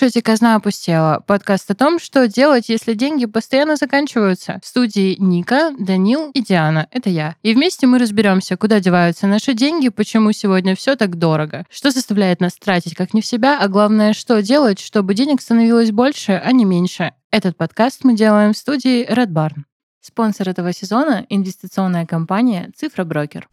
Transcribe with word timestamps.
Слушаете 0.00 0.22
«Казна 0.22 0.54
опустела»— 0.54 1.22
подкаст 1.26 1.70
о 1.70 1.74
том, 1.74 1.98
что 1.98 2.26
делать, 2.26 2.70
если 2.70 2.94
деньги 2.94 3.26
постоянно 3.26 3.76
заканчиваются. 3.76 4.58
В 4.62 4.66
студии 4.66 5.14
Ника, 5.18 5.72
Данил 5.78 6.30
и 6.30 6.40
Диана— 6.40 6.88
это 6.90 7.10
я. 7.10 7.36
И 7.42 7.52
вместе 7.52 7.86
мы 7.86 7.98
разберемся, 7.98 8.56
куда 8.56 8.80
деваются 8.80 9.26
наши 9.26 9.52
деньги, 9.52 9.90
почему 9.90 10.32
сегодня 10.32 10.74
все 10.74 10.96
так 10.96 11.16
дорого, 11.16 11.66
что 11.68 11.90
заставляет 11.90 12.40
нас 12.40 12.54
тратить 12.54 12.94
как 12.94 13.12
не 13.12 13.20
в 13.20 13.26
себя, 13.26 13.60
а 13.60 13.68
главное, 13.68 14.14
что 14.14 14.40
делать, 14.40 14.80
чтобы 14.80 15.12
денег 15.12 15.42
становилось 15.42 15.90
больше, 15.90 16.32
а 16.42 16.50
не 16.52 16.64
меньше. 16.64 17.12
Этот 17.30 17.58
подкаст 17.58 18.02
мы 18.02 18.16
делаем 18.16 18.54
в 18.54 18.56
студии 18.56 19.06
Red 19.06 19.28
Barn. 19.28 19.64
Спонсор 20.00 20.48
этого 20.48 20.72
сезона— 20.72 21.26
инвестиционная 21.28 22.06
компания 22.06 22.70
«Цифра 22.74 23.04
Брокер». 23.04 23.50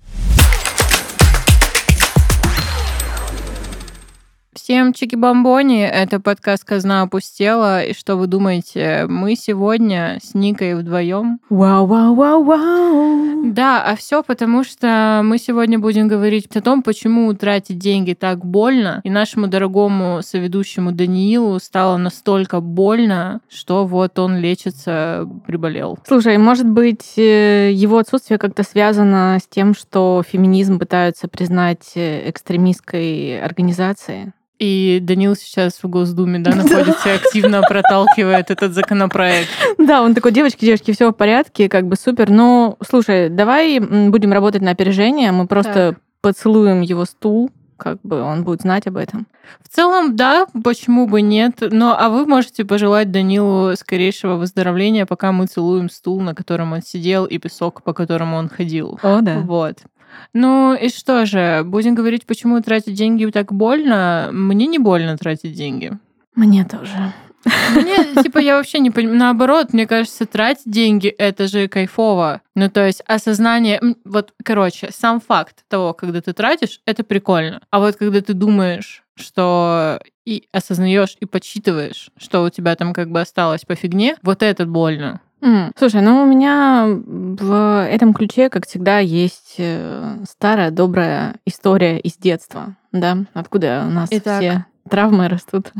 Всем 4.57 4.91
чики-бомбони, 4.91 5.83
это 5.83 6.19
подкаст 6.19 6.65
«Казна 6.65 7.03
опустела». 7.03 7.83
И 7.83 7.93
что 7.93 8.15
вы 8.15 8.25
думаете, 8.25 9.05
мы 9.07 9.35
сегодня 9.35 10.17
с 10.23 10.33
Никой 10.33 10.73
вдвоем? 10.73 11.39
Вау-вау-вау-вау! 11.51 13.51
Да, 13.53 13.83
а 13.83 13.95
все 13.95 14.23
потому, 14.23 14.63
что 14.63 15.21
мы 15.23 15.37
сегодня 15.37 15.77
будем 15.77 16.07
говорить 16.07 16.47
о 16.55 16.61
том, 16.61 16.81
почему 16.81 17.31
тратить 17.35 17.77
деньги 17.77 18.13
так 18.13 18.43
больно. 18.43 18.99
И 19.03 19.11
нашему 19.11 19.47
дорогому 19.47 20.23
соведущему 20.23 20.91
Даниилу 20.91 21.59
стало 21.59 21.97
настолько 21.97 22.59
больно, 22.59 23.41
что 23.47 23.85
вот 23.85 24.17
он 24.17 24.37
лечится, 24.37 25.29
приболел. 25.45 25.99
Слушай, 26.07 26.39
может 26.39 26.67
быть, 26.67 27.13
э, 27.15 27.71
его 27.73 27.99
отсутствие 27.99 28.39
как-то 28.39 28.63
связано 28.63 29.37
с 29.39 29.47
тем, 29.47 29.75
что 29.75 30.23
феминизм 30.27 30.79
пытаются 30.79 31.27
признать 31.27 31.91
э, 31.93 32.27
экстремистской 32.27 33.39
организацией? 33.39 34.31
И 34.59 34.99
Данил 35.01 35.35
сейчас 35.35 35.79
в 35.83 35.87
Госдуме, 35.87 36.39
да, 36.39 36.51
находится, 36.55 37.13
активно 37.13 37.61
проталкивает 37.61 38.49
этот 38.49 38.73
законопроект. 38.73 39.49
Да, 39.77 40.01
он 40.01 40.15
такой, 40.15 40.31
девочки, 40.31 40.65
девочки, 40.65 40.93
все 40.93 41.11
в 41.11 41.13
порядке, 41.13 41.69
как 41.69 41.87
бы 41.87 41.95
супер. 41.95 42.29
Но, 42.29 42.77
слушай, 42.87 43.29
давай 43.29 43.79
будем 43.79 44.33
работать 44.33 44.61
на 44.61 44.71
опережение, 44.71 45.31
мы 45.31 45.47
просто 45.47 45.97
поцелуем 46.21 46.81
его 46.81 47.05
стул, 47.05 47.51
как 47.77 47.99
бы 48.01 48.21
он 48.21 48.43
будет 48.43 48.61
знать 48.61 48.87
об 48.87 48.97
этом. 48.97 49.27
В 49.61 49.69
целом, 49.69 50.15
да, 50.15 50.47
почему 50.63 51.07
бы 51.07 51.21
нет. 51.21 51.59
Но 51.61 51.95
а 51.97 52.09
вы 52.09 52.25
можете 52.25 52.65
пожелать 52.65 53.11
Данилу 53.11 53.75
скорейшего 53.75 54.35
выздоровления, 54.35 55.05
пока 55.05 55.31
мы 55.31 55.45
целуем 55.45 55.89
стул, 55.89 56.19
на 56.19 56.35
котором 56.35 56.73
он 56.73 56.81
сидел, 56.81 57.25
и 57.25 57.37
песок, 57.37 57.83
по 57.83 57.93
которому 57.93 58.37
он 58.37 58.49
ходил. 58.49 58.99
О, 59.03 59.21
да. 59.21 59.39
Вот. 59.39 59.77
Ну 60.33 60.75
и 60.75 60.89
что 60.89 61.25
же, 61.25 61.63
будем 61.65 61.95
говорить, 61.95 62.25
почему 62.25 62.61
тратить 62.61 62.95
деньги 62.95 63.25
так 63.25 63.51
больно? 63.51 64.29
Мне 64.31 64.67
не 64.67 64.79
больно 64.79 65.17
тратить 65.17 65.53
деньги. 65.53 65.97
Мне 66.35 66.65
тоже. 66.65 67.13
Мне, 67.71 68.21
типа, 68.21 68.39
я 68.39 68.57
вообще 68.57 68.79
не 68.79 68.91
понимаю. 68.91 69.17
Наоборот, 69.17 69.73
мне 69.73 69.87
кажется, 69.87 70.25
тратить 70.25 70.69
деньги— 70.69 71.07
это 71.17 71.47
же 71.47 71.67
кайфово. 71.67 72.41
Ну, 72.55 72.69
то 72.69 72.85
есть 72.85 73.01
осознание... 73.07 73.81
Вот, 74.03 74.33
короче, 74.43 74.89
сам 74.91 75.21
факт 75.21 75.63
того, 75.67 75.93
когда 75.93 76.21
ты 76.21 76.33
тратишь, 76.33 76.81
это 76.85 77.03
прикольно. 77.03 77.61
А 77.69 77.79
вот 77.79 77.95
когда 77.95 78.21
ты 78.21 78.33
думаешь, 78.33 79.03
что 79.15 79.99
и 80.25 80.47
осознаешь 80.51 81.15
и 81.19 81.25
подсчитываешь, 81.25 82.09
что 82.17 82.43
у 82.43 82.49
тебя 82.49 82.75
там 82.75 82.93
как 82.93 83.09
бы 83.09 83.21
осталось 83.21 83.65
по 83.65 83.75
фигне, 83.75 84.17
вот 84.23 84.43
это 84.43 84.65
больно. 84.65 85.21
Mm. 85.41 85.71
Слушай, 85.77 86.01
ну 86.01 86.23
у 86.23 86.25
меня 86.25 86.87
в 86.87 87.85
этом 87.87 88.13
ключе, 88.13 88.49
как 88.49 88.67
всегда, 88.67 88.99
есть 88.99 89.55
э, 89.59 90.17
старая 90.27 90.71
добрая 90.71 91.35
история 91.45 91.99
из 91.99 92.17
детства, 92.17 92.75
да, 92.91 93.19
откуда 93.33 93.83
у 93.87 93.91
нас 93.91 94.09
Итак. 94.11 94.41
все 94.41 94.65
травмы 94.89 95.27
растут. 95.27 95.71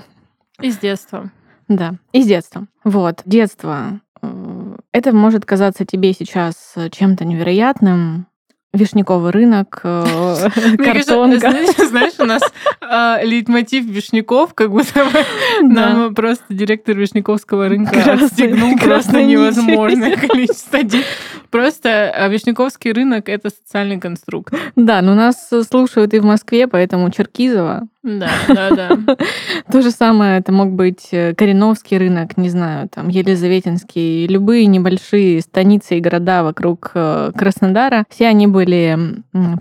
Из 0.62 0.78
детства. 0.78 1.32
Да, 1.68 1.96
из 2.12 2.28
детства. 2.28 2.68
Вот, 2.84 3.22
детство. 3.26 4.00
Э, 4.22 4.78
это 4.92 5.12
может 5.12 5.46
казаться 5.46 5.86
тебе 5.86 6.14
сейчас 6.14 6.76
чем-то 6.92 7.26
невероятным, 7.26 8.28
Вишняковый 8.74 9.32
рынок, 9.32 9.80
э, 9.84 10.50
картонка. 10.78 11.52
Знаешь, 11.88 12.20
у 12.20 12.26
нас 12.26 12.42
а, 12.82 13.20
лейтмотив 13.24 13.86
Вишняков, 13.86 14.54
как 14.54 14.72
будто 14.72 15.08
нам 15.62 16.14
просто 16.14 16.46
директор 16.50 16.96
Вишняковского 16.96 17.70
рынка 17.70 18.14
отстегнул 18.14 18.78
просто 18.78 19.24
невозможное 19.24 20.18
количество 20.28 20.84
денег. 20.84 21.06
Просто 21.50 22.12
а, 22.12 22.28
Вишняковский 22.28 22.92
рынок— 22.92 23.30
это 23.30 23.50
социальный 23.50 24.00
конструкт. 24.00 24.54
Да, 24.76 25.02
но 25.02 25.16
нас 25.16 25.50
слушают 25.70 26.14
и 26.14 26.20
в 26.20 26.26
Москве, 26.26 26.68
поэтому 26.68 27.10
Черкизово 27.10 27.88
да, 28.08 28.30
да, 28.48 28.70
да. 28.72 28.90
То 29.72 29.82
же 29.82 29.92
самое 29.92 30.40
это 30.40 30.52
мог 30.52 30.72
быть 30.72 31.10
э, 31.12 31.34
Кореновский 31.36 31.98
рынок, 31.98 32.38
не 32.38 32.50
знаю, 32.50 32.90
там 32.90 33.10
Елизаветинский, 33.10 34.28
любые 34.28 34.66
небольшие 34.66 35.42
станицы 35.42 35.98
и 35.98 36.02
города 36.02 36.44
вокруг 36.44 36.92
э, 36.94 37.32
Краснодара, 37.36 38.06
все 38.10 38.28
они 38.28 38.48
были 38.48 38.98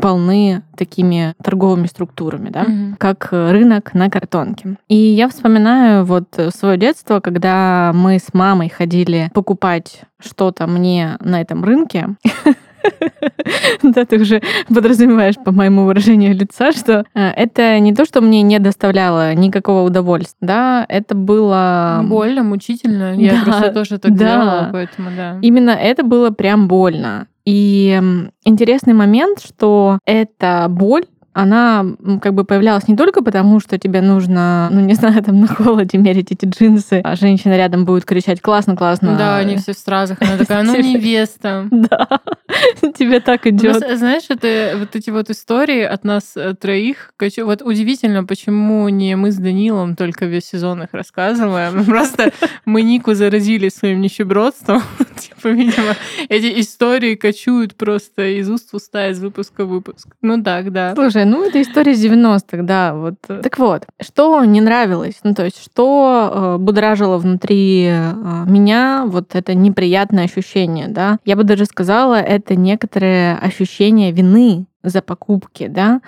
полны 0.01 0.63
такими 0.77 1.35
торговыми 1.43 1.87
структурами, 1.87 2.51
да, 2.51 2.63
угу. 2.63 2.97
как 2.99 3.29
рынок 3.31 3.95
на 3.95 4.11
картонке. 4.11 4.77
И 4.89 4.97
я 4.97 5.29
вспоминаю 5.29 6.05
вот 6.05 6.29
свое 6.55 6.79
детство, 6.79 7.21
когда 7.21 7.93
мы 7.95 8.19
с 8.19 8.33
мамой 8.33 8.69
ходили 8.69 9.31
покупать 9.35 10.03
что-то 10.19 10.67
мне 10.67 11.17
на 11.21 11.41
этом 11.41 11.65
рынке. 11.65 12.17
Да, 13.83 14.05
ты 14.05 14.19
уже 14.19 14.43
подразумеваешь 14.69 15.37
по 15.45 15.53
моему 15.53 15.85
выражению 15.85 16.35
лица, 16.35 16.73
что 16.73 17.05
э, 17.15 17.29
это 17.31 17.79
не 17.79 17.95
то, 17.95 18.05
что 18.05 18.21
мне 18.21 18.43
не 18.43 18.59
доставляло 18.59 19.35
никакого 19.35 19.83
удовольствия, 19.83 20.37
да, 20.41 20.87
это 20.89 21.15
было... 21.15 22.01
Больно, 22.05 22.43
мучительно. 22.43 23.15
Я 23.15 23.43
просто 23.45 23.73
тоже 23.73 23.99
так 23.99 24.17
делала, 24.17 24.71
поэтому 24.73 25.11
да. 25.17 25.39
Именно 25.43 25.71
это 25.71 26.03
было 26.03 26.31
прям 26.31 26.69
больно. 26.69 27.27
И 27.45 28.01
интересный 28.45 28.93
момент, 28.93 29.41
что 29.41 29.99
эта 30.05 30.67
боль 30.69 31.05
она 31.37 31.85
как 32.23 32.33
бы 32.33 32.45
появлялась 32.45 32.89
не 32.89 32.97
только 32.97 33.23
потому, 33.23 33.61
что 33.61 33.79
тебе 33.79 34.01
нужно, 34.01 34.71
ну 34.73 34.81
не 34.81 34.95
знаю, 34.95 35.23
там 35.23 35.43
на 35.43 35.47
холоде 35.47 35.99
мерить 35.99 36.33
эти 36.33 36.47
джинсы, 36.47 37.03
а 37.05 37.15
женщина 37.15 37.59
рядом 37.59 37.85
будет 37.85 38.07
кричать 38.07 38.41
«классно, 38.41 38.75
классно». 38.75 39.17
Да, 39.19 39.37
они 39.37 39.57
все 39.57 39.75
в 39.75 39.79
стразах. 39.79 40.17
Она 40.23 40.39
такая 40.39 40.63
«ну 40.63 40.75
невеста». 40.81 41.69
Да, 41.71 42.09
тебе 42.99 43.21
так 43.21 43.47
идет. 43.47 43.85
Знаешь, 43.99 44.25
это 44.31 44.77
вот 44.79 44.97
эти 44.97 45.11
вот 45.11 45.29
истории 45.29 45.83
от 45.83 46.05
нас 46.05 46.33
э, 46.37 46.55
троих. 46.55 47.13
Вот 47.39 47.61
удивительно, 47.63 48.25
почему 48.25 48.89
не 48.89 49.15
мы 49.17 49.31
с 49.31 49.37
Данилом 49.37 49.95
только 49.95 50.25
весь 50.25 50.47
сезон 50.47 50.85
их 50.85 50.89
рассказываем. 50.93 51.85
Просто 51.87 52.33
мы 52.65 52.81
Нику 52.81 53.13
заразили 53.13 53.69
своим 53.69 54.01
нищебродством. 54.01 54.83
Типа, 55.19 55.49
видимо, 55.49 55.95
эти 56.31 56.61
истории 56.61 57.15
кочуют 57.15 57.75
просто 57.75 58.39
из 58.39 58.49
уст 58.49 58.73
в 58.73 58.77
уста, 58.77 59.09
из 59.09 59.21
выпуска 59.21 59.65
в 59.65 59.69
выпуск. 59.69 60.09
Ну 60.23 60.43
так, 60.43 60.73
да. 60.73 60.95
Слушай, 60.95 61.26
ну 61.27 61.45
это 61.45 61.61
история 61.61 61.93
из 61.93 62.05
90-х, 62.05 62.63
да. 62.63 62.95
Вот. 62.95 63.15
Так 63.27 63.59
вот, 63.59 63.87
что 64.01 64.45
не 64.45 64.61
нравилось? 64.61 65.19
Ну, 65.23 65.35
то 65.35 65.45
есть, 65.45 65.63
что 65.63 66.31
э, 66.33 66.57
будоражило 66.59 67.19
внутри 67.19 67.89
э, 67.91 68.13
меня 68.47 69.05
вот 69.07 69.35
это 69.35 69.55
неприятное 69.55 70.25
ощущение, 70.25 70.89
да? 70.89 71.19
Я 71.25 71.37
бы 71.37 71.45
даже 71.45 71.67
сказала, 71.67 72.15
это 72.15 72.55
некоторое 72.55 73.37
ощущение 73.37 74.13
вины 74.13 74.67
за 74.87 75.03
покупки, 75.03 75.67
да, 75.67 76.01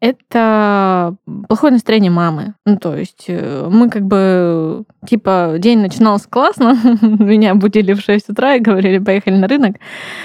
это 0.00 1.16
плохое 1.48 1.72
настроение 1.72 2.10
мамы. 2.10 2.54
Ну, 2.66 2.76
то 2.76 2.94
есть 2.94 3.24
э, 3.28 3.66
мы 3.70 3.88
как 3.88 4.02
бы, 4.02 4.84
типа, 5.08 5.54
день 5.58 5.78
начинался 5.78 6.28
классно, 6.28 6.78
меня 7.00 7.54
будили 7.54 7.94
в 7.94 8.00
6 8.00 8.28
утра 8.28 8.56
и 8.56 8.60
говорили, 8.60 8.98
поехали 8.98 9.36
на 9.36 9.48
рынок. 9.48 9.76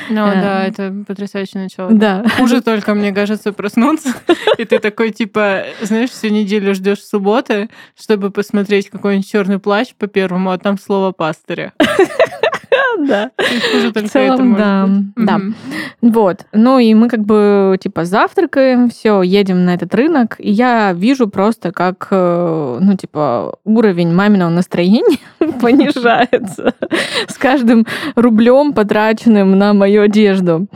Ну 0.10 0.26
а, 0.26 0.34
да, 0.34 0.66
это 0.66 0.94
потрясающее 1.08 1.64
начало. 1.64 1.92
Да. 1.92 2.26
Хуже 2.38 2.62
только, 2.62 2.94
мне 2.94 3.14
кажется, 3.14 3.54
проснуться, 3.54 4.10
и 4.58 4.66
ты 4.66 4.80
такой, 4.80 5.12
типа, 5.12 5.64
знаешь, 5.82 6.10
всю 6.10 6.28
неделю 6.28 6.76
ждешь 6.76 7.04
субботы, 7.04 7.70
чтобы 7.98 8.30
посмотреть 8.30 8.90
какой-нибудь 8.90 9.30
черный 9.30 9.60
плащ 9.60 9.94
по 9.98 10.08
первому, 10.08 10.52
а 10.52 10.58
там 10.58 10.78
слово 10.78 11.14
пастыря. 11.14 11.72
Да. 13.00 13.32
В 13.38 14.10
целом, 14.10 14.56
да. 14.56 14.90
Да. 15.16 15.40
Вот. 16.02 16.46
Ну 16.54 16.80
и 16.80 16.94
мы 16.94 17.10
как 17.10 17.22
бы 17.22 17.78
типа 17.82 18.06
завтракаем, 18.06 18.90
все, 18.90 19.22
едем 19.22 19.66
на 19.66 19.74
этот 19.74 19.94
рынок, 19.96 20.36
и 20.40 20.52
я 20.52 20.94
вижу 20.94 21.28
просто, 21.28 21.72
как, 21.72 22.08
э, 22.12 22.78
ну, 22.82 22.96
типа, 22.96 23.56
уровень 23.64 24.14
маминого 24.14 24.50
настроения 24.50 25.18
понижается 25.62 26.74
с 27.28 27.38
каждым 27.38 27.86
рублем, 28.16 28.74
потраченным 28.74 29.58
на 29.58 29.74
мою 29.74 30.04
одежду. 30.04 30.68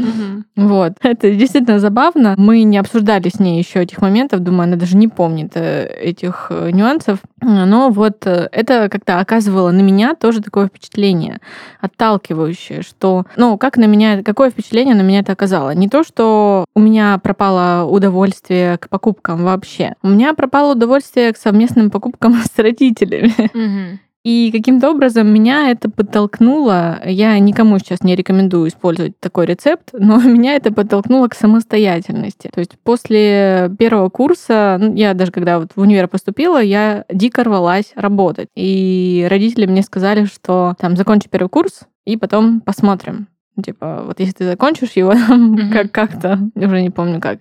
Вот. 0.55 0.93
Это 1.01 1.31
действительно 1.31 1.79
забавно. 1.79 2.35
Мы 2.37 2.63
не 2.63 2.77
обсуждали 2.77 3.29
с 3.29 3.39
ней 3.39 3.59
еще 3.59 3.83
этих 3.83 4.01
моментов, 4.01 4.39
думаю, 4.39 4.63
она 4.63 4.77
даже 4.77 4.95
не 4.95 5.07
помнит 5.07 5.51
э, 5.55 5.85
этих 5.85 6.47
э, 6.49 6.71
нюансов. 6.71 7.19
Но 7.41 7.89
вот 7.89 8.25
это 8.25 8.89
как-то 8.89 9.19
оказывало 9.19 9.71
на 9.71 9.81
меня 9.81 10.15
тоже 10.15 10.41
такое 10.41 10.67
впечатление. 10.67 11.39
Отталкивающее, 11.81 12.81
что, 12.81 13.25
ну, 13.35 13.57
как 13.57 13.77
на 13.77 13.85
меня, 13.85 14.23
какое 14.23 14.49
впечатление 14.49 14.95
на 14.95 15.01
меня 15.01 15.19
это 15.19 15.33
оказало? 15.33 15.71
Не 15.71 15.89
то, 15.89 16.03
что 16.03 16.65
у 16.73 16.79
меня 16.79 17.17
пропало 17.17 17.85
удовольствие 17.85 18.77
к 18.77 18.89
покупкам 18.89 19.43
вообще. 19.43 19.95
У 20.01 20.07
меня 20.07 20.33
пропало 20.33 20.73
удовольствие 20.73 21.33
к 21.33 21.37
совместным 21.37 21.89
покупкам 21.91 22.35
с 22.55 22.57
родителями. 22.57 23.33
Мгм. 23.53 23.99
И 24.25 24.49
каким-то 24.51 24.89
образом 24.89 25.27
меня 25.27 25.69
это 25.69 25.87
подтолкнуло, 25.87 26.99
я 27.05 27.37
никому 27.37 27.77
сейчас 27.77 28.01
не 28.01 28.15
рекомендую 28.15 28.69
использовать 28.69 29.19
такой 29.19 29.45
рецепт, 29.45 29.91
но 29.93 30.19
меня 30.19 30.55
это 30.55 30.73
подтолкнуло 30.73 31.27
к 31.27 31.35
самостоятельности. 31.35 32.49
То 32.51 32.59
есть 32.59 32.71
после 32.83 33.71
первого 33.77 34.09
курса, 34.09 34.77
ну, 34.81 34.95
я 34.95 35.13
даже 35.13 35.31
когда 35.31 35.59
вот 35.59 35.73
в 35.75 35.79
универ 35.79 36.07
поступила, 36.07 36.59
я 36.59 37.05
дико 37.13 37.43
рвалась 37.43 37.93
работать. 37.95 38.47
И 38.55 39.27
родители 39.29 39.67
мне 39.67 39.83
сказали, 39.83 40.25
что 40.25 40.73
там 40.79 40.97
закончи 40.97 41.29
первый 41.29 41.49
курс, 41.49 41.81
и 42.05 42.17
потом 42.17 42.61
посмотрим. 42.61 43.27
Ну, 43.55 43.63
Типа, 43.63 44.03
вот 44.05 44.19
если 44.19 44.33
ты 44.33 44.45
закончишь 44.45 44.91
его 44.95 45.13
как- 45.73 45.91
как-то, 45.91 46.39
уже 46.55 46.81
не 46.81 46.89
помню 46.89 47.21
как, 47.21 47.39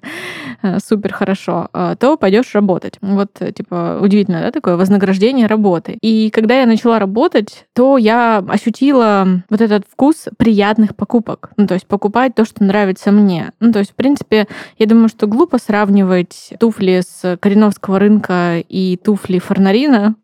э, 0.62 0.78
супер 0.84 1.12
хорошо, 1.12 1.68
э, 1.72 1.96
то 1.98 2.16
пойдешь 2.16 2.54
работать. 2.54 2.98
Вот, 3.00 3.30
э, 3.40 3.52
типа, 3.52 3.98
удивительно, 4.00 4.40
да, 4.40 4.50
такое 4.52 4.76
вознаграждение 4.76 5.46
работы. 5.46 5.98
И 6.00 6.30
когда 6.30 6.60
я 6.60 6.66
начала 6.66 6.98
работать, 6.98 7.66
то 7.74 7.98
я 7.98 8.38
ощутила 8.48 9.26
вот 9.50 9.60
этот 9.60 9.84
вкус 9.90 10.28
приятных 10.36 10.94
покупок. 10.94 11.50
Ну, 11.56 11.66
то 11.66 11.74
есть 11.74 11.86
покупать 11.86 12.34
то, 12.34 12.44
что 12.44 12.62
нравится 12.62 13.10
мне. 13.10 13.52
Ну, 13.60 13.72
то 13.72 13.80
есть, 13.80 13.90
в 13.92 13.94
принципе, 13.94 14.46
я 14.78 14.86
думаю, 14.86 15.08
что 15.08 15.26
глупо 15.26 15.58
сравнивать 15.58 16.52
туфли 16.60 17.02
с 17.06 17.36
Кореновского 17.40 17.98
рынка 17.98 18.62
и 18.68 18.96
туфли 19.02 19.38
Форнарина. 19.38 20.14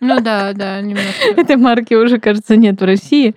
Ну 0.00 0.20
да, 0.20 0.52
да, 0.52 0.80
немножко. 0.82 1.28
Этой 1.36 1.56
марки 1.56 1.94
уже, 1.94 2.18
кажется, 2.18 2.56
нет 2.56 2.80
в 2.80 2.84
России. 2.84 3.34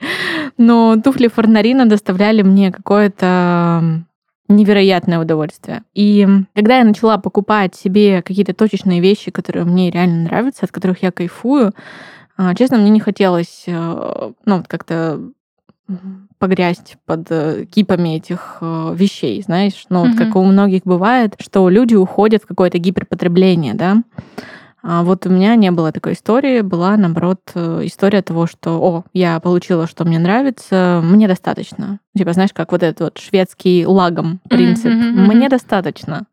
Но 0.57 0.97
туфли 1.01 1.27
Форнарина 1.27 1.85
доставляли 1.85 2.41
мне 2.41 2.71
какое-то 2.73 4.03
невероятное 4.49 5.19
удовольствие. 5.19 5.83
И 5.93 6.27
когда 6.55 6.79
я 6.79 6.83
начала 6.83 7.17
покупать 7.17 7.75
себе 7.75 8.21
какие-то 8.21 8.53
точечные 8.53 8.99
вещи, 8.99 9.31
которые 9.31 9.65
мне 9.65 9.91
реально 9.91 10.23
нравятся, 10.23 10.65
от 10.65 10.71
которых 10.71 11.03
я 11.03 11.11
кайфую, 11.11 11.73
а, 12.37 12.53
честно, 12.53 12.77
мне 12.77 12.89
не 12.89 12.99
хотелось 12.99 13.63
э, 13.65 14.31
ну, 14.45 14.57
вот 14.57 14.67
как-то 14.67 15.19
погрязть 16.37 16.97
под 17.05 17.27
э, 17.29 17.65
кипами 17.65 18.17
этих 18.17 18.57
э, 18.61 18.93
вещей, 18.95 19.41
знаешь, 19.41 19.85
ну 19.89 20.05
вот 20.05 20.17
как 20.17 20.35
у 20.35 20.43
многих 20.43 20.83
бывает, 20.83 21.35
что 21.39 21.69
люди 21.69 21.95
уходят 21.95 22.43
в 22.43 22.47
какое-то 22.47 22.77
гиперпотребление, 22.77 23.73
да, 23.73 24.03
а 24.89 25.03
вот 25.03 25.25
у 25.25 25.29
меня 25.29 25.55
не 25.55 25.69
было 25.69 25.91
такой 25.91 26.13
истории, 26.13 26.61
была, 26.61 26.95
наоборот, 26.95 27.41
э, 27.55 27.81
история 27.83 28.21
того, 28.21 28.47
что, 28.47 28.79
о, 28.81 29.03
я 29.11 29.37
получила, 29.41 29.85
что 29.85 30.05
мне 30.05 30.17
нравится, 30.17 31.01
мне 31.03 31.27
достаточно. 31.27 31.99
Типа, 32.15 32.31
знаешь, 32.31 32.53
как 32.53 32.71
вот 32.71 32.83
этот 32.83 33.01
вот 33.01 33.17
шведский 33.17 33.85
лагом 33.85 34.39
принцип. 34.47 34.93
мгм, 34.93 35.09
мгм. 35.09 35.25
Мне 35.25 35.49
достаточно. 35.49 36.25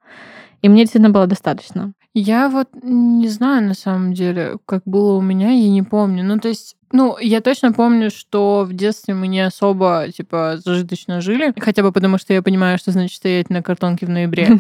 И 0.63 0.69
мне 0.69 0.83
действительно 0.83 1.11
было 1.11 1.27
достаточно. 1.27 1.95
Я 2.15 2.49
вот 2.49 2.69
не 2.81 3.27
знаю, 3.27 3.67
на 3.67 3.75
самом 3.75 4.15
деле, 4.15 4.59
как 4.67 4.83
было 4.85 5.15
у 5.17 5.21
меня, 5.21 5.51
я 5.51 5.69
не 5.69 5.83
помню. 5.83 6.23
Ну, 6.23 6.39
то 6.39 6.47
есть, 6.47 6.77
ну, 6.95 7.19
я 7.21 7.41
точно 7.41 7.73
помню, 7.73 8.09
что 8.09 8.65
в 8.65 8.73
детстве 8.73 9.15
мы 9.15 9.27
не 9.27 9.41
особо, 9.41 10.07
типа, 10.17 10.61
зажиточно 10.65 11.21
жили. 11.21 11.53
Хотя 11.59 11.83
бы 11.83 11.91
потому, 11.91 12.19
что 12.19 12.33
я 12.33 12.41
понимаю, 12.41 12.79
что 12.79 12.93
значит 12.93 13.17
стоять 13.17 13.51
на 13.51 13.63
картонке 13.63 14.07
в 14.07 14.11
ноябре. 14.11 14.49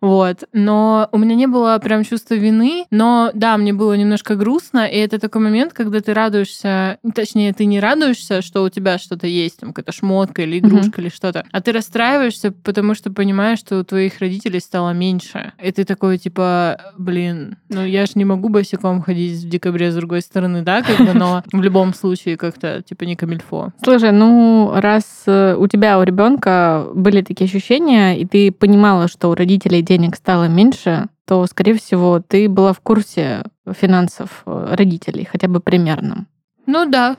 Вот. 0.00 0.44
Но 0.54 1.10
у 1.12 1.18
меня 1.18 1.34
не 1.34 1.46
было 1.46 1.78
прям 1.78 2.04
чувства 2.04 2.34
вины. 2.34 2.86
Но 2.90 3.30
да, 3.34 3.58
мне 3.58 3.74
было 3.74 3.92
немножко 3.92 4.34
грустно. 4.34 4.86
И 4.86 4.96
это 4.96 5.18
такой 5.18 5.42
момент, 5.42 5.74
когда 5.74 6.00
ты 6.00 6.14
радуешься, 6.14 6.98
точнее, 7.14 7.52
ты 7.52 7.66
не 7.66 7.80
радуешься, 7.80 8.40
что 8.40 8.62
у 8.62 8.70
тебя 8.70 8.96
что-то 8.96 9.26
есть, 9.26 9.60
там 9.60 9.74
какая-то 9.74 9.92
шмотка 9.92 10.40
или 10.42 10.58
игрушка 10.58 11.02
или 11.02 11.10
что-то, 11.10 11.44
а 11.52 11.60
ты 11.60 11.72
расстраиваешься, 11.72 12.50
потому 12.50 12.94
что 12.94 13.12
понимаешь, 13.12 13.58
что 13.58 13.78
у 13.78 13.84
твоих 13.84 14.20
родителей 14.20 14.60
стало 14.60 14.92
меньше. 14.92 15.52
И 15.62 15.70
ты 15.70 15.84
такой, 15.84 16.16
типа, 16.16 16.94
блин, 16.96 17.58
ну 17.68 17.84
я 17.84 18.06
же 18.06 18.12
не 18.14 18.24
могу 18.24 18.48
босиком 18.48 19.02
ходить 19.02 19.42
в 19.42 19.48
декабре 19.50 19.92
с 19.92 19.94
другой 19.94 20.22
стороны, 20.22 20.62
да, 20.62 20.82
как 20.82 20.98
бы, 20.98 21.12
но 21.12 21.44
в 21.60 21.62
любом 21.62 21.94
случае 21.94 22.36
как-то, 22.36 22.82
типа, 22.82 23.04
не 23.04 23.16
камильфо. 23.16 23.70
Слушай, 23.82 24.12
ну 24.12 24.72
раз 24.74 25.04
э, 25.26 25.54
у 25.56 25.66
тебя, 25.68 25.98
у 25.98 26.02
ребенка 26.02 26.86
были 26.94 27.22
такие 27.22 27.46
ощущения, 27.46 28.18
и 28.18 28.26
ты 28.26 28.50
понимала, 28.52 29.08
что 29.08 29.28
у 29.30 29.34
родителей 29.34 29.82
денег 29.82 30.16
стало 30.16 30.48
меньше, 30.48 31.06
то, 31.26 31.46
скорее 31.46 31.74
всего, 31.74 32.20
ты 32.26 32.48
была 32.48 32.72
в 32.72 32.80
курсе 32.80 33.42
финансов 33.80 34.42
э, 34.46 34.74
родителей, 34.76 35.28
хотя 35.30 35.46
бы 35.48 35.60
примерно. 35.60 36.26
Ну 36.66 36.86
да, 36.90 37.16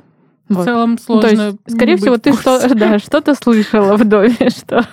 в 0.49 0.55
Вот. 0.55 0.65
целом 0.65 0.91
Ну, 0.91 0.97
сложно. 0.97 1.29
то 1.29 1.35
есть, 1.35 1.57
скорее 1.67 1.95
всего, 1.97 2.17
ты 2.17 2.33
в 2.33 2.41
что, 2.41 2.67
да, 2.75 2.99
что-то 2.99 3.35
слышала 3.35 3.95
в 3.95 4.03
доме, 4.05 4.35
что 4.49 4.85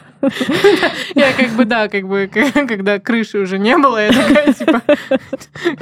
Я 1.14 1.32
как 1.32 1.50
бы, 1.56 1.64
да, 1.64 1.88
как 1.88 2.08
бы, 2.08 2.30
когда 2.54 2.98
крыши 2.98 3.38
уже 3.38 3.58
не 3.58 3.76
было, 3.76 4.06
я 4.06 4.12
такая, 4.12 4.52
типа, 4.52 4.82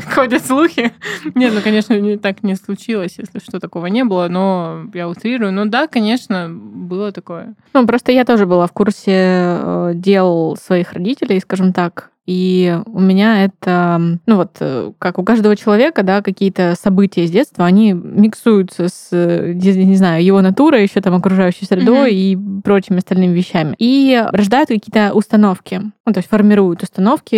ходят 0.14 0.44
слухи. 0.44 0.92
Нет, 1.34 1.54
ну, 1.54 1.60
конечно, 1.60 1.98
не, 1.98 2.16
так 2.16 2.42
не 2.42 2.54
случилось, 2.54 3.16
если 3.18 3.38
что, 3.38 3.60
такого 3.60 3.86
не 3.86 4.04
было, 4.04 4.28
но 4.28 4.86
я 4.94 5.08
утрирую. 5.08 5.52
Ну 5.52 5.66
да, 5.66 5.86
конечно, 5.86 6.48
было 6.50 7.12
такое. 7.12 7.54
Ну, 7.72 7.86
просто 7.86 8.12
я 8.12 8.24
тоже 8.24 8.46
была 8.46 8.66
в 8.66 8.72
курсе 8.72 9.12
э, 9.12 9.92
дел 9.94 10.56
своих 10.60 10.92
родителей, 10.92 11.40
скажем 11.40 11.72
так. 11.72 12.10
И 12.26 12.76
у 12.86 13.00
меня 13.00 13.44
это, 13.44 14.00
ну 14.26 14.36
вот, 14.36 14.56
э, 14.60 14.92
как 14.98 15.18
у 15.18 15.22
каждого 15.22 15.56
человека, 15.56 16.02
да, 16.02 16.22
какие-то 16.22 16.74
события 16.80 17.24
из 17.24 17.30
детства, 17.30 17.64
они 17.64 17.92
миксуются 17.92 18.88
с, 18.88 19.08
э, 19.12 19.52
не 19.54 19.96
знаю, 19.96 20.24
его 20.24 20.40
натурой, 20.40 20.82
еще 20.82 21.00
там 21.00 21.14
окружающей 21.14 21.64
средой 21.66 22.14
и 22.14 22.38
прочими 22.64 22.98
остальными 22.98 23.32
вещами. 23.32 23.76
И 23.78 24.22
рождают 24.32 24.68
какие-то 24.68 25.12
установки, 25.14 25.80
ну, 26.04 26.12
то 26.12 26.18
есть 26.18 26.28
формируют 26.28 26.82
установки. 26.82 27.36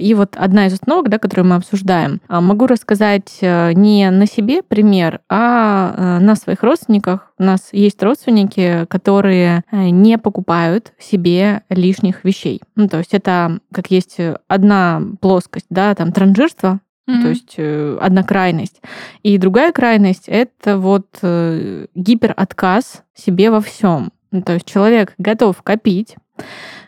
И 0.00 0.14
вот 0.14 0.36
одна 0.36 0.66
из 0.66 0.74
установок, 0.74 1.08
да, 1.08 1.18
которую 1.18 1.46
мы 1.46 1.54
обсуждаем, 1.56 2.20
а, 2.28 2.40
могу 2.40 2.66
рассказать 2.66 3.38
э, 3.40 3.72
не 3.72 4.10
на 4.10 4.26
себе 4.26 4.62
пример, 4.62 5.20
а 5.28 6.18
на 6.20 6.34
своих 6.34 6.62
родственниках. 6.62 7.32
У 7.38 7.44
нас 7.44 7.68
есть 7.72 8.02
родственники, 8.02 8.86
которые 8.88 9.62
не 9.70 10.18
покупают 10.18 10.92
себе 10.98 11.62
лишних 11.68 12.24
вещей. 12.24 12.60
Ну, 12.74 12.88
то 12.88 12.98
есть 12.98 13.14
это 13.14 13.60
как 13.72 13.90
есть 13.90 14.07
одна 14.46 15.02
плоскость, 15.20 15.66
да, 15.70 15.94
там 15.94 16.12
транжирство, 16.12 16.80
Мгм. 17.06 17.22
то 17.22 17.28
есть 17.28 17.54
э, 17.56 17.98
одна 18.00 18.22
крайность. 18.22 18.80
И 19.22 19.38
другая 19.38 19.72
крайность 19.72 20.24
это 20.26 20.78
вот 20.78 21.06
э, 21.22 21.86
гиперотказ 21.94 23.02
себе 23.14 23.50
во 23.50 23.60
всем. 23.60 24.12
Ну, 24.30 24.42
то 24.42 24.52
есть 24.52 24.66
человек 24.66 25.14
готов 25.18 25.62
копить. 25.62 26.16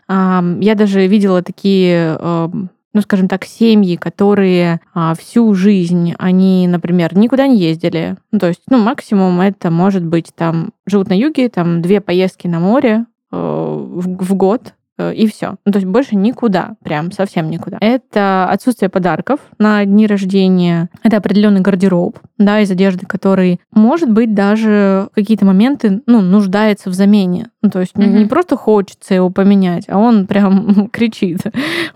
Я 0.09 0.75
даже 0.77 1.07
видела 1.07 1.43
такие, 1.43 2.17
ам, 2.21 2.71
ну, 2.93 3.01
скажем 3.01 3.29
так, 3.29 3.45
семьи, 3.45 3.97
которые 3.97 4.81
а, 4.93 5.15
всю 5.15 5.55
жизнь, 5.55 6.15
они, 6.19 6.67
например, 6.67 7.17
никуда 7.17 7.47
не 7.47 7.57
ездили. 7.57 8.17
Ну, 8.33 8.41
то 8.41 8.49
есть, 8.49 8.63
ну, 8.69 8.79
максимум 8.79 9.41
это 9.41 9.71
может 9.71 10.05
быть 10.05 10.33
там, 10.35 10.71
живут 10.87 11.09
на 11.09 11.17
юге, 11.17 11.49
там 11.49 11.81
две 11.83 12.01
поездки 12.01 12.49
на 12.49 12.59
море 12.59 13.07
э, 13.31 13.37
в, 13.37 14.25
в 14.25 14.35
год, 14.35 14.63
э, 14.67 14.71
и 15.11 15.27
все. 15.27 15.57
Ну, 15.65 15.73
то 15.73 15.79
есть 15.79 15.87
больше 15.87 16.17
никуда, 16.17 16.75
прям 16.85 17.13
совсем 17.13 17.51
никуда. 17.51 17.79
Это 17.81 18.47
отсутствие 18.51 18.89
подарков 18.89 19.41
на 19.59 19.85
дни 19.85 20.07
рождения, 20.07 20.89
это 21.03 21.17
определенный 21.17 21.61
гардероб, 21.61 22.19
да, 22.39 22.61
из 22.61 22.71
одежды, 22.71 23.07
который, 23.07 23.61
может 23.73 24.11
быть, 24.11 24.35
даже 24.35 25.09
в 25.13 25.15
какие-то 25.15 25.45
моменты, 25.47 26.03
ну, 26.07 26.21
нуждается 26.21 26.91
в 26.91 26.95
замене. 26.95 27.49
Ну, 27.63 27.71
то 27.71 27.81
есть 27.81 27.97
не- 27.97 28.07
не 28.07 28.25
просто 28.27 28.57
хочется 28.57 29.15
его 29.15 29.31
поменять, 29.31 29.85
а 29.89 29.99
он 29.99 30.27
прям 30.27 30.89
кричит. 30.93 31.41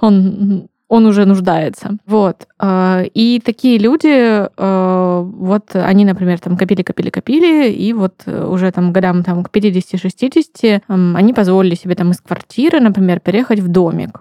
Он 0.01 0.69
он 0.89 1.07
уже 1.07 1.25
нуждается. 1.25 1.97
Вот. 2.07 2.47
А, 2.59 3.03
И 3.15 3.41
такие 3.45 3.79
люди, 3.79 4.09
э, 4.09 5.23
вот 5.25 5.71
они, 5.75 6.05
например, 6.05 6.39
там 6.39 6.57
копили, 6.57 6.83
копили, 6.83 7.11
копили, 7.11 7.71
и 7.71 7.93
вот 7.93 8.15
э, 8.27 8.47
уже 8.47 8.71
там 8.71 8.93
годам 8.93 9.23
там, 9.23 9.45
к 9.45 9.51
50-60 9.51 10.83
м, 10.89 11.17
они 11.17 11.33
позволили 11.33 11.75
себе 11.75 11.95
там 11.95 12.11
из 12.11 12.21
квартиры, 12.21 12.81
например, 12.81 13.21
переехать 13.21 13.61
в 13.61 13.69
домик. 13.69 14.21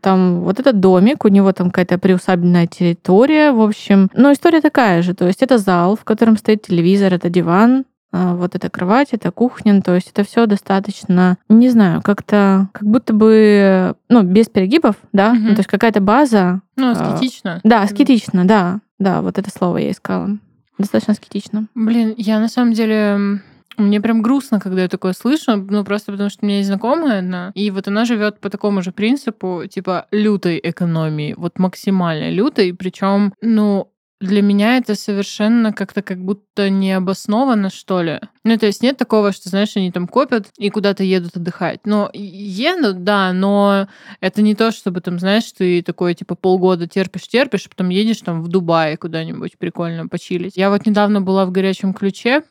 Там 0.00 0.40
вот 0.40 0.58
этот 0.58 0.80
домик, 0.80 1.24
у 1.24 1.28
него 1.28 1.52
там 1.52 1.70
какая-то 1.70 1.98
приусадебная 1.98 2.66
территория, 2.66 3.52
в 3.52 3.60
общем. 3.60 4.08
Но 4.14 4.32
история 4.32 4.60
такая 4.60 5.02
же, 5.02 5.14
то 5.14 5.26
есть 5.26 5.42
это 5.42 5.58
зал, 5.58 5.96
в 5.96 6.04
котором 6.04 6.36
стоит 6.36 6.62
телевизор, 6.66 7.14
это 7.14 7.28
диван, 7.28 7.80
а, 7.80 7.89
вот 8.12 8.54
эта 8.54 8.68
кровать, 8.70 9.08
это 9.12 9.30
кухня, 9.30 9.80
то 9.82 9.94
есть 9.94 10.10
это 10.10 10.24
все 10.24 10.46
достаточно, 10.46 11.38
не 11.48 11.68
знаю, 11.68 12.02
как-то, 12.02 12.68
как 12.72 12.88
будто 12.88 13.12
бы, 13.12 13.94
ну, 14.08 14.22
без 14.22 14.48
перегибов, 14.48 14.96
да, 15.12 15.32
Мгм. 15.32 15.44
Ну, 15.44 15.50
то 15.54 15.60
есть 15.60 15.68
какая-то 15.68 16.00
база. 16.00 16.60
Ну, 16.76 16.88
а, 16.88 16.92
аскетично. 16.92 17.60
Да, 17.64 17.82
аскетично, 17.82 18.44
да, 18.46 18.80
да, 18.98 19.22
вот 19.22 19.38
это 19.38 19.50
слово 19.50 19.78
я 19.78 19.90
искала. 19.90 20.38
Достаточно 20.78 21.12
аскетично. 21.12 21.66
Блин, 21.74 22.14
я 22.16 22.40
на 22.40 22.48
самом 22.48 22.72
деле... 22.72 23.40
Мне 23.76 24.00
прям 24.00 24.20
грустно, 24.20 24.60
когда 24.60 24.82
я 24.82 24.88
такое 24.88 25.14
слышу, 25.14 25.56
ну 25.56 25.84
просто 25.84 26.12
потому 26.12 26.28
что 26.28 26.44
у 26.44 26.46
меня 26.46 26.58
есть 26.58 26.68
знакомая 26.68 27.20
одна, 27.20 27.50
и 27.54 27.70
вот 27.70 27.88
она 27.88 28.04
живет 28.04 28.38
по 28.38 28.50
такому 28.50 28.82
же 28.82 28.92
принципу, 28.92 29.62
типа 29.70 30.06
лютой 30.10 30.60
экономии, 30.62 31.34
вот 31.38 31.58
максимально 31.58 32.30
лютой, 32.30 32.74
причем, 32.74 33.32
ну, 33.40 33.89
для 34.20 34.42
меня 34.42 34.76
это 34.76 34.94
совершенно 34.94 35.72
как-то 35.72 36.02
как 36.02 36.18
будто 36.18 36.68
необоснованно, 36.68 37.70
что 37.70 38.02
ли. 38.02 38.20
Ну, 38.44 38.58
то 38.58 38.66
есть 38.66 38.82
нет 38.82 38.98
такого, 38.98 39.32
что, 39.32 39.48
знаешь, 39.48 39.76
они 39.76 39.90
там 39.90 40.06
копят 40.06 40.48
и 40.58 40.68
куда-то 40.68 41.02
едут 41.02 41.36
отдыхать. 41.36 41.80
Но 41.84 42.10
едут, 42.12 43.02
да, 43.02 43.32
но 43.32 43.88
это 44.20 44.42
не 44.42 44.54
то, 44.54 44.72
чтобы 44.72 45.00
там, 45.00 45.18
знаешь, 45.18 45.50
ты 45.52 45.82
такой, 45.82 46.14
типа, 46.14 46.34
полгода 46.34 46.86
терпишь-терпишь, 46.86 47.66
а 47.66 47.68
потом 47.70 47.88
едешь 47.88 48.20
там 48.20 48.42
в 48.42 48.48
Дубай 48.48 48.96
куда-нибудь 48.96 49.56
прикольно 49.58 50.06
почилить. 50.06 50.56
Я 50.56 50.70
вот 50.70 50.86
недавно 50.86 51.22
была 51.22 51.46
в 51.46 51.50
горячем 51.50 51.94
ключе, 51.94 52.42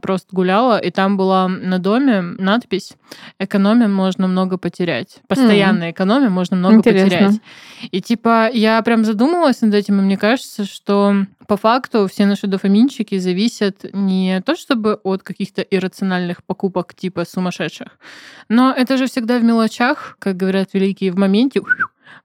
просто 0.00 0.28
гуляла, 0.32 0.78
и 0.78 0.90
там 0.90 1.16
была 1.16 1.48
на 1.48 1.78
доме 1.78 2.20
надпись 2.20 2.94
«Экономим, 3.38 3.92
можно 3.92 4.26
много 4.26 4.58
потерять». 4.58 5.20
Постоянно 5.28 5.84
mm. 5.84 5.90
экономим, 5.92 6.32
можно 6.32 6.56
много 6.56 6.76
Интересно. 6.76 7.08
потерять. 7.08 7.40
И 7.90 8.00
типа 8.00 8.50
я 8.52 8.82
прям 8.82 9.04
задумалась 9.04 9.60
над 9.60 9.74
этим, 9.74 9.98
и 10.00 10.02
мне 10.02 10.16
кажется, 10.16 10.64
что 10.64 11.26
по 11.46 11.56
факту 11.56 12.08
все 12.08 12.26
наши 12.26 12.46
дофаминчики 12.46 13.18
зависят 13.18 13.84
не 13.92 14.40
то 14.42 14.56
чтобы 14.56 14.94
от 15.02 15.22
каких-то 15.22 15.62
иррациональных 15.62 16.42
покупок 16.44 16.94
типа 16.94 17.24
сумасшедших, 17.24 17.88
но 18.48 18.72
это 18.72 18.96
же 18.96 19.06
всегда 19.06 19.38
в 19.38 19.44
мелочах, 19.44 20.16
как 20.18 20.36
говорят 20.36 20.70
великие, 20.72 21.12
в 21.12 21.16
моменте 21.16 21.60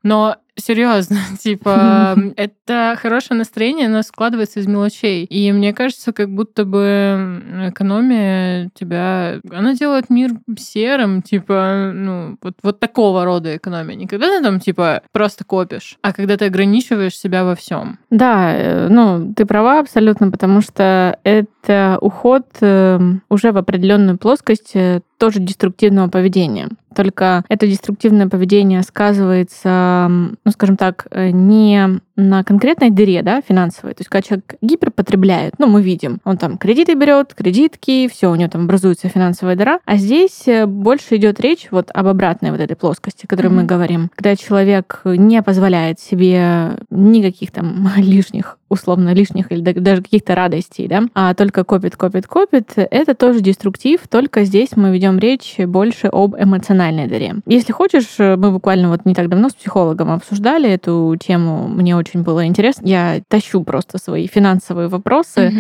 но 0.04 0.38
серьезно, 0.58 1.18
типа, 1.40 2.16
это 2.36 2.98
хорошее 3.02 3.38
настроение, 3.38 3.88
оно 3.88 4.02
складывается 4.02 4.60
из 4.60 4.68
мелочей. 4.68 5.26
И 5.26 5.52
мне 5.52 5.74
кажется, 5.74 6.14
как 6.14 6.30
будто 6.30 6.66
бы 6.66 7.42
экономия 7.70 8.70
тебя, 8.74 9.40
она 9.52 9.74
делает 9.74 10.10
мир 10.10 10.32
серым, 10.58 11.22
типа, 11.22 11.92
ну, 11.94 12.38
вот, 12.42 12.56
вот 12.64 12.80
такого 12.80 13.26
рода 13.26 13.56
экономия. 13.56 13.96
Не 13.96 14.08
когда 14.08 14.28
ты 14.28 14.44
там, 14.44 14.60
типа, 14.60 15.02
просто 15.12 15.44
копишь, 15.44 15.98
а 16.02 16.14
когда 16.14 16.38
ты 16.38 16.46
ограничиваешь 16.46 17.18
себя 17.18 17.44
во 17.44 17.56
всем. 17.56 18.00
Да, 18.10 18.54
э, 18.54 18.88
ну, 18.90 19.34
ты 19.34 19.46
права 19.46 19.80
абсолютно, 19.80 20.32
потому 20.32 20.62
что 20.62 21.20
это 21.24 21.98
уход 22.02 22.46
эм, 22.62 23.22
уже 23.30 23.52
в 23.52 23.58
определенную 23.58 24.18
плоскость 24.18 24.72
э, 24.76 25.02
тоже 25.18 25.40
деструктивного 25.40 26.10
поведения. 26.10 26.70
Только 26.96 27.44
это 27.48 27.68
деструктивное 27.68 28.28
поведение 28.28 28.82
сказывается, 28.82 30.08
ну, 30.10 30.52
скажем 30.52 30.78
так, 30.78 31.06
э, 31.12 31.30
не 31.30 32.00
на 32.16 32.44
конкретной 32.44 32.90
дыре, 32.90 33.22
да, 33.22 33.42
финансовой. 33.48 33.94
То 33.94 34.02
есть, 34.02 34.10
когда 34.10 34.28
человек 34.28 34.56
гиперпотребляет, 34.62 35.54
ну, 35.60 35.68
мы 35.68 35.84
видим, 35.84 36.18
он 36.24 36.38
там 36.38 36.58
кредиты 36.58 36.96
берет, 36.96 37.36
кредитки, 37.36 38.08
все, 38.08 38.32
у 38.32 38.36
него 38.36 38.50
там 38.50 38.64
образуется 38.64 39.10
финансовая 39.10 39.56
дыра. 39.56 39.80
А 39.86 39.98
здесь 39.98 40.48
э, 40.48 40.66
больше 40.66 41.18
идет 41.18 41.40
речь 41.40 41.68
вот 41.70 41.92
об 41.94 42.08
обратной 42.08 42.50
вот 42.50 42.60
этой 42.60 42.76
плоскости, 42.76 43.26
о 43.26 43.28
которой 43.28 43.48
mm-hmm. 43.48 43.52
мы 43.52 43.64
говорим. 43.64 44.10
Когда 44.16 44.36
человек 44.36 45.02
не 45.06 45.44
позволяет 45.44 46.00
себе 46.00 46.78
никаких 46.90 47.52
там 47.52 47.92
лишних 47.98 48.58
условно 48.70 49.14
лишних 49.14 49.52
или 49.52 49.62
даже 49.62 50.02
каких-то 50.02 50.36
радостей, 50.36 50.88
да, 50.88 51.04
а 51.14 51.34
только 51.34 51.64
копит, 51.64 51.96
копит, 51.96 52.28
копит, 52.28 52.74
это 52.76 53.16
тоже 53.16 53.42
деструктив, 53.42 54.08
только 54.10 54.44
здесь 54.44 54.70
мы 54.76 54.92
ведем 54.92 55.20
речь 55.20 55.56
больше 55.60 56.08
об 56.08 56.36
эмоциональной 56.36 57.08
дыре. 57.08 57.36
Если 57.46 57.72
хочешь, 57.72 58.16
э, 58.20 58.36
мы 58.36 58.52
буквально 58.52 58.90
вот 58.90 59.06
не 59.06 59.14
так 59.14 59.30
давно 59.30 59.50
с 59.50 59.54
психологом 59.54 60.12
обсуждали 60.12 60.70
эту 60.70 61.16
тему, 61.20 61.68
мне 61.68 61.96
очень 61.96 62.24
было 62.24 62.46
интересно. 62.46 62.86
Я 62.86 63.22
тащу 63.28 63.64
просто 63.64 63.98
свои 63.98 64.28
финансовые 64.28 64.88
вопросы 64.88 65.54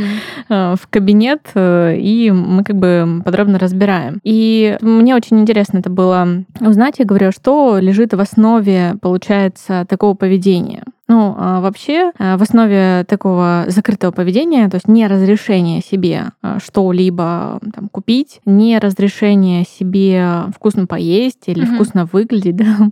mm-hmm. 0.49 0.75
в 0.75 0.87
кабинет, 0.89 1.41
э, 1.55 1.97
и 1.97 2.31
мы 2.31 2.63
как 2.63 2.75
бы 2.75 3.21
подробно 3.23 3.59
разбираем. 3.59 4.19
И 4.23 4.77
мне 4.81 5.15
очень 5.15 5.39
интересно 5.39 5.79
это 5.79 5.89
было 5.89 6.27
узнать, 6.59 6.95
я 6.99 7.05
говорю, 7.05 7.31
что 7.31 7.77
лежит 7.79 8.13
в 8.13 8.19
основе, 8.19 8.95
получается, 9.01 9.85
такого 9.87 10.13
поведения. 10.13 10.83
Ну, 11.07 11.35
а 11.37 11.61
вообще, 11.61 12.11
э, 12.17 12.35
в 12.35 12.41
основе 12.41 13.05
такого 13.07 13.65
закрытого 13.67 14.11
поведения, 14.11 14.69
то 14.69 14.75
есть 14.75 14.87
не 14.87 15.07
разрешение 15.07 15.81
себе 15.81 16.31
э, 16.43 16.57
что-либо 16.61 17.59
там, 17.73 17.87
купить, 17.89 18.41
не 18.45 18.77
разрешение 18.77 19.63
себе 19.63 20.45
вкусно 20.53 20.85
поесть 20.85 21.43
или 21.47 21.63
mm-hmm. 21.63 21.75
вкусно 21.75 22.05
выглядеть, 22.05 22.55
да, 22.57 22.89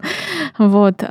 вот, 0.58 1.04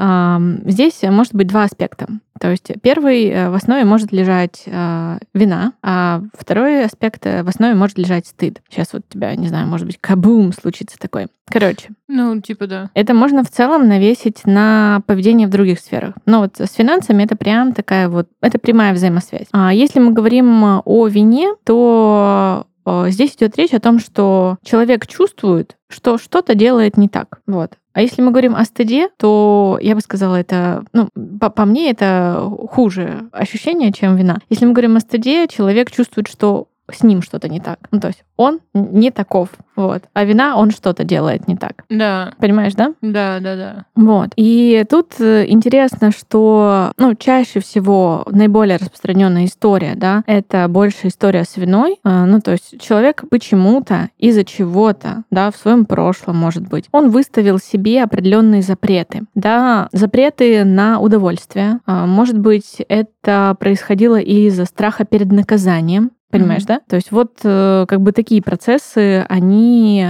здесь 0.67 1.03
может 1.03 1.35
быть 1.35 1.49
два 1.49 1.65
аспекта. 1.65 2.09
То 2.41 2.51
есть 2.51 2.73
первый 2.83 3.29
э, 3.29 3.51
в 3.51 3.55
основе 3.55 3.85
может 3.85 4.13
лежать 4.13 4.63
э, 4.67 5.19
вина, 5.35 5.73
а 5.83 6.23
второй 6.37 6.85
аспект 6.85 7.25
в 7.25 7.49
основе 7.49 7.75
может 7.75 7.99
лежать 7.99 8.27
стыд. 8.27 8.61
Сейчас 8.69 8.93
вот 8.93 9.03
тебя, 9.09 9.35
не 9.37 9.49
знаю, 9.49 9.67
может 9.67 9.87
быть, 9.87 9.99
кабум 10.01 10.53
случится 10.53 10.99
такой. 10.99 11.29
Короче. 11.47 11.91
Ну, 12.09 12.41
типа 12.41 12.67
да. 12.67 12.91
Это 12.95 13.15
можно 13.15 13.45
в 13.45 13.51
целом 13.51 13.87
навесить 13.89 14.47
на 14.47 15.03
поведение 15.07 15.47
в 15.47 15.51
других 15.51 15.79
сферах. 15.79 16.15
Но 16.27 16.41
вот 16.41 16.59
с 16.59 16.73
финансами 16.73 17.23
это 17.23 17.37
прям 17.37 17.73
такая 17.73 18.09
вот, 18.09 18.29
это 18.41 18.59
прямая 18.59 18.95
взаимосвязь. 18.95 19.47
А 19.53 19.73
если 19.73 20.01
мы 20.01 20.13
говорим 20.13 20.83
о 20.85 21.07
вине, 21.07 21.55
то 21.65 22.67
э, 22.67 22.74
здесь 23.09 23.35
идет 23.35 23.57
речь 23.57 23.73
о 23.73 23.81
том, 23.81 23.99
что 23.99 24.59
человек 24.63 25.07
чувствует, 25.07 25.77
что 25.89 26.19
что-то 26.19 26.55
делает 26.55 26.97
не 26.97 27.09
так. 27.09 27.41
Вот. 27.47 27.73
А 27.93 28.03
если 28.03 28.23
мы 28.23 28.31
говорим 28.33 28.57
о 28.57 28.65
стыде, 28.65 29.09
то 29.19 29.79
я 29.81 29.95
бы 29.95 30.01
сказала, 30.01 30.35
это, 30.35 30.85
ну, 30.93 31.09
по, 31.41 31.49
по 31.49 31.65
мне, 31.65 31.91
это 31.91 32.51
хуже 32.71 33.29
ощущение, 33.31 33.93
чем 33.93 34.17
вина. 34.17 34.41
Если 34.51 34.67
мы 34.67 34.73
говорим 34.73 34.97
о 34.97 35.01
стыде, 35.01 35.47
человек 35.47 35.93
чувствует, 35.93 36.27
что 36.27 36.67
с 36.91 37.03
ним 37.03 37.23
что-то 37.23 37.49
не 37.49 37.61
так. 37.61 37.79
Ну, 37.91 38.01
то 38.01 38.09
есть 38.09 38.25
он 38.37 38.61
не 38.75 39.11
таков, 39.11 39.51
вот. 39.77 40.03
А 40.13 40.25
вина, 40.25 40.57
он 40.57 40.71
что-то 40.71 41.05
делает 41.05 41.49
не 41.49 41.57
так. 41.57 41.85
Да. 41.89 42.33
Понимаешь, 42.39 42.75
да? 42.75 42.95
Да, 43.01 43.39
да, 43.41 43.57
да. 43.57 43.85
Вот. 43.95 44.31
И 44.37 44.85
тут 44.89 45.15
э, 45.19 45.47
интересно, 45.49 46.11
что, 46.11 46.93
ну, 46.99 47.15
чаще 47.15 47.61
всего 47.61 48.25
наиболее 48.31 48.77
распространенная 48.77 49.47
история, 49.47 49.95
да, 49.95 50.23
это 50.27 50.67
больше 50.69 51.09
история 51.09 51.45
с 51.45 51.57
виной. 51.57 51.99
А, 52.05 52.27
ну, 52.27 52.41
то 52.41 52.53
есть 52.53 52.81
человек 52.81 53.25
почему-то, 53.31 54.11
из-за 54.19 54.45
чего-то, 54.45 55.25
да, 55.31 55.51
в 55.51 55.57
своем 55.57 55.87
прошлом, 55.87 56.37
может 56.37 56.69
быть, 56.69 56.89
он 56.93 57.11
выставил 57.11 57.59
себе 57.59 58.03
определенные 58.03 58.63
запреты, 58.63 59.23
да, 59.35 59.89
запреты 59.93 60.65
на 60.65 61.01
удовольствие. 61.01 61.81
А, 61.87 62.07
может 62.07 62.39
быть, 62.39 62.85
это 62.89 63.57
происходило 63.59 64.21
из-за 64.21 64.65
страха 64.65 65.05
перед 65.05 65.31
наказанием, 65.31 66.11
Понимаешь, 66.39 66.63
mm-hmm. 66.63 66.67
да? 66.67 66.81
То 66.89 66.97
есть 66.97 67.11
вот 67.11 67.39
э, 67.45 67.85
как 67.89 68.01
бы 68.01 68.13
такие 68.13 68.43
процессы, 68.43 69.25
они, 69.29 70.09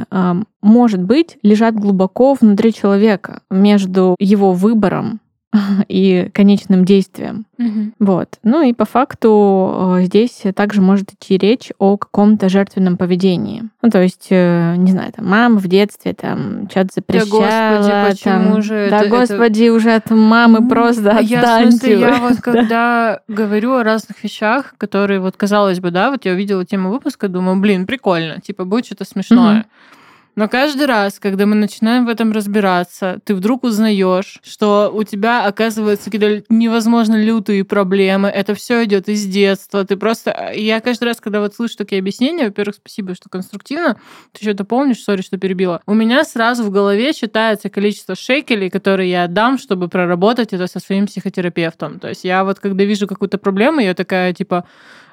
может 0.62 1.02
быть, 1.02 1.38
лежат 1.43 1.75
глубоко 1.75 2.35
внутри 2.35 2.73
человека 2.73 3.43
между 3.50 4.16
его 4.19 4.52
выбором 4.52 5.21
и 5.88 6.28
конечным 6.32 6.84
действием. 6.84 7.46
Угу. 7.58 7.92
Вот. 8.00 8.28
Ну 8.42 8.62
и 8.62 8.73
по 8.73 8.84
факту 8.84 9.96
э, 9.99 10.02
здесь 10.04 10.42
также 10.54 10.80
может 10.80 11.12
идти 11.12 11.38
речь 11.38 11.70
о 11.78 11.96
каком-то 11.96 12.49
жертвенном 12.49 12.96
поведении. 12.96 13.64
Ну, 13.82 13.90
то 13.90 14.02
есть, 14.02 14.28
э, 14.30 14.75
не 14.76 14.90
знаю, 14.90 15.12
там, 15.12 15.26
мама 15.26 15.58
в 15.58 15.68
детстве 15.68 16.14
там 16.14 16.68
что-то 16.70 16.88
запрещала. 16.94 17.82
Да, 17.82 18.06
господи, 18.06 18.11
почему 18.11 18.52
там, 18.54 18.62
же 18.62 18.88
Да, 18.90 19.00
это, 19.00 19.08
господи, 19.08 19.64
это... 19.64 19.75
уже 19.75 19.94
от 19.94 20.11
мамы 20.11 20.68
просто 20.68 21.18
отстаньте. 21.18 21.34
Я, 21.34 21.66
в 21.66 21.70
смысле, 21.70 22.00
я 22.00 22.14
вот 22.16 22.37
когда 22.42 23.20
говорю 23.28 23.75
о 23.75 23.84
разных 23.84 24.23
вещах, 24.25 24.75
которые 24.78 25.20
вот, 25.20 25.37
казалось 25.37 25.80
бы, 25.80 25.90
да, 25.90 26.11
вот 26.11 26.25
я 26.25 26.32
увидела 26.32 26.64
тему 26.64 26.90
выпуска, 26.90 27.28
думаю, 27.28 27.61
блин, 27.61 27.87
прикольно, 27.87 28.40
типа, 28.40 28.64
будет 28.64 28.87
что-то 28.87 29.04
смешное. 29.04 29.61
Угу. 29.61 29.66
Но 30.37 30.49
каждый 30.49 30.87
раз, 30.87 31.21
когда 31.21 31.47
мы 31.47 31.55
начинаем 31.55 32.07
в 32.07 32.09
этом 32.09 32.33
разбираться, 32.33 33.21
ты 33.25 33.35
вдруг 33.35 33.64
узнаешь, 33.64 34.41
что 34.43 34.91
у 34.93 35.05
тебя 35.05 35.47
оказываются 35.47 36.11
какие-то 36.11 36.45
невозможно 36.49 37.14
лютые 37.14 37.64
проблемы. 37.64 38.29
Это 38.29 38.55
все 38.55 38.85
идет 38.85 39.09
из 39.09 39.25
детства. 39.26 39.85
Ты 39.85 39.97
просто... 39.97 40.53
Я 40.55 40.81
каждый 40.81 41.05
раз, 41.05 41.21
когда 41.21 41.41
вот 41.41 41.55
слышу 41.55 41.76
такие 41.76 42.00
объяснения, 42.00 42.47
во-первых, 42.47 42.76
спасибо, 42.76 43.14
что 43.14 43.29
конструктивно. 43.29 43.97
Ты 44.33 44.43
что 44.43 44.50
это 44.50 44.64
помнишь? 44.64 45.03
Сори, 45.03 45.23
что 45.23 45.38
перебила. 45.38 45.81
У 45.87 45.95
меня 45.95 46.25
сразу 46.25 46.64
в 46.64 46.71
голове 46.71 47.12
считается 47.12 47.69
количество 47.69 48.17
шекелей, 48.17 48.71
которые 48.71 49.11
я 49.11 49.25
отдам, 49.25 49.59
чтобы 49.59 49.88
проработать 49.88 50.53
это 50.53 50.67
со 50.67 50.81
своим 50.81 51.07
психотерапевтом. 51.07 52.00
То 52.00 52.09
есть 52.09 52.25
я 52.25 52.45
вот, 52.45 52.59
когда 52.59 52.85
вижу 52.85 53.07
какую-то 53.07 53.38
проблему, 53.38 53.81
я 53.81 53.95
такая, 53.95 54.33
типа, 54.33 54.64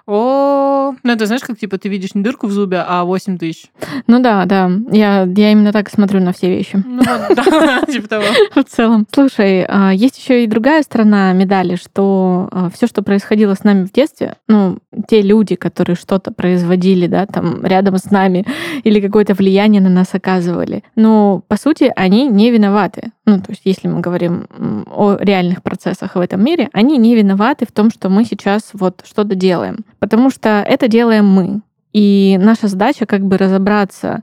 о, 0.07 0.93
ну 1.03 1.11
это 1.11 1.25
знаешь, 1.25 1.43
как 1.43 1.57
типа 1.57 1.77
ты 1.77 1.89
видишь 1.89 2.15
не 2.15 2.23
дырку 2.23 2.47
в 2.47 2.51
зубе, 2.51 2.83
а 2.85 3.03
8 3.03 3.37
тысяч. 3.37 3.65
Ну 4.07 4.19
да, 4.19 4.45
да. 4.45 4.71
Я, 4.91 5.23
я 5.23 5.51
именно 5.51 5.71
так 5.71 5.89
смотрю 5.89 6.19
на 6.19 6.33
все 6.33 6.49
вещи. 6.49 6.83
Ну 6.85 7.03
да, 7.35 7.83
типа 7.85 8.07
того. 8.07 8.23
В 8.55 8.63
целом. 8.63 9.07
Слушай, 9.13 9.65
а, 9.67 9.91
есть 9.91 10.17
еще 10.17 10.43
и 10.43 10.47
другая 10.47 10.81
сторона 10.83 11.33
медали, 11.33 11.75
что 11.75 12.49
а, 12.51 12.69
все, 12.69 12.87
что 12.87 13.03
происходило 13.03 13.53
с 13.53 13.63
нами 13.63 13.85
в 13.85 13.91
детстве, 13.91 14.35
ну, 14.47 14.79
те 15.07 15.21
люди, 15.21 15.55
которые 15.55 15.95
что-то 15.95 16.31
производили, 16.31 17.07
да, 17.07 17.25
там 17.25 17.65
рядом 17.65 17.97
с 17.97 18.09
нами, 18.11 18.45
или 18.83 18.99
какое-то 18.99 19.33
влияние 19.33 19.81
на 19.81 19.89
нас 19.89 20.13
оказывали, 20.13 20.83
ну, 20.95 21.43
по 21.47 21.57
сути, 21.57 21.91
они 21.95 22.27
не 22.27 22.51
виноваты. 22.51 23.11
Ну, 23.25 23.39
то 23.39 23.51
есть, 23.51 23.61
если 23.65 23.87
мы 23.87 24.01
говорим 24.01 24.47
о 24.87 25.15
реальных 25.19 25.61
процессах 25.63 26.15
в 26.15 26.19
этом 26.19 26.43
мире, 26.43 26.69
они 26.73 26.97
не 26.97 27.15
виноваты 27.15 27.65
в 27.65 27.71
том, 27.71 27.91
что 27.91 28.09
мы 28.09 28.25
сейчас 28.25 28.71
вот 28.73 29.03
что-то 29.05 29.35
делаем 29.35 29.85
потому 30.01 30.31
что 30.31 30.65
это 30.67 30.89
делаем 30.89 31.25
мы. 31.27 31.61
И 31.93 32.37
наша 32.41 32.67
задача 32.67 33.05
как 33.05 33.21
бы 33.21 33.37
разобраться. 33.37 34.21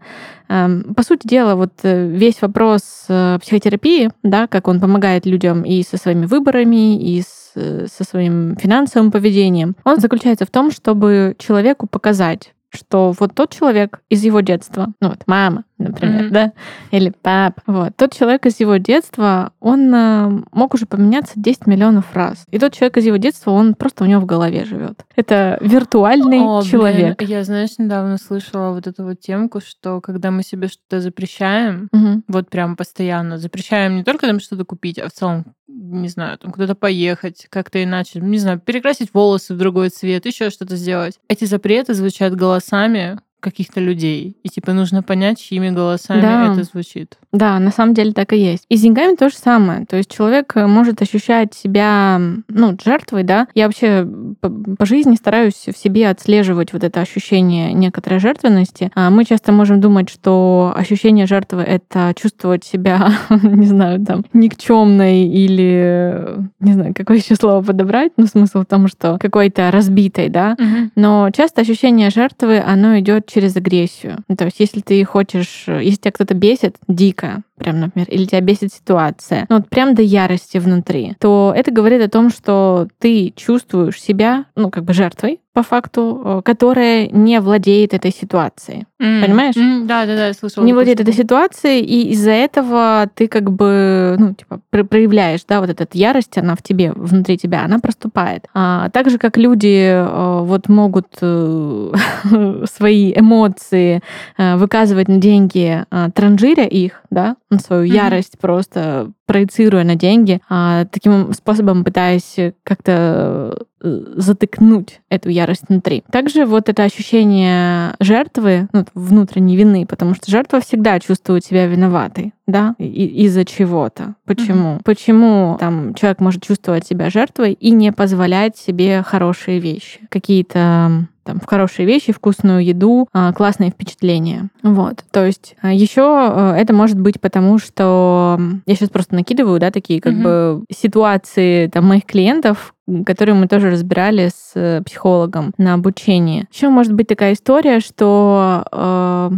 Эм, 0.49 0.94
по 0.94 1.02
сути 1.02 1.26
дела, 1.26 1.54
вот 1.54 1.73
э, 1.82 2.08
весь 2.08 2.42
вопрос 2.42 3.04
э, 3.08 3.38
психотерапии, 3.40 4.11
да, 4.23 4.47
как 4.47 4.68
он 4.68 4.80
помогает 4.80 5.26
людям 5.26 5.62
и 5.62 5.82
со 5.82 5.97
своими 5.99 6.26
выборами, 6.26 6.99
и 6.99 7.20
с, 7.20 7.52
э, 7.54 7.87
со 7.92 8.04
своим 8.04 8.56
финансовым 8.56 9.11
поведением, 9.11 9.76
он 9.85 10.00
заключается 10.00 10.47
в 10.47 10.50
том, 10.50 10.70
чтобы 10.70 11.37
человеку 11.38 11.87
показать, 11.87 12.54
что 12.70 13.14
вот 13.18 13.34
тот 13.34 13.54
человек 13.54 14.00
из 14.08 14.25
его 14.25 14.40
детства, 14.40 14.88
ну 15.00 15.08
вот 15.08 15.22
мама, 15.26 15.64
например, 15.78 16.25
mm-hmm. 16.25 16.30
да, 16.30 16.52
или 16.90 17.10
пап, 17.10 17.60
вот, 17.66 17.96
тот 17.96 18.14
человек 18.14 18.46
из 18.46 18.60
его 18.60 18.76
детства, 18.76 19.52
он 19.60 19.94
э, 19.94 20.42
мог 20.52 20.75
уже 20.75 20.87
поменяться 20.87 21.34
10 21.37 21.66
миллионов 21.66 22.14
раз. 22.14 22.44
И 22.50 22.58
тот 22.58 22.75
человек 22.75 22.96
из 22.98 23.06
его 23.06 23.16
детства, 23.16 23.52
он 23.52 23.75
просто 23.75 24.04
у 24.04 24.06
него 24.06 24.20
в 24.20 24.26
голове 24.26 24.64
живет. 24.64 25.04
Это 25.16 25.58
виртуальный 25.60 26.40
О, 26.40 26.62
человек. 26.62 27.18
Блин, 27.18 27.30
я, 27.30 27.44
знаешь, 27.44 27.78
недавно 27.78 28.18
слышала 28.18 28.72
вот 28.72 28.87
эту 28.87 29.04
вот 29.04 29.20
темку, 29.20 29.60
что 29.60 30.00
когда 30.00 30.30
мы 30.30 30.42
себе 30.42 30.68
что-то 30.68 31.00
запрещаем, 31.00 31.88
mm-hmm. 31.94 32.22
вот 32.28 32.50
прям 32.50 32.76
постоянно, 32.76 33.38
запрещаем 33.38 33.96
не 33.96 34.04
только 34.04 34.26
там 34.26 34.40
что-то 34.40 34.64
купить, 34.64 34.98
а 34.98 35.08
в 35.08 35.12
целом 35.12 35.44
не 35.78 36.08
знаю, 36.08 36.38
там 36.38 36.52
куда-то 36.52 36.75
поехать, 36.75 37.47
как-то 37.50 37.82
иначе, 37.82 38.20
не 38.20 38.38
знаю, 38.38 38.58
перекрасить 38.58 39.14
волосы 39.14 39.54
в 39.54 39.58
другой 39.58 39.90
цвет, 39.90 40.26
еще 40.26 40.50
что-то 40.50 40.76
сделать. 40.76 41.18
Эти 41.28 41.44
запреты 41.44 41.94
звучат 41.94 42.35
голосами, 42.35 43.20
каких-то 43.40 43.80
людей. 43.80 44.37
И 44.42 44.49
типа 44.49 44.73
нужно 44.73 45.02
понять, 45.02 45.40
чьими 45.40 45.71
голосами 45.71 46.21
да. 46.21 46.52
это 46.52 46.64
звучит. 46.64 47.18
Да, 47.33 47.59
на 47.59 47.71
самом 47.71 47.95
деле 47.95 48.12
так 48.12 48.33
и 48.33 48.38
есть. 48.38 48.64
И 48.68 48.76
с 48.76 48.80
деньгами 48.80 49.14
то 49.14 49.28
же 49.28 49.37
самое. 49.37 49.85
То 49.87 49.97
есть 49.97 50.11
человек 50.11 50.52
э, 50.57 50.66
может 50.66 51.02
ощущать 51.02 51.54
себя, 51.54 52.21
ну, 52.49 52.76
жертвой, 52.83 53.23
да. 53.23 53.49
Я 53.54 53.66
вообще 53.66 54.09
по, 54.40 54.49
по 54.49 54.87
жизни 54.87 55.14
стараюсь 55.14 55.66
в 55.66 55.76
себе 55.76 56.09
отслеживать 56.09 56.73
вот 56.73 56.85
это 56.85 57.00
ощущение 57.00 57.73
некоторой 57.73 58.18
жертвенности. 58.18 58.90
А 58.95 59.11
мы 59.11 59.25
часто 59.25 59.52
можем 59.52 59.80
думать, 59.80 60.09
что 60.09 60.73
ощущение 60.75 61.26
жертвы— 61.26 61.62
это 61.68 62.12
чувствовать 62.16 62.64
себя, 62.64 63.12
не 63.42 63.66
знаю, 63.66 64.04
там, 64.04 64.25
никчемной 64.33 65.23
или, 65.25 66.38
не 66.61 66.73
знаю, 66.73 66.95
какое 66.95 67.18
еще 67.18 67.37
слово 67.37 67.62
подобрать, 67.62 68.12
но 68.16 68.26
смысл 68.26 68.62
в 68.62 68.66
том, 68.66 68.88
что 68.88 69.18
какой-то 69.18 69.71
разбитой, 69.71 70.28
да. 70.28 70.57
Угу. 70.59 70.90
Но 70.97 71.30
часто 71.30 71.61
ощущение 71.61 72.11
жертвы, 72.11 72.61
оно 72.61 72.99
идет 72.99 73.27
через 73.28 73.56
агрессию. 73.56 74.18
Ну, 74.28 74.37
то 74.37 74.47
есть, 74.47 74.58
если 74.58 74.80
ты 74.80 75.04
хочешь, 75.04 75.64
если 75.68 75.97
тебя 75.97 76.12
кто-то 76.12 76.35
бесит 76.35 76.76
дико, 76.88 77.42
прям, 77.58 77.80
например, 77.80 78.08
или 78.08 78.24
тебя 78.24 78.40
бесит 78.40 78.72
ситуация, 78.72 79.46
ну 79.48 79.56
вот 79.56 79.68
прям 79.68 79.94
до 79.94 80.02
ярости 80.02 80.58
внутри, 80.58 81.14
то 81.20 81.52
это 81.54 81.70
говорит 81.70 82.02
о 82.02 82.08
том, 82.08 82.30
что 82.30 82.88
ты 82.98 83.32
чувствуешь 83.36 84.00
себя, 84.00 84.46
ну, 84.54 84.70
как 84.70 84.84
бы 84.84 84.92
жертвой, 84.92 85.40
по 85.58 85.64
факту, 85.64 86.22
э, 86.24 86.42
которая 86.44 87.08
не 87.08 87.40
владеет 87.40 87.92
этой 87.92 88.12
ситуацией. 88.12 88.86
Mm. 89.02 89.24
Понимаешь? 89.24 89.56
Mm, 89.56 89.86
да, 89.86 90.06
да, 90.06 90.14
да, 90.14 90.26
я 90.28 90.32
слышала. 90.32 90.64
Не 90.64 90.72
владеет 90.72 91.00
этой 91.00 91.12
ситуацией, 91.12 91.80
и 91.80 92.12
из-за 92.12 92.30
этого 92.30 93.10
ты 93.12 93.26
как 93.26 93.50
бы, 93.50 94.14
ну, 94.20 94.34
типа, 94.34 94.60
проявляешь, 94.70 95.40
да, 95.48 95.60
вот 95.60 95.68
эта 95.68 95.84
ярость, 95.94 96.38
она 96.38 96.54
в 96.54 96.62
тебе, 96.62 96.92
внутри 96.92 97.36
тебя, 97.36 97.64
она 97.64 97.80
проступает. 97.80 98.46
А, 98.54 98.88
так 98.90 99.10
же, 99.10 99.18
как 99.18 99.36
люди 99.36 99.90
э, 99.90 100.40
вот 100.42 100.68
могут 100.68 101.08
э, 101.20 101.92
свои 102.72 103.12
эмоции 103.12 104.00
выказывать 104.36 105.08
на 105.08 105.16
деньги, 105.16 105.84
транжиря 106.14 106.66
их, 106.66 107.02
да, 107.10 107.36
на 107.50 107.58
свою 107.58 107.84
mm-hmm. 107.84 107.94
ярость 107.94 108.38
просто 108.38 109.10
проецируя 109.26 109.84
на 109.84 109.94
деньги, 109.94 110.40
а, 110.48 110.86
таким 110.86 111.32
способом 111.34 111.84
пытаясь 111.84 112.36
как-то 112.62 113.58
э, 113.82 114.04
затыкнуть 114.16 115.00
эту 115.10 115.28
ярость 115.28 115.64
внутри. 115.68 116.02
Также 116.10 116.46
вот 116.46 116.70
это 116.70 116.82
ощущение 116.84 117.94
жертвы, 118.00 118.68
ну, 118.72 118.86
внутренней 118.94 119.56
вины, 119.56 119.86
потому 119.86 120.14
что 120.14 120.30
жертва 120.30 120.60
всегда 120.60 120.98
чувствует 120.98 121.44
себя 121.44 121.66
виноватой, 121.66 122.32
да, 122.46 122.74
из-за 122.78 123.44
чего-то. 123.44 124.14
Почему? 124.24 124.76
Mm-hmm. 124.76 124.82
Почему 124.84 125.56
там 125.60 125.92
человек 125.92 126.20
может 126.20 126.42
чувствовать 126.42 126.86
себя 126.86 127.10
жертвой 127.10 127.52
и 127.52 127.70
не 127.70 127.92
позволять 127.92 128.56
себе 128.56 129.02
хорошие 129.02 129.58
вещи, 129.58 130.00
какие-то 130.08 131.06
там, 131.28 131.41
в 131.41 131.45
хорошие 131.45 131.84
вещи, 131.84 132.10
вкусную 132.10 132.64
еду, 132.64 133.06
а, 133.12 133.34
классные 133.34 133.69
впечатления. 133.69 134.49
Вот. 134.62 135.04
То 135.10 135.26
есть 135.26 135.56
а, 135.60 135.71
еще 135.71 136.30
э, 136.32 136.54
это 136.56 136.73
может 136.73 136.99
быть 136.99 137.21
потому, 137.21 137.58
что 137.58 138.41
я 138.64 138.75
сейчас 138.75 138.88
просто 138.88 139.14
накидываю, 139.14 139.60
да, 139.60 139.71
такие 139.71 140.00
как 140.00 140.14
mm-hmm. 140.14 140.58
бы 140.58 140.64
ситуации 140.75 141.67
там 141.67 141.84
моих 141.84 142.06
клиентов, 142.06 142.75
которые 143.04 143.34
мы 143.34 143.47
тоже 143.47 143.71
разбирали 143.71 144.30
с 144.34 144.52
э, 144.54 144.80
психологом 144.86 145.52
на 145.58 145.75
обучении. 145.75 146.47
Еще 146.50 146.71
может 146.71 146.95
быть 146.95 147.08
такая 147.08 147.34
история, 147.34 147.80
что 147.80 148.64
э, 148.73 149.30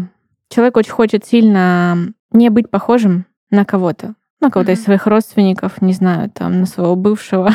человек 0.48 0.76
очень 0.76 0.92
хочет 0.92 1.26
сильно 1.26 1.98
не 2.30 2.50
быть 2.50 2.70
похожим 2.70 3.26
на 3.50 3.64
кого-то 3.64 4.14
на 4.40 4.50
кого-то 4.50 4.72
из 4.72 4.82
своих 4.82 5.06
родственников, 5.06 5.82
не 5.82 5.92
знаю, 5.92 6.30
там, 6.30 6.60
на 6.60 6.66
своего 6.66 6.96
бывшего, 6.96 7.50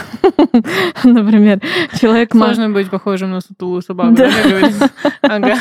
например, 1.03 1.61
человек... 1.99 2.31
Сложно 2.31 2.69
быть 2.69 2.89
похожим 2.89 3.31
на 3.31 3.41
сутулую 3.41 3.81
собаку, 3.81 4.15
да, 4.15 4.29
Ага. 5.21 5.55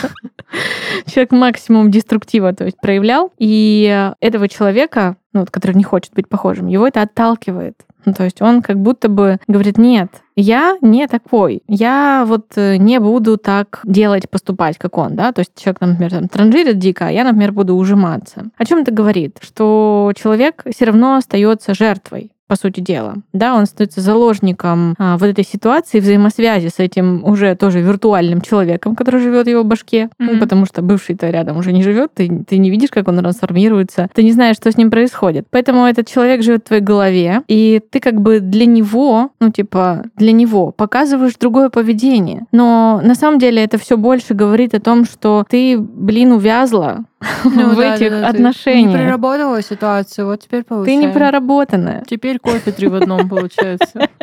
Человек 1.06 1.32
максимум 1.32 1.90
деструктива, 1.90 2.52
то 2.52 2.64
есть 2.64 2.78
проявлял, 2.80 3.32
и 3.38 4.12
этого 4.20 4.48
человека, 4.48 5.16
ну, 5.32 5.46
который 5.50 5.74
не 5.76 5.84
хочет 5.84 6.12
быть 6.12 6.28
похожим, 6.28 6.66
его 6.66 6.86
это 6.86 7.02
отталкивает. 7.02 7.76
Ну, 8.04 8.12
то 8.12 8.24
есть 8.24 8.42
он 8.42 8.62
как 8.62 8.78
будто 8.78 9.08
бы 9.08 9.38
говорит, 9.46 9.78
нет, 9.78 10.10
я 10.36 10.76
не 10.80 11.06
такой, 11.06 11.62
я 11.68 12.24
вот 12.26 12.52
э, 12.56 12.76
не 12.76 13.00
буду 13.00 13.36
так 13.36 13.80
делать, 13.84 14.28
поступать, 14.28 14.78
как 14.78 14.98
он, 14.98 15.14
да, 15.16 15.32
то 15.32 15.40
есть 15.40 15.52
человек, 15.56 15.80
например, 15.80 16.10
там, 16.10 16.28
транжирит 16.28 16.78
дико, 16.78 17.06
а 17.06 17.10
я, 17.10 17.24
например, 17.24 17.52
буду 17.52 17.74
ужиматься. 17.76 18.46
О 18.56 18.64
чем 18.64 18.80
это 18.80 18.92
говорит? 18.92 19.38
Что 19.40 20.12
человек 20.16 20.64
все 20.74 20.86
равно 20.86 21.16
остается 21.16 21.74
жертвой 21.74 22.30
по 22.46 22.56
сути 22.56 22.80
дела. 22.80 23.16
Да, 23.32 23.54
он 23.54 23.66
становится 23.66 24.00
заложником 24.00 24.94
а, 24.98 25.16
вот 25.16 25.26
этой 25.26 25.44
ситуации 25.44 26.00
взаимосвязи 26.00 26.68
с 26.68 26.78
этим 26.78 27.24
уже 27.24 27.54
тоже 27.54 27.80
виртуальным 27.80 28.40
человеком, 28.40 28.96
который 28.96 29.20
живет 29.20 29.46
в 29.46 29.50
его 29.50 29.64
башке, 29.64 30.04
mm-hmm. 30.04 30.08
ну, 30.18 30.38
потому 30.38 30.66
что 30.66 30.82
бывший-то 30.82 31.30
рядом 31.30 31.56
уже 31.56 31.72
не 31.72 31.82
живет, 31.82 32.12
ты, 32.14 32.44
ты 32.46 32.58
не 32.58 32.70
видишь, 32.70 32.90
как 32.90 33.08
он 33.08 33.18
трансформируется, 33.18 34.08
ты 34.14 34.22
не 34.22 34.32
знаешь, 34.32 34.56
что 34.56 34.70
с 34.70 34.76
ним 34.76 34.90
происходит. 34.90 35.46
Поэтому 35.50 35.86
этот 35.86 36.06
человек 36.06 36.42
живет 36.42 36.64
в 36.64 36.68
твоей 36.68 36.82
голове, 36.82 37.42
и 37.48 37.80
ты 37.90 38.00
как 38.00 38.20
бы 38.20 38.40
для 38.40 38.66
него, 38.66 39.30
ну, 39.40 39.50
типа, 39.50 40.04
для 40.16 40.32
него 40.32 40.70
показываешь 40.70 41.34
другое 41.40 41.70
поведение. 41.70 42.44
Но 42.52 43.00
на 43.02 43.14
самом 43.14 43.38
деле 43.38 43.62
это 43.64 43.78
все 43.78 43.96
больше 43.96 44.34
говорит 44.34 44.74
о 44.74 44.80
том, 44.80 45.04
что 45.04 45.44
ты, 45.48 45.78
блин, 45.78 46.32
увязла 46.32 47.04
ну, 47.44 47.70
в 47.70 47.76
да, 47.76 47.94
этих 47.94 48.10
да, 48.10 48.20
да, 48.20 48.28
отношениях. 48.28 48.92
Ты 48.92 48.98
не 48.98 49.04
проработала 49.04 49.62
ситуацию, 49.62 50.26
вот 50.26 50.40
теперь 50.40 50.64
получается. 50.64 51.00
Ты 51.00 51.06
не 51.06 51.12
проработанная. 51.12 52.02
Теперь 52.06 52.38
кофе 52.38 52.72
три 52.72 52.88
в 52.88 52.94
одном 52.94 53.28
получается. 53.28 54.08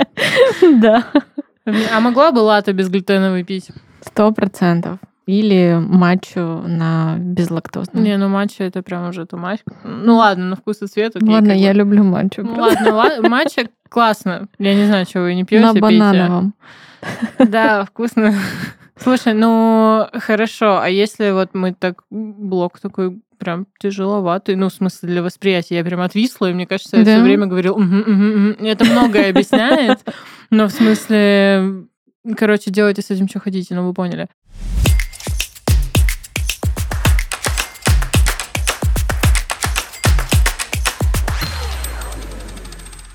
Да. 0.74 1.06
А 1.66 2.00
могла 2.00 2.32
бы 2.32 2.40
латте 2.40 2.72
безглютеновый 2.72 3.44
пить? 3.44 3.70
Сто 4.02 4.32
процентов. 4.32 5.00
Или 5.26 5.78
матчу 5.80 6.40
на 6.40 7.16
безлактозном. 7.18 8.04
Не, 8.04 8.18
ну 8.18 8.28
матча 8.28 8.64
это 8.64 8.82
прям 8.82 9.10
уже 9.10 9.26
тумач. 9.26 9.60
Ну 9.84 10.18
ладно, 10.18 10.46
на 10.46 10.56
вкус 10.56 10.82
и 10.82 10.88
цвет. 10.88 11.16
Окей, 11.16 11.30
ладно, 11.30 11.52
я 11.52 11.72
бы. 11.72 11.80
люблю 11.80 12.04
матчу. 12.04 12.44
Ну 12.44 12.60
ладно, 12.60 13.30
матча 13.30 13.70
классно. 13.90 14.48
Я 14.58 14.74
не 14.74 14.86
знаю, 14.86 15.06
чего 15.06 15.24
вы 15.24 15.36
не 15.36 15.44
пьете. 15.44 15.66
На 15.66 15.74
банановом. 15.74 16.54
Да, 17.38 17.86
вкусно. 17.86 18.34
Слушай, 19.02 19.34
ну 19.34 20.08
хорошо, 20.14 20.80
а 20.80 20.88
если 20.88 21.32
вот 21.32 21.50
мы 21.54 21.74
так 21.74 22.04
блок 22.10 22.80
такой 22.80 23.20
прям 23.40 23.66
тяжеловатый, 23.80 24.56
ну, 24.56 24.70
в 24.70 24.74
смысле, 24.74 25.10
для 25.10 25.24
восприятия. 25.24 25.78
Я 25.78 25.84
прям 25.84 26.02
отвисла, 26.02 26.52
и 26.52 26.54
мне 26.54 26.68
кажется, 26.68 26.98
я 26.98 27.04
да? 27.04 27.16
все 27.16 27.24
время 27.24 27.48
говорил, 27.48 27.74
угу, 27.74 27.84
угу, 27.84 28.52
угу. 28.52 28.66
это 28.66 28.86
многое 28.86 29.32
объясняет, 29.32 30.00
но 30.52 30.68
в 30.68 30.72
смысле, 30.72 31.88
короче, 32.38 32.70
делайте 32.70 33.02
с 33.02 33.10
этим, 33.10 33.28
что 33.28 33.40
хотите, 33.40 33.74
ну, 33.74 33.88
вы 33.88 33.94
поняли. 33.96 34.28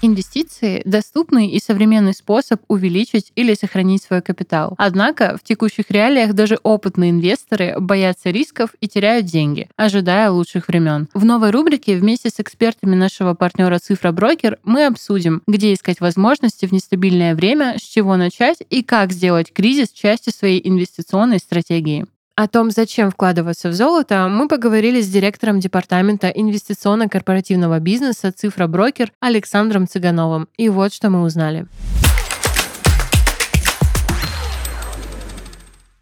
Инвестиции– 0.02 0.82
доступный 0.85 1.48
и 1.48 1.61
современный 1.61 2.12
способ 2.12 2.61
увеличить 2.68 3.32
или 3.35 3.54
сохранить 3.54 4.02
свой 4.02 4.20
капитал. 4.20 4.74
Однако 4.76 5.38
в 5.40 5.46
текущих 5.46 5.90
реалиях 5.90 6.35
даже 6.35 6.59
опытные 6.62 7.11
инвесторы 7.11 7.74
боятся 7.78 8.30
рисков 8.30 8.70
и 8.80 8.88
теряют 8.88 9.26
деньги, 9.26 9.68
ожидая 9.76 10.30
лучших 10.30 10.68
времен. 10.68 11.09
В 11.14 11.24
новой 11.24 11.50
рубрике 11.50 11.96
вместе 11.96 12.28
с 12.28 12.38
экспертами 12.38 12.94
нашего 12.94 13.35
партнера 13.35 13.78
Цифра 13.78 14.12
Брокер 14.12 14.59
мы 14.64 14.87
обсудим, 14.87 15.42
где 15.46 15.72
искать 15.72 16.00
возможности 16.00 16.66
в 16.66 16.72
нестабильное 16.72 17.35
время, 17.35 17.76
с 17.78 17.82
чего 17.82 18.16
начать 18.16 18.59
и 18.68 18.82
как 18.82 19.12
сделать 19.12 19.52
кризис 19.52 19.90
частью 19.90 20.32
своей 20.32 20.61
инвестиционной 20.66 21.38
стратегии. 21.38 22.06
О 22.38 22.49
том, 22.49 22.70
зачем 22.70 23.11
вкладываться 23.11 23.70
в 23.70 23.72
золото, 23.72 24.29
мы 24.29 24.46
поговорили 24.46 25.01
с 25.01 25.09
директором 25.09 25.59
департамента 25.59 26.29
инвестиционно-корпоративного 26.29 27.81
бизнеса 27.81 28.31
«Цифра 28.31 28.66
Брокер» 28.66 29.11
Александром 29.20 29.88
Цыгановым. 29.88 30.46
И 30.59 30.68
вот, 30.68 30.92
что 30.92 31.09
мы 31.09 31.22
узнали. 31.22 31.66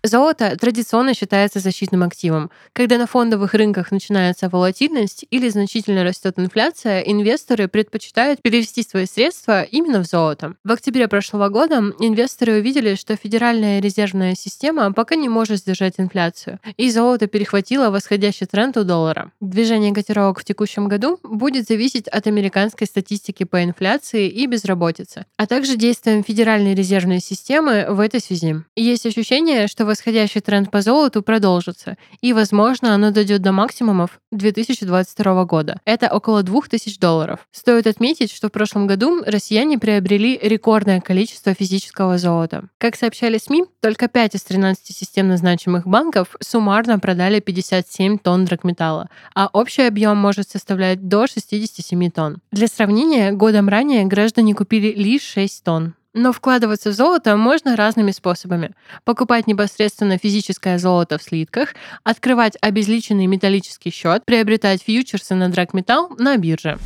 Золото 0.07 0.55
традиционно 0.61 1.15
считается 1.15 1.61
защитным 1.61 2.03
активом. 2.03 2.51
Когда 2.75 2.99
на 2.99 3.07
фондовых 3.07 3.55
рынках 3.55 3.91
начинается 3.91 4.51
волатильность 4.51 5.25
или 5.31 5.49
значительно 5.49 6.05
растет 6.05 6.35
инфляция, 6.39 7.01
инвесторы 7.01 7.69
предпочитают 7.69 8.43
перевести 8.43 8.83
свои 8.83 9.07
средства 9.07 9.63
именно 9.63 10.05
в 10.05 10.07
золото. 10.07 10.57
В 10.63 10.73
октябре 10.73 11.09
прошлого 11.09 11.49
года 11.49 11.77
инвесторы 12.01 12.59
увидели, 12.59 12.97
что 12.97 13.17
Федеральная 13.17 13.81
резервная 13.81 14.35
система 14.35 14.93
пока 14.93 15.15
не 15.15 15.31
может 15.31 15.61
сдержать 15.61 15.95
инфляцию, 15.97 16.61
и 16.77 16.91
золото 16.91 17.27
перехватило 17.27 17.89
восходящий 17.89 18.47
тренд 18.47 18.77
у 18.77 18.85
доллара. 18.85 19.33
Движение 19.41 19.95
котировок 19.95 20.41
в 20.41 20.45
текущем 20.45 20.87
году 20.87 21.19
будет 21.23 21.67
зависеть 21.67 22.09
от 22.09 22.27
американской 22.27 22.87
статистики 22.87 23.45
по 23.45 23.65
инфляции 23.65 24.29
и 24.29 24.45
безработице, 24.45 25.25
а 25.39 25.47
также 25.47 25.77
действием 25.77 26.23
Федеральной 26.23 26.75
резервной 26.75 27.21
системы 27.21 27.87
в 27.89 28.01
этой 28.01 28.21
связи. 28.21 28.57
Есть 28.77 29.07
ощущение, 29.07 29.67
что 29.67 29.94
восходящий 29.95 30.41
тренд 30.41 30.73
по 30.73 30.81
золоту 30.81 31.23
продолжится, 31.23 31.97
и, 32.21 32.33
возможно, 32.33 32.95
оно 32.95 33.13
дойдет 33.13 33.43
до 33.43 33.53
максимумов 33.53 34.19
2022 34.33 35.45
года. 35.45 35.81
Это 35.85 36.09
около 36.13 36.43
2000 36.43 36.99
долларов. 36.99 37.47
Стоит 37.53 37.87
отметить, 37.87 38.33
что 38.33 38.49
в 38.49 38.53
прошлом 38.53 38.89
году 38.89 39.23
россияне 39.25 39.79
приобрели 39.79 40.37
рекордное 40.43 41.01
количество 41.01 41.55
физического 41.55 42.19
золота. 42.19 42.65
Как 42.79 42.97
сообщали 42.97 43.39
СМИ, 43.39 43.67
только 43.81 44.09
5 44.09 44.35
из 44.35 44.43
13 44.43 44.85
системно 44.85 45.37
значимых 45.37 45.87
банков 45.87 46.35
суммарно 46.41 46.99
продали 46.99 47.39
57 47.39 48.19
тонн 48.19 48.47
драгметалла, 48.47 49.09
а 49.33 49.49
общий 49.53 49.83
объем 49.83 50.17
может 50.17 50.51
составлять 50.51 51.07
до 51.07 51.29
67 51.29 52.11
тонн. 52.11 52.39
Для 52.51 52.67
сравнения, 52.67 53.31
годом 53.31 53.69
ранее 53.69 54.05
граждане 54.07 54.57
купили 54.57 54.93
лишь 54.93 55.23
6 55.23 55.63
тонн. 55.63 55.95
Но 56.15 56.33
вкладываться 56.33 56.91
в 56.91 56.93
золото 56.93 57.37
можно 57.37 57.75
разными 57.75 58.13
способами. 58.13 58.71
Покупать 59.03 59.49
непосредственно 59.49 60.17
физическое 60.17 60.79
золото 60.79 61.19
в 61.19 61.23
слитках, 61.25 61.75
открывать 62.05 62.57
обезличенный 62.61 63.27
металлический 63.27 63.91
счет, 63.91 64.25
приобретать 64.25 64.85
фьючерсы 64.85 65.35
на 65.35 65.49
драгметалл 65.49 66.15
на 66.17 66.37
бирже. 66.37 66.79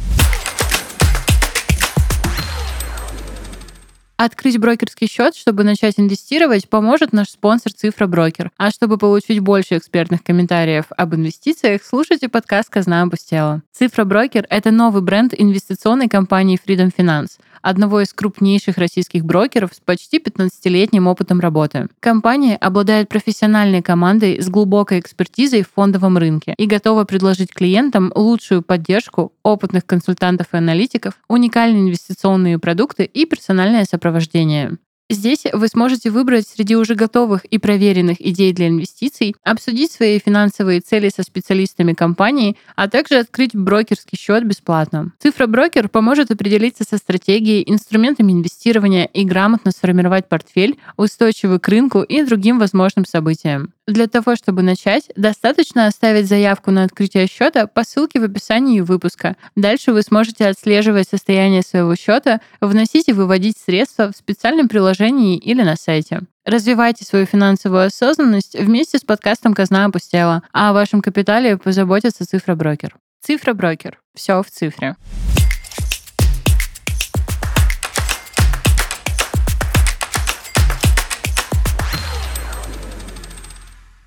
Открыть 4.20 4.58
брокерский 4.58 5.06
счет, 5.06 5.36
чтобы 5.36 5.62
начать 5.62 5.94
инвестировать, 6.00 6.68
поможет 6.68 7.12
наш 7.12 7.28
спонсор 7.28 7.72
Цифра 7.72 8.08
Брокер. 8.08 8.50
А 8.56 8.72
чтобы 8.72 8.98
получить 8.98 9.38
больше 9.38 9.76
экспертных 9.76 10.24
комментариев 10.24 10.86
об 10.96 11.14
инвестициях, 11.14 11.82
слушайте 11.84 12.28
подкаст 12.28 12.68
«Казна 12.68 13.02
опустела». 13.02 13.62
Цифра 13.70 14.04
Брокер— 14.04 14.44
это 14.50 14.72
новый 14.72 15.02
бренд 15.02 15.34
инвестиционной 15.38 16.08
компании 16.08 16.58
Freedom 16.58 16.90
Finance, 16.92 17.38
одного 17.68 18.00
из 18.00 18.14
крупнейших 18.14 18.78
российских 18.78 19.26
брокеров 19.26 19.74
с 19.74 19.80
почти 19.80 20.18
15-летним 20.18 21.06
опытом 21.06 21.38
работы. 21.38 21.88
Компания 22.00 22.56
обладает 22.56 23.10
профессиональной 23.10 23.82
командой 23.82 24.40
с 24.40 24.48
глубокой 24.48 25.00
экспертизой 25.00 25.62
в 25.62 25.70
фондовом 25.74 26.16
рынке 26.16 26.54
и 26.56 26.66
готова 26.66 27.04
предложить 27.04 27.52
клиентам 27.52 28.10
лучшую 28.14 28.62
поддержку 28.62 29.32
опытных 29.42 29.84
консультантов 29.84 30.46
и 30.52 30.56
аналитиков, 30.56 31.14
уникальные 31.28 31.82
инвестиционные 31.82 32.58
продукты 32.58 33.04
и 33.04 33.26
персональное 33.26 33.84
сопровождение. 33.84 34.78
Здесь 35.10 35.44
вы 35.54 35.68
сможете 35.68 36.10
выбрать 36.10 36.46
среди 36.46 36.76
уже 36.76 36.94
готовых 36.94 37.46
и 37.46 37.56
проверенных 37.56 38.20
идей 38.20 38.52
для 38.52 38.68
инвестиций, 38.68 39.34
обсудить 39.42 39.90
свои 39.90 40.18
финансовые 40.18 40.80
цели 40.80 41.08
со 41.08 41.22
специалистами 41.22 41.94
компании, 41.94 42.58
а 42.76 42.88
также 42.88 43.16
открыть 43.16 43.56
брокерский 43.56 44.18
счет 44.18 44.44
бесплатно. 44.44 45.12
Цифра 45.18 45.46
брокер 45.46 45.88
поможет 45.88 46.30
определиться 46.30 46.84
со 46.84 46.98
стратегией, 46.98 47.64
инструментами 47.66 48.32
инвестирования 48.32 49.06
и 49.06 49.24
грамотно 49.24 49.70
сформировать 49.70 50.28
портфель, 50.28 50.78
устойчивый 50.98 51.58
к 51.58 51.66
рынку 51.68 52.02
и 52.02 52.22
другим 52.22 52.58
возможным 52.58 53.06
событиям. 53.06 53.72
Для 53.88 54.06
того, 54.06 54.36
чтобы 54.36 54.60
начать, 54.60 55.10
достаточно 55.16 55.86
оставить 55.86 56.28
заявку 56.28 56.70
на 56.70 56.84
открытие 56.84 57.26
счета 57.26 57.66
по 57.66 57.84
ссылке 57.84 58.20
в 58.20 58.24
описании 58.24 58.80
выпуска. 58.80 59.34
Дальше 59.56 59.94
вы 59.94 60.02
сможете 60.02 60.46
отслеживать 60.46 61.08
состояние 61.08 61.62
своего 61.62 61.96
счета, 61.96 62.42
вносить 62.60 63.08
и 63.08 63.14
выводить 63.14 63.56
средства 63.56 64.12
в 64.12 64.16
специальном 64.16 64.68
приложении 64.68 65.38
или 65.38 65.62
на 65.62 65.74
сайте. 65.74 66.20
Развивайте 66.44 67.06
свою 67.06 67.24
финансовую 67.24 67.86
осознанность 67.86 68.58
вместе 68.60 68.98
с 68.98 69.04
подкастом 69.04 69.54
«Казна 69.54 69.86
опустела», 69.86 70.42
а 70.52 70.68
о 70.68 70.72
вашем 70.74 71.00
капитале 71.00 71.56
позаботится 71.56 72.26
цифроброкер. 72.26 72.94
Цифроброкер. 73.24 74.00
Все 74.14 74.42
в 74.42 74.50
цифре. 74.50 74.96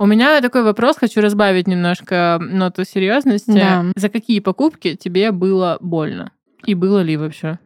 У 0.01 0.07
меня 0.07 0.41
такой 0.41 0.63
вопрос, 0.63 0.97
хочу 0.97 1.21
разбавить 1.21 1.67
немножко 1.67 2.39
ноту 2.41 2.85
серьезности. 2.85 3.51
Да. 3.51 3.85
За 3.95 4.09
какие 4.09 4.39
покупки 4.39 4.95
тебе 4.95 5.31
было 5.31 5.77
больно? 5.79 6.31
И 6.65 6.73
было 6.73 7.03
ли 7.03 7.17
вообще? 7.17 7.59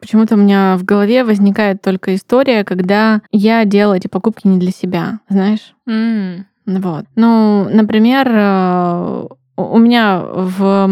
Почему-то 0.00 0.36
у 0.36 0.38
меня 0.38 0.78
в 0.78 0.84
голове 0.84 1.22
возникает 1.22 1.82
только 1.82 2.14
история, 2.14 2.64
когда 2.64 3.20
я 3.30 3.66
делала 3.66 3.92
эти 3.98 4.06
покупки 4.08 4.46
не 4.46 4.58
для 4.58 4.70
себя, 4.70 5.20
знаешь? 5.28 5.74
М, 5.86 6.46
Вот. 6.64 7.04
Ну, 7.14 7.68
например, 7.70 8.26
э, 8.30 9.26
у 9.56 9.78
меня 9.78 10.22
в 10.22 10.88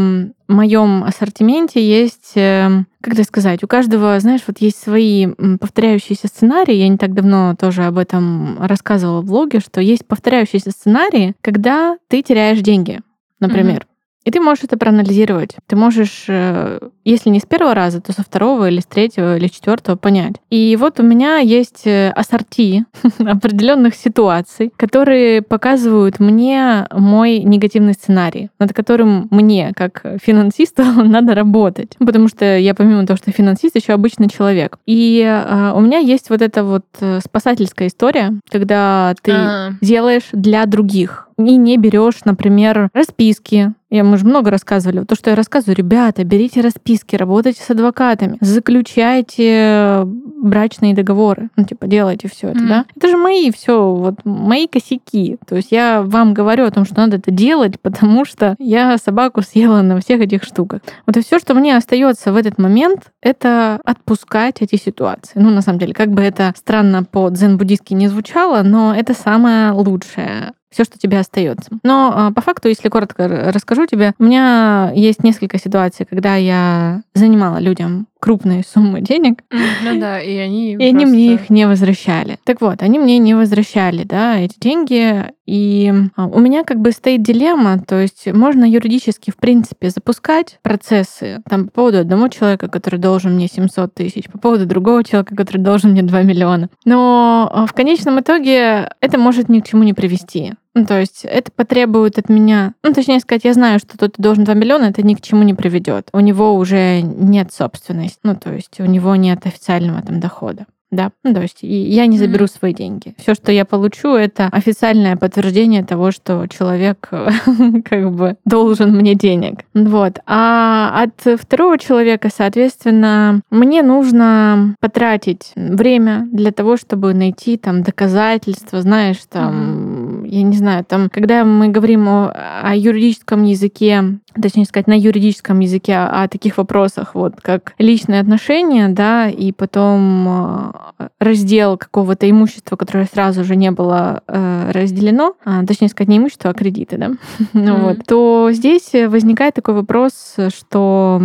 моем 0.49 1.05
ассортименте 1.05 1.87
есть, 1.87 2.33
э, 2.35 2.68
как 3.01 3.14
это 3.14 3.25
сказать, 3.25 3.62
у 3.64 3.68
каждого, 3.68 4.18
знаешь, 4.20 4.42
вот 4.46 4.59
есть 4.61 4.83
свои 4.83 5.29
повторяющиеся 5.61 6.29
сценарии. 6.29 6.75
Я 6.75 6.88
не 6.88 6.99
так 6.99 7.14
давно 7.14 7.55
тоже 7.59 7.85
об 7.85 7.99
этом 7.99 8.59
рассказывала 8.61 9.23
в 9.23 9.27
блоге, 9.27 9.61
что 9.61 9.81
есть 9.81 10.07
повторяющиеся 10.07 10.73
сценарии, 10.73 11.35
когда 11.40 11.96
ты 12.09 12.23
теряешь 12.23 12.61
деньги, 12.61 13.01
например. 13.38 13.87
И 14.24 14.30
ты 14.30 14.40
можешь 14.40 14.64
это 14.64 14.76
проанализировать. 14.76 15.56
Ты 15.66 15.76
можешь, 15.76 16.24
э, 16.28 16.78
если 17.04 17.30
не 17.30 17.40
с 17.40 17.46
первого 17.46 17.74
раза, 17.74 18.00
то 18.00 18.12
со 18.12 18.22
второго 18.22 18.68
или 18.68 18.80
с 18.80 18.87
третьего 18.87 19.37
или 19.37 19.46
с 19.46 19.50
четвертого 19.50 19.96
понять. 19.96 20.35
И 20.50 20.76
вот 20.78 21.00
у 21.00 21.02
меня 21.02 21.38
есть 21.38 21.87
э, 21.87 22.11
ассорти 22.11 22.85
определенных 23.18 23.94
ситуаций, 23.94 24.72
которые 24.76 25.40
показывают 25.40 26.20
мне 26.20 26.87
мой 26.90 27.38
негативный 27.38 27.94
сценарий, 27.94 28.50
над 28.59 28.74
которым 28.74 29.28
мне, 29.30 29.72
как 29.74 30.02
финансисту, 30.22 30.85
надо 31.02 31.35
работать. 31.35 31.96
Потому 31.98 32.28
что 32.28 32.59
я, 32.59 32.74
помимо 32.74 33.06
того, 33.06 33.16
что 33.16 33.33
финансист, 33.33 33.76
еще 33.76 33.94
обычный 33.94 34.28
человек. 34.28 34.78
И 34.85 35.22
э, 35.26 35.72
у 35.74 35.80
меня 35.80 35.98
есть 35.98 36.28
вот 36.28 36.42
эта 36.42 36.62
вот 36.62 36.85
спасательская 37.24 37.88
история, 37.88 38.35
когда 38.50 39.14
ты 39.22 39.33
а, 39.33 39.70
делаешь 39.80 40.28
для 40.33 40.66
других 40.66 41.30
и 41.44 41.57
не 41.57 41.76
берешь, 41.76 42.24
например, 42.24 42.90
расписки. 42.94 43.72
Я, 43.90 44.05
мы 44.05 44.18
же 44.18 44.24
много 44.24 44.50
рассказывали. 44.53 45.05
То, 45.05 45.16
что 45.16 45.31
я 45.31 45.37
рассказываю, 45.37 45.74
ребята, 45.76 46.22
берите 46.22 46.61
расписки, 46.61 47.16
работайте 47.16 47.61
с 47.62 47.70
адвокатами, 47.70 48.38
заключайте 48.40 50.03
брачные 50.05 50.94
договоры, 50.94 51.50
ну, 51.57 51.64
типа, 51.64 51.87
делайте 51.87 52.29
все 52.29 52.48
это, 52.48 52.59
Мгм. 52.61 52.68
да. 52.68 52.85
Это 52.96 53.09
же 53.09 53.16
мои 53.16 53.50
все, 53.50 53.92
вот 53.92 54.24
мои 54.24 54.66
косяки. 54.66 55.37
То 55.46 55.57
есть 55.57 55.72
я 55.72 56.03
вам 56.03 56.35
говорю 56.35 56.64
о 56.66 56.70
том, 56.70 56.85
что 56.85 56.96
надо 56.96 57.16
это 57.16 57.31
делать, 57.31 57.81
потому 57.81 58.24
что 58.24 58.55
я 58.59 58.96
собаку 58.96 59.42
съела 59.42 59.83
на 59.83 60.00
всех 60.00 60.20
этих 60.20 60.44
штуках. 60.44 60.81
Вот 61.07 61.16
и 61.16 61.22
все, 61.22 61.38
что 61.38 61.55
мне 61.55 61.76
остается 61.76 62.33
в 62.33 62.37
этот 62.37 62.59
момент, 62.59 63.11
это 63.22 63.81
отпускать 63.85 64.62
эти 64.62 64.76
ситуации. 64.76 65.33
Ну, 65.35 65.50
на 65.50 65.62
самом 65.62 65.79
деле, 65.79 65.92
как 65.94 66.11
бы 66.11 66.22
это 66.22 66.55
странно 66.57 67.03
по 67.05 67.29
дзен-буддистски 67.29 67.94
не 67.94 68.09
звучало, 68.09 68.62
но 68.62 68.94
это 68.94 69.14
самое 69.14 69.72
лучшее 69.72 70.53
все, 70.70 70.85
что 70.85 70.98
тебе 70.98 71.18
остается. 71.18 71.70
Но 71.83 72.12
а, 72.14 72.33
по 72.33 72.40
факту, 72.40 72.68
если 72.68 72.88
коротко 72.88 73.50
расскажу 73.52 73.87
тебе, 73.87 74.14
у 74.18 74.24
меня 74.24 74.92
есть 74.94 75.24
несколько 75.24 75.59
ситуаций, 75.59 76.06
когда 76.06 76.37
я 76.37 77.02
занимала 77.14 77.59
людям 77.59 78.06
крупные 78.20 78.62
суммы 78.62 79.00
денег, 79.00 79.42
ну 79.50 79.98
да, 79.98 80.20
и 80.20 80.37
они 80.37 80.72
и 80.78 80.85
они 80.85 81.06
мне 81.06 81.28
просто- 81.30 81.44
их 81.44 81.50
не 81.50 81.66
возвращали. 81.66 82.38
Так 82.44 82.61
вот, 82.61 82.83
они 82.83 82.98
мне 82.98 83.18
не 83.18 83.35
возвращали, 83.35 84.04
да, 84.04 84.38
эти 84.38 84.59
деньги. 84.61 85.24
И 85.46 85.92
а, 86.14 86.26
у 86.26 86.38
меня 86.38 86.62
как 86.62 86.78
бы 86.78 86.92
стоит 86.92 87.22
дилемма, 87.22 87.80
то 87.80 88.00
есть 88.00 88.33
можно 88.33 88.64
юридически, 88.64 89.33
в 89.33 89.37
принципе, 89.37 89.90
запускать 89.90 90.61
процессы 90.62 91.42
там 91.48 91.64
по 91.64 91.72
поводу 91.72 91.98
одного 91.98 92.28
человека, 92.28 92.68
который 92.68 93.00
должен 93.00 93.35
мне 93.35 93.48
700 93.48 93.92
тысяч, 93.92 94.26
по 94.30 94.38
поводу 94.38 94.66
другого 94.66 95.02
человека, 95.02 95.35
который 95.35 95.59
должен 95.59 95.90
мне 95.90 96.02
2 96.02 96.22
миллиона. 96.22 96.68
Но 96.85 97.50
а, 97.52 97.66
в 97.66 97.72
конечном 97.72 98.20
итоге 98.20 98.92
это 99.00 99.18
может 99.18 99.48
ни 99.48 99.59
к 99.59 99.66
чему 99.66 99.83
не 99.83 99.92
привести. 99.94 100.52
Ну, 100.74 100.87
то 100.87 101.00
есть 101.00 101.24
это 101.24 101.50
потребует 101.50 102.18
от 102.18 102.28
меня, 102.28 102.74
ну, 102.85 102.92
точнее 102.92 103.20
сказать, 103.20 103.44
я 103.44 103.54
знаю, 103.54 103.80
что 103.80 103.98
тот 103.98 104.14
должен 104.18 104.44
2 104.44 104.54
миллиона, 104.54 104.85
это 104.85 105.02
ни 105.02 105.14
к 105.14 105.20
чему 105.20 105.42
не 105.42 105.54
приведет. 105.54 106.09
У 106.12 106.20
него 106.20 106.54
уже 106.54 107.00
нет 107.02 107.52
собственности, 107.52 108.18
ну, 108.22 108.37
то 108.37 108.52
есть 108.52 108.78
у 108.80 108.85
него 108.85 109.16
нет 109.16 109.46
официального 109.46 110.02
там 110.02 110.20
дохода. 110.20 110.66
Да, 110.90 111.11
ну, 111.22 111.33
то 111.35 111.40
есть 111.40 111.59
я 111.62 112.06
не 112.06 112.18
заберу 112.18 112.46
mm-hmm. 112.46 112.59
свои 112.59 112.74
деньги. 112.74 113.14
Все, 113.16 113.35
что 113.35 113.52
я 113.52 113.64
получу, 113.64 114.14
это 114.14 114.46
официальное 114.46 115.16
подтверждение 115.16 115.85
того, 115.85 116.11
что 116.11 116.46
человек 116.48 117.09
как 117.85 118.11
бы 118.12 118.37
должен 118.44 118.96
мне 118.96 119.14
денег. 119.14 119.61
Вот. 119.72 120.18
А 120.26 121.04
от 121.04 121.40
второго 121.40 121.78
человека, 121.78 122.28
соответственно, 122.35 123.40
мне 123.50 123.83
нужно 123.85 124.74
потратить 124.80 125.52
время 125.54 126.28
для 126.33 126.50
того, 126.50 126.76
чтобы 126.76 127.14
найти 127.14 127.56
там 127.56 127.85
доказательства, 127.85 128.83
знаешь, 128.83 129.18
там, 129.28 129.54
mm-hmm. 129.54 129.89
Я 130.31 130.43
не 130.43 130.57
знаю, 130.57 130.85
там, 130.85 131.11
когда 131.11 131.45
мы 131.45 131.69
говорим 131.69 132.09
о, 132.09 132.31
о 132.62 132.75
юридическом 132.77 133.43
языке, 133.43 134.19
точнее 134.40 134.64
сказать, 134.64 134.87
на 134.87 134.99
юридическом 134.99 135.61
языке 135.61 135.97
о, 135.97 136.23
о 136.23 136.29
таких 136.29 136.57
вопросах, 136.57 137.14
вот 137.14 137.40
как 137.40 137.75
личные 137.79 138.21
отношения, 138.21 138.88
да, 138.88 139.29
и 139.29 139.51
потом 139.53 140.73
э, 140.99 141.09
раздел 141.19 141.77
какого-то 141.77 142.31
имущества, 142.31 142.77
которое 142.77 143.07
сразу 143.07 143.43
же 143.45 143.57
не 143.57 143.71
было 143.73 144.23
э, 144.29 144.71
разделено, 144.73 145.35
а, 145.45 145.64
точнее 145.66 145.88
сказать, 145.88 146.09
не 146.09 146.19
имущество, 146.19 146.51
а 146.51 146.55
кредиты, 146.55 146.97
да, 146.97 147.11
mm-hmm. 147.53 147.81
вот, 147.83 148.07
то 148.07 148.51
здесь 148.53 148.90
возникает 148.93 149.55
такой 149.55 149.75
вопрос, 149.75 150.37
что 150.55 151.21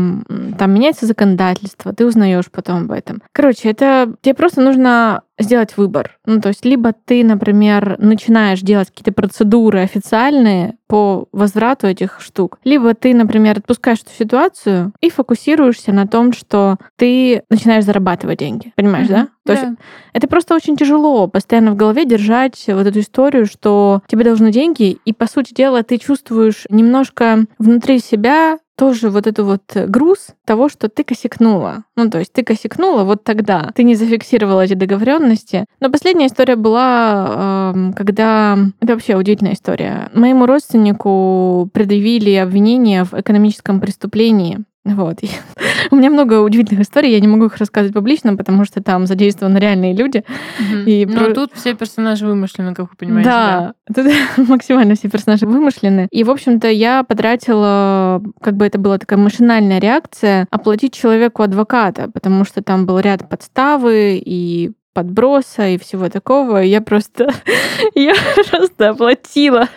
там 0.57 0.73
меняется 0.73 1.05
законодательство, 1.05 1.93
ты 1.93 2.05
узнаешь 2.05 2.49
потом 2.51 2.85
об 2.85 2.91
этом. 2.91 3.21
Короче, 3.31 3.69
это 3.69 4.13
тебе 4.21 4.33
просто 4.33 4.61
нужно 4.61 5.21
сделать 5.39 5.77
выбор. 5.77 6.17
Ну, 6.25 6.39
то 6.39 6.49
есть 6.49 6.65
либо 6.65 6.93
ты, 6.93 7.23
например, 7.23 7.95
начинаешь 7.99 8.61
делать 8.61 8.89
какие-то 8.89 9.11
процедуры 9.11 9.81
официальные 9.81 10.75
по 10.87 11.27
возврату 11.31 11.87
этих 11.87 12.21
штук, 12.21 12.59
либо 12.63 12.93
ты, 12.93 13.13
например, 13.13 13.57
отпускаешь 13.57 14.01
эту 14.01 14.11
ситуацию 14.11 14.93
и 15.01 15.09
фокусируешься 15.09 15.91
на 15.91 16.07
том, 16.07 16.31
что 16.31 16.77
ты 16.95 17.43
начинаешь 17.49 17.85
зарабатывать 17.85 18.39
деньги. 18.39 18.71
Понимаешь, 18.75 19.07
mm-hmm. 19.07 19.09
да? 19.09 19.27
То 19.45 19.53
да. 19.53 19.53
есть 19.53 19.79
это 20.13 20.27
просто 20.27 20.55
очень 20.55 20.77
тяжело 20.77 21.27
постоянно 21.27 21.71
в 21.71 21.75
голове 21.75 22.05
держать 22.05 22.63
вот 22.67 22.87
эту 22.87 22.99
историю, 22.99 23.45
что 23.45 24.01
тебе 24.07 24.23
должны 24.23 24.51
деньги, 24.51 24.97
и, 25.05 25.13
по 25.13 25.27
сути 25.27 25.53
дела, 25.53 25.83
ты 25.83 25.97
чувствуешь 25.97 26.65
немножко 26.69 27.45
внутри 27.59 27.99
себя 27.99 28.57
тоже 28.75 29.09
вот 29.09 29.27
эту 29.27 29.45
вот 29.45 29.63
груз 29.87 30.29
того, 30.45 30.69
что 30.69 30.89
ты 30.89 31.03
косякнула. 31.03 31.83
Ну, 31.95 32.09
то 32.09 32.19
есть 32.19 32.33
ты 32.33 32.43
косякнула 32.43 33.03
вот 33.03 33.23
тогда. 33.23 33.71
Ты 33.75 33.83
не 33.83 33.95
зафиксировала 33.95 34.61
эти 34.61 34.73
договоренности. 34.73 35.65
Но 35.79 35.89
последняя 35.89 36.27
история 36.27 36.55
была, 36.55 37.73
когда... 37.95 38.57
Это 38.81 38.93
вообще 38.93 39.15
удивительная 39.15 39.53
история. 39.53 40.09
Моему 40.13 40.45
родственнику 40.45 41.69
предъявили 41.73 42.33
обвинение 42.35 43.03
в 43.03 43.13
экономическом 43.13 43.79
преступлении 43.79 44.59
вот. 44.85 45.19
У 45.91 45.95
меня 45.95 46.11
много 46.11 46.41
удивительных 46.41 46.83
историй, 46.83 47.11
я 47.11 47.19
не 47.19 47.27
могу 47.27 47.45
их 47.45 47.57
рассказывать 47.57 47.93
публично, 47.93 48.35
потому 48.35 48.65
что 48.65 48.83
там 48.83 49.07
задействованы 49.07 49.57
реальные 49.57 49.95
люди. 49.95 50.23
Угу. 50.59 50.79
И 50.85 51.05
Но 51.05 51.25
про... 51.25 51.33
тут 51.33 51.53
все 51.53 51.73
персонажи 51.73 52.27
вымышлены, 52.27 52.75
как 52.75 52.91
вы 52.91 52.95
понимаете. 52.95 53.29
Да, 53.29 53.73
да, 53.87 54.03
тут 54.03 54.13
максимально 54.47 54.95
все 54.95 55.09
персонажи 55.09 55.47
вымышлены. 55.47 56.07
И, 56.11 56.23
в 56.23 56.29
общем-то, 56.29 56.69
я 56.69 57.03
потратила, 57.03 58.21
как 58.41 58.55
бы 58.55 58.65
это 58.65 58.77
была 58.77 58.99
такая 58.99 59.17
машинальная 59.17 59.79
реакция, 59.79 60.47
оплатить 60.51 60.93
человеку 60.93 61.41
адвоката, 61.41 62.09
потому 62.11 62.45
что 62.45 62.61
там 62.61 62.85
был 62.85 62.99
ряд 62.99 63.27
подставы 63.27 64.21
и 64.23 64.71
подброса 64.95 65.67
и 65.67 65.77
всего 65.77 66.09
такого. 66.09 66.59
Я 66.59 66.81
просто, 66.81 67.29
я 67.95 68.15
просто 68.49 68.89
оплатила 68.89 69.67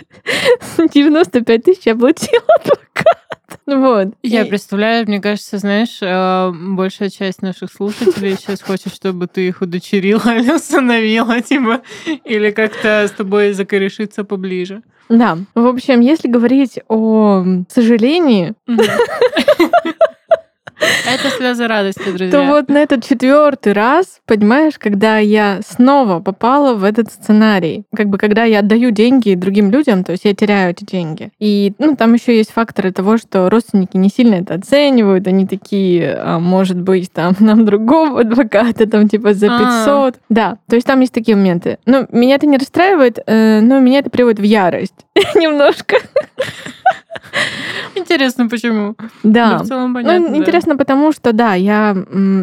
95 0.79 1.65
тысяч, 1.65 1.87
оплатила 1.89 2.45
адвоката. 2.61 3.19
Вот. 3.67 4.15
Я 4.23 4.43
и... 4.43 4.49
представляю, 4.49 5.07
мне 5.09 5.21
кажется, 5.21 5.59
знаешь, 5.59 5.99
э, 6.01 6.53
большая 6.55 7.11
часть 7.11 7.43
наших 7.43 7.73
слушателей 7.73 8.37
сейчас 8.39 8.63
хочет, 8.63 8.95
чтобы 8.95 9.27
ты 9.27 9.49
их 9.49 9.61
удочерила 9.61 10.39
или 10.39 10.53
установила, 10.53 11.41
типа, 11.41 11.83
или 12.25 12.53
как-то 12.53 13.07
с 13.09 13.11
тобой 13.11 13.53
закорешиться 13.53 14.23
поближе. 14.23 14.83
Да. 15.09 15.37
В 15.55 15.67
общем, 15.67 16.01
если 16.01 16.29
говорить 16.29 16.79
о 16.87 17.45
сожалении, 17.69 18.55
это 20.81 21.31
слезы 21.31 21.67
радости, 21.67 22.05
друзья. 22.05 22.31
То 22.31 22.45
вот 22.45 22.69
на 22.69 22.79
этот 22.79 23.05
четвертый 23.05 23.73
раз, 23.73 24.21
понимаешь, 24.27 24.79
когда 24.79 25.19
я 25.19 25.61
снова 25.67 26.21
попала 26.21 26.75
в 26.75 26.85
этот 26.85 27.11
сценарий, 27.11 27.85
как 27.95 28.09
бы 28.09 28.19
когда 28.19 28.45
я 28.45 28.61
отдаю 28.61 28.91
деньги 28.91 29.35
другим 29.35 29.71
людям, 29.71 30.05
то 30.05 30.13
есть 30.13 30.25
я 30.25 30.35
теряю 30.35 30.71
эти 30.71 30.85
деньги. 30.85 31.31
И 31.39 31.73
ну, 31.79 31.97
там 31.97 32.15
еще 32.15 32.37
есть 32.37 32.53
факторы 32.53 32.93
того, 32.93 33.19
что 33.19 33.51
родственники 33.51 33.97
не 33.97 34.09
сильно 34.09 34.37
это 34.37 34.55
оценивают, 34.55 35.27
они 35.27 35.47
такие, 35.47 36.15
а, 36.15 36.39
может 36.39 36.81
быть, 36.81 37.13
там 37.13 37.35
нам 37.41 37.65
другого 37.65 38.21
адвоката, 38.21 38.89
там 38.89 39.09
типа 39.09 39.35
за 39.35 39.47
500. 39.47 39.59
А-а-а. 39.59 40.13
Да, 40.29 40.59
то 40.69 40.77
есть 40.77 40.87
там 40.87 41.01
есть 41.01 41.13
такие 41.13 41.37
моменты. 41.37 41.79
Ну, 41.87 42.07
меня 42.13 42.37
это 42.37 42.47
не 42.47 42.59
расстраивает, 42.59 43.19
э, 43.27 43.61
но 43.61 43.81
меня 43.81 44.01
это 44.01 44.11
приводит 44.11 44.41
в 44.41 44.45
ярость 44.45 44.95
немножко. 45.35 45.97
Интересно, 47.95 48.49
почему? 48.49 48.97
Да. 49.23 49.63
Ну, 49.69 49.95
понятно, 49.95 50.29
ну, 50.31 50.37
интересно, 50.37 50.77
потому 50.77 51.13
что, 51.13 51.33
да, 51.33 51.55
я 51.55 51.97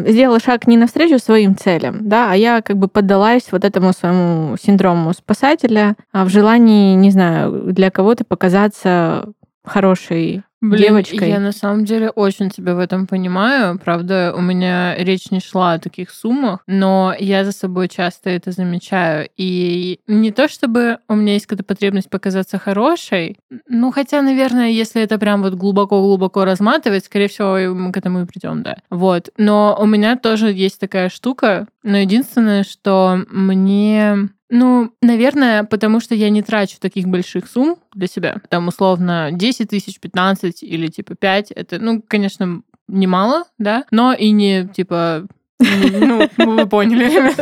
сделала 0.06 0.38
шаг 0.40 0.66
не 0.66 0.76
навстречу 0.76 1.18
своим 1.18 1.56
целям, 1.56 2.08
да, 2.08 2.30
а 2.30 2.34
я 2.34 2.62
как 2.62 2.76
бы 2.76 2.88
поддалась 2.88 3.48
вот 3.50 3.64
этому 3.64 3.92
своему 3.92 4.56
синдрому 4.56 5.12
спасателя 5.12 5.96
а 6.12 6.24
в 6.24 6.28
желании, 6.28 6.94
не 6.94 7.10
знаю, 7.10 7.72
для 7.72 7.90
кого-то 7.90 8.24
показаться 8.24 9.32
хорошей 9.64 10.42
Блин, 10.70 10.88
девочкой. 10.88 11.28
Я 11.28 11.40
на 11.40 11.52
самом 11.52 11.84
деле 11.84 12.10
очень 12.10 12.50
тебя 12.50 12.74
в 12.74 12.78
этом 12.78 13.06
понимаю. 13.06 13.78
Правда, 13.78 14.34
у 14.36 14.40
меня 14.40 14.94
речь 14.96 15.30
не 15.30 15.40
шла 15.40 15.74
о 15.74 15.78
таких 15.78 16.10
суммах, 16.10 16.60
но 16.66 17.14
я 17.18 17.44
за 17.44 17.52
собой 17.52 17.88
часто 17.88 18.30
это 18.30 18.52
замечаю. 18.52 19.28
И 19.36 20.00
не 20.06 20.30
то 20.30 20.48
чтобы 20.48 20.98
у 21.08 21.14
меня 21.14 21.34
есть 21.34 21.46
какая-то 21.46 21.64
потребность 21.64 22.10
показаться 22.10 22.58
хорошей, 22.58 23.38
ну 23.68 23.90
хотя, 23.90 24.22
наверное, 24.22 24.68
если 24.68 25.02
это 25.02 25.18
прям 25.18 25.42
вот 25.42 25.54
глубоко-глубоко 25.54 26.44
разматывать, 26.44 27.04
скорее 27.04 27.28
всего, 27.28 27.74
мы 27.74 27.92
к 27.92 27.96
этому 27.96 28.22
и 28.22 28.26
придем, 28.26 28.62
да. 28.62 28.76
Вот. 28.90 29.30
Но 29.36 29.76
у 29.80 29.86
меня 29.86 30.16
тоже 30.16 30.52
есть 30.52 30.80
такая 30.80 31.08
штука, 31.08 31.66
но 31.82 31.98
единственное, 31.98 32.64
что 32.64 33.20
мне 33.30 34.28
ну, 34.48 34.92
наверное, 35.02 35.64
потому 35.64 36.00
что 36.00 36.14
я 36.14 36.30
не 36.30 36.42
трачу 36.42 36.76
таких 36.80 37.06
больших 37.08 37.48
сумм 37.48 37.76
для 37.94 38.06
себя. 38.06 38.36
Там, 38.48 38.68
условно, 38.68 39.30
10 39.32 39.70
тысяч, 39.70 39.98
15 40.00 40.62
или, 40.62 40.86
типа, 40.88 41.14
5. 41.14 41.50
Это, 41.52 41.78
ну, 41.78 42.02
конечно, 42.06 42.62
немало, 42.88 43.44
да, 43.58 43.84
но 43.90 44.12
и 44.12 44.30
не, 44.30 44.68
типа, 44.68 45.26
ну, 45.58 46.28
вы 46.38 46.66
поняли. 46.66 47.32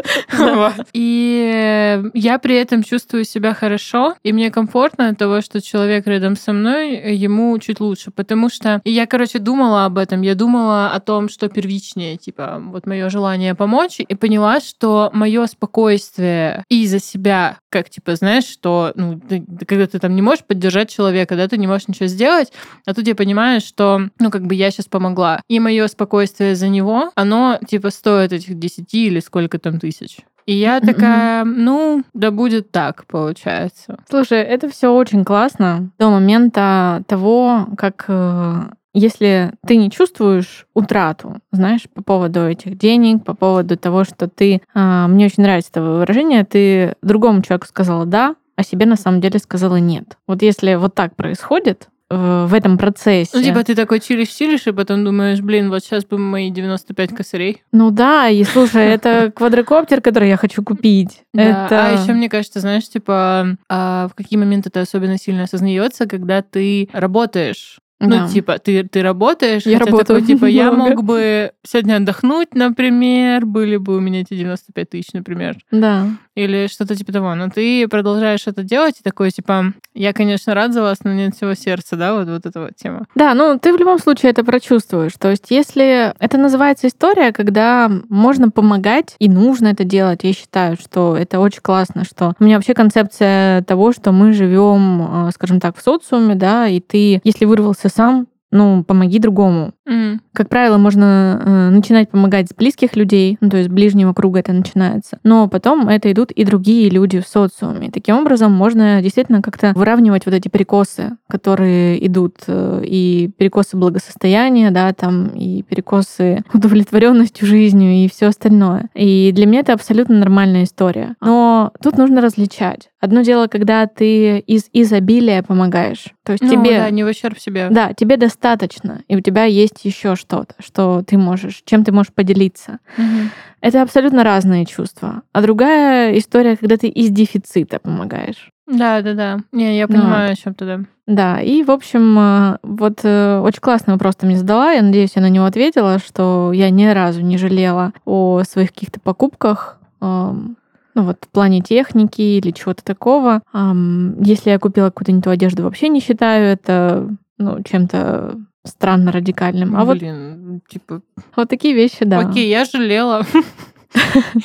И 0.93 2.03
я 2.15 2.39
при 2.39 2.57
этом 2.57 2.83
чувствую 2.83 3.25
себя 3.25 3.55
хорошо, 3.55 4.15
и 4.23 4.33
мне 4.33 4.51
комфортно 4.51 5.09
от 5.09 5.19
того, 5.19 5.41
что 5.41 5.61
человек 5.61 6.07
рядом 6.07 6.37
со 6.37 6.53
мной, 6.53 7.15
ему 7.15 7.59
чуть 7.59 7.81
лучше, 7.81 8.11
потому 8.11 8.49
что 8.49 8.81
я, 8.85 9.07
короче, 9.07 9.39
думала 9.39 9.85
об 9.85 9.99
этом, 9.99 10.23
я 10.23 10.35
думала 10.35 10.91
о 10.91 11.01
том, 11.01 11.29
что 11.29 11.49
первичнее, 11.49 12.17
типа, 12.17 12.63
вот 12.65 12.87
мое 12.87 13.09
желание 13.09 13.55
помочь, 13.55 13.97
и 13.99 14.15
поняла, 14.15 14.61
что 14.61 15.11
мое 15.13 15.47
спокойствие 15.47 16.65
и 16.69 16.87
за 16.87 17.01
себя, 17.01 17.59
как, 17.71 17.91
типа, 17.91 18.17
знаешь, 18.17 18.45
что, 18.45 18.93
ну, 18.95 19.21
ты, 19.21 19.45
когда 19.67 19.87
ты 19.87 19.99
там 19.99 20.15
не 20.15 20.23
можешь 20.23 20.45
поддержать 20.45 20.91
человека, 20.91 21.37
да, 21.37 21.49
ты 21.49 21.59
не 21.59 21.67
можешь 21.67 21.89
ничего 21.89 22.07
сделать, 22.07 22.53
а 22.87 22.95
тут 22.95 23.07
я 23.09 23.15
понимаю, 23.15 23.61
что, 23.61 24.09
ну, 24.19 24.31
как 24.31 24.47
бы 24.47 24.55
я 24.55 24.71
сейчас 24.71 24.87
помогла. 24.87 25.41
И 25.49 25.59
мое 25.59 25.87
спокойствие 25.89 26.55
за 26.55 26.69
него, 26.69 27.11
оно, 27.15 27.59
типа, 27.67 27.91
стоит 28.05 28.33
этих 28.35 28.59
10 28.59 28.93
или 28.95 29.21
сколько 29.21 29.59
там 29.59 29.81
тысяч. 29.81 30.19
И 30.45 30.55
я 30.55 30.81
такая, 30.81 31.45
ну, 31.45 32.05
да 32.13 32.31
будет 32.31 32.71
так, 32.71 33.07
получается. 33.07 33.99
Слушай, 34.11 34.43
это 34.43 34.69
все 34.69 34.93
очень 34.95 35.25
классно 35.25 35.91
до 35.99 36.11
момента 36.11 37.03
того, 37.07 37.67
как 37.79 38.05
э, 38.09 38.65
если 38.93 39.53
ты 39.67 39.77
не 39.77 39.91
чувствуешь 39.91 40.67
утрату, 40.75 41.39
знаешь, 41.51 41.87
по 41.95 42.03
поводу 42.03 42.41
этих 42.41 42.77
денег, 42.77 43.25
по 43.25 43.35
поводу 43.35 43.79
того, 43.79 44.05
что 44.05 44.29
ты... 44.29 44.61
А, 44.75 45.09
мне 45.09 45.27
очень 45.27 45.45
нравится 45.45 45.71
это 45.73 45.83
выражение, 45.83 46.45
ты 46.45 46.95
другому 47.01 47.41
человеку 47.41 47.67
сказала 47.67 48.05
«да», 48.05 48.37
а 48.57 48.63
себе 48.63 48.85
на 48.85 48.97
самом 48.97 49.23
деле 49.23 49.39
сказала 49.39 49.77
«нет». 49.77 50.19
Вот 50.29 50.43
если 50.43 50.75
вот 50.75 50.95
так 50.95 51.17
происходит, 51.17 51.89
в 52.17 52.55
этом 52.55 52.79
процессе. 52.79 53.31
Ну, 53.35 53.43
типа 53.43 53.65
ты 53.65 53.75
такой 53.75 54.01
чилишь-чилишь, 54.01 54.67
и 54.67 54.73
потом 54.73 55.05
думаешь, 55.05 55.41
блин, 55.41 55.71
вот 55.71 55.83
сейчас 55.83 56.05
бы 56.05 56.19
мои 56.19 56.51
95 56.51 57.15
косарей. 57.15 57.63
Ну 57.73 57.91
да, 57.91 58.29
и 58.29 58.45
слушай, 58.45 58.87
это 58.87 59.33
квадрокоптер, 59.35 60.01
который 60.01 60.29
я 60.29 60.37
хочу 60.37 60.63
купить. 60.63 61.23
Да, 61.33 61.43
это... 61.43 61.87
А 61.87 62.03
еще 62.03 62.13
мне 62.13 62.29
кажется, 62.29 62.61
знаешь, 62.61 62.89
типа, 62.89 63.57
а 63.69 64.09
в 64.09 64.15
какие 64.15 64.39
моменты 64.39 64.69
это 64.69 64.81
особенно 64.81 65.19
сильно 65.19 65.45
осознается, 65.45 66.07
когда 66.07 66.43
ты 66.43 66.89
работаешь 66.93 67.79
Ну, 68.05 68.11
Да. 68.11 68.29
типа, 68.29 68.59
ты, 68.59 68.85
ты 68.85 69.03
работаешь, 69.03 69.63
Я 69.67 69.79
работаю 69.79 70.05
такой, 70.21 70.23
типа, 70.23 70.45
я 70.47 70.71
мог 70.73 71.03
бы 71.03 71.53
сегодня 71.67 71.97
отдохнуть, 71.97 72.55
например, 72.55 73.47
были 73.47 73.77
бы 73.77 73.97
у 73.97 74.01
меня 74.01 74.21
эти 74.21 74.35
95 74.35 74.91
тысяч, 74.91 75.13
например, 75.13 75.57
Да. 75.71 76.07
или 76.35 76.67
что-то 76.67 76.95
типа 76.97 77.13
того. 77.13 77.35
Но 77.35 77.49
ты 77.49 77.87
продолжаешь 77.89 78.47
это 78.47 78.63
делать, 78.63 78.97
и 79.01 79.03
такой, 79.03 79.31
типа, 79.31 79.73
я, 79.95 80.13
конечно, 80.13 80.55
рад 80.55 80.73
за 80.73 80.83
вас, 80.83 80.99
но 81.05 81.13
нет 81.13 81.35
всего 81.37 81.55
сердца, 81.55 81.97
да, 81.97 82.15
вот, 82.15 82.29
вот 82.29 82.47
эта 82.47 82.61
вот 82.61 82.77
тема. 82.77 83.07
Да, 83.15 83.35
ну 83.35 83.59
ты 83.59 83.73
в 83.73 83.77
любом 83.79 83.99
случае 83.99 84.31
это 84.33 84.45
прочувствуешь. 84.45 85.13
То 85.19 85.31
есть, 85.31 85.47
если 85.51 86.13
это 86.19 86.37
называется 86.39 86.89
история, 86.89 87.33
когда 87.33 87.91
можно 88.09 88.51
помогать 88.51 89.15
и 89.19 89.29
нужно 89.29 89.69
это 89.69 89.85
делать, 89.85 90.21
я 90.25 90.33
считаю, 90.33 90.77
что 90.77 91.17
это 91.17 91.41
очень 91.41 91.61
классно, 91.63 92.05
что 92.05 92.35
у 92.39 92.45
меня 92.45 92.57
вообще 92.57 92.75
концепция 92.75 93.63
того, 93.63 93.93
что 93.93 94.13
мы 94.13 94.33
живем, 94.33 95.29
э, 95.29 95.31
скажем 95.35 95.61
так, 95.61 95.77
в 95.77 95.83
социуме, 95.83 96.35
да, 96.35 96.67
и 96.69 96.81
ты, 96.81 97.21
если 97.25 97.45
вырвался 97.45 97.89
сам, 97.95 98.27
ну, 98.51 98.85
помоги 98.85 99.19
другому. 99.19 99.73
М. 99.89 100.21
Как 100.35 100.49
правило, 100.49 100.79
можно 100.79 101.41
э, 101.45 101.71
начинать 101.71 102.11
помогать 102.11 102.49
с 102.51 102.55
близких 102.55 102.97
людей, 102.97 103.39
ну, 103.41 103.49
то 103.51 103.57
есть 103.57 103.71
с 103.71 103.73
ближнего 103.73 104.13
круга 104.13 104.41
это 104.41 104.53
начинается. 104.53 105.19
Но 105.23 105.49
потом 105.49 105.89
это 105.89 106.11
идут 106.11 106.33
и 106.33 106.45
другие 106.45 106.91
люди 106.91 107.21
в 107.21 107.27
социуме. 107.29 107.91
Таким 107.91 108.17
образом, 108.17 108.53
можно 108.53 109.01
действительно 109.01 109.43
как-то 109.43 109.73
выравнивать 109.75 110.27
вот 110.27 110.35
эти 110.35 110.49
перекосы, 110.49 111.17
которые 111.29 112.05
идут, 112.07 112.37
э, 112.49 112.83
и 112.85 113.31
перекосы 113.39 113.77
благосостояния, 113.77 114.71
да, 114.71 114.93
там, 114.93 115.29
и 115.29 115.63
перекосы 115.63 116.43
удовлетворенностью 116.53 117.47
жизнью 117.47 117.93
и 117.93 118.09
все 118.09 118.27
остальное. 118.27 118.89
И 118.95 119.31
для 119.33 119.47
меня 119.47 119.61
это 119.61 119.73
абсолютно 119.73 120.19
нормальная 120.19 120.65
история. 120.65 121.15
Но 121.21 121.73
тут 121.83 121.97
нужно 121.97 122.21
различать. 122.21 122.91
Одно 123.01 123.21
дело, 123.21 123.47
когда 123.49 123.87
ты 123.87 124.39
из 124.39 124.65
изобилия 124.73 125.43
помогаешь. 125.43 126.07
То 126.25 126.33
есть 126.33 126.43
Ну, 126.43 126.51
тебе 126.51 126.79
да, 126.79 126.91
не 126.91 127.05
в 127.05 127.07
ущерб 127.09 127.39
себе. 127.39 127.69
да, 127.71 127.93
тебе 127.93 128.17
достаточно, 128.17 129.03
и 129.09 129.17
у 129.17 129.21
тебя 129.21 129.45
есть 129.45 129.85
еще 129.85 130.17
что-то, 130.25 130.55
что 130.59 131.03
ты 131.07 131.19
можешь, 131.19 131.63
чем 131.65 131.85
ты 131.85 131.93
можешь 131.93 132.13
поделиться. 132.13 132.79
Мгм. 132.97 133.31
Это 133.61 133.83
абсолютно 133.83 134.25
разные 134.25 134.67
чувства. 134.67 135.23
А 135.33 135.43
другая 135.43 136.19
история, 136.19 136.57
когда 136.57 136.77
ты 136.77 136.89
из 136.89 137.11
дефицита 137.11 137.79
помогаешь. 137.79 138.51
Да, 138.67 139.01
да, 139.03 139.15
да. 139.15 139.39
Не, 139.53 139.77
я 139.79 139.87
Ну, 139.87 139.95
понимаю, 139.95 140.33
о 140.33 140.37
чем 140.37 140.55
ты, 140.55 140.65
да. 140.65 140.81
Да, 141.07 141.41
и, 141.41 141.63
в 141.63 141.71
общем, 141.71 142.19
э, 142.19 142.59
вот 142.63 143.01
э, 143.03 143.39
очень 143.41 143.61
классный 143.61 143.93
вопрос 143.93 144.17
ты 144.17 144.27
мне 144.27 144.37
задала. 144.39 144.73
Я 144.73 144.83
надеюсь, 144.83 145.13
я 145.17 145.23
на 145.23 145.29
него 145.29 145.45
ответила, 145.45 145.99
что 145.99 146.51
я 146.55 146.71
ни 146.71 146.87
разу 146.87 147.21
не 147.21 147.37
жалела 147.37 147.93
о 148.07 148.43
своих 148.49 148.73
каких-то 148.73 149.01
покупках. 149.01 149.79
Ну 150.01 151.03
вот 151.03 151.19
в 151.23 151.29
плане 151.29 151.61
техники 151.61 152.21
или 152.21 152.53
чего-то 152.53 152.85
такого. 152.85 153.43
Если 153.53 154.51
я 154.51 154.59
купила 154.59 154.87
какую-то 154.87 155.13
не 155.13 155.23
ту 155.23 155.31
одежду, 155.31 155.65
вообще 155.65 155.89
не 155.89 156.01
считаю 156.01 156.47
это 156.47 157.09
ну, 157.37 157.63
чем-то 157.65 158.37
странно 158.65 159.13
радикальным. 159.13 159.77
А 159.77 159.85
вот, 159.85 159.99
Блин, 159.99 160.61
типа, 160.69 161.03
вот 161.37 161.49
такие 161.49 161.75
вещи, 161.75 162.05
да. 162.05 162.21
окей, 162.21 162.49
я 162.49 162.65
жалела. 162.65 163.25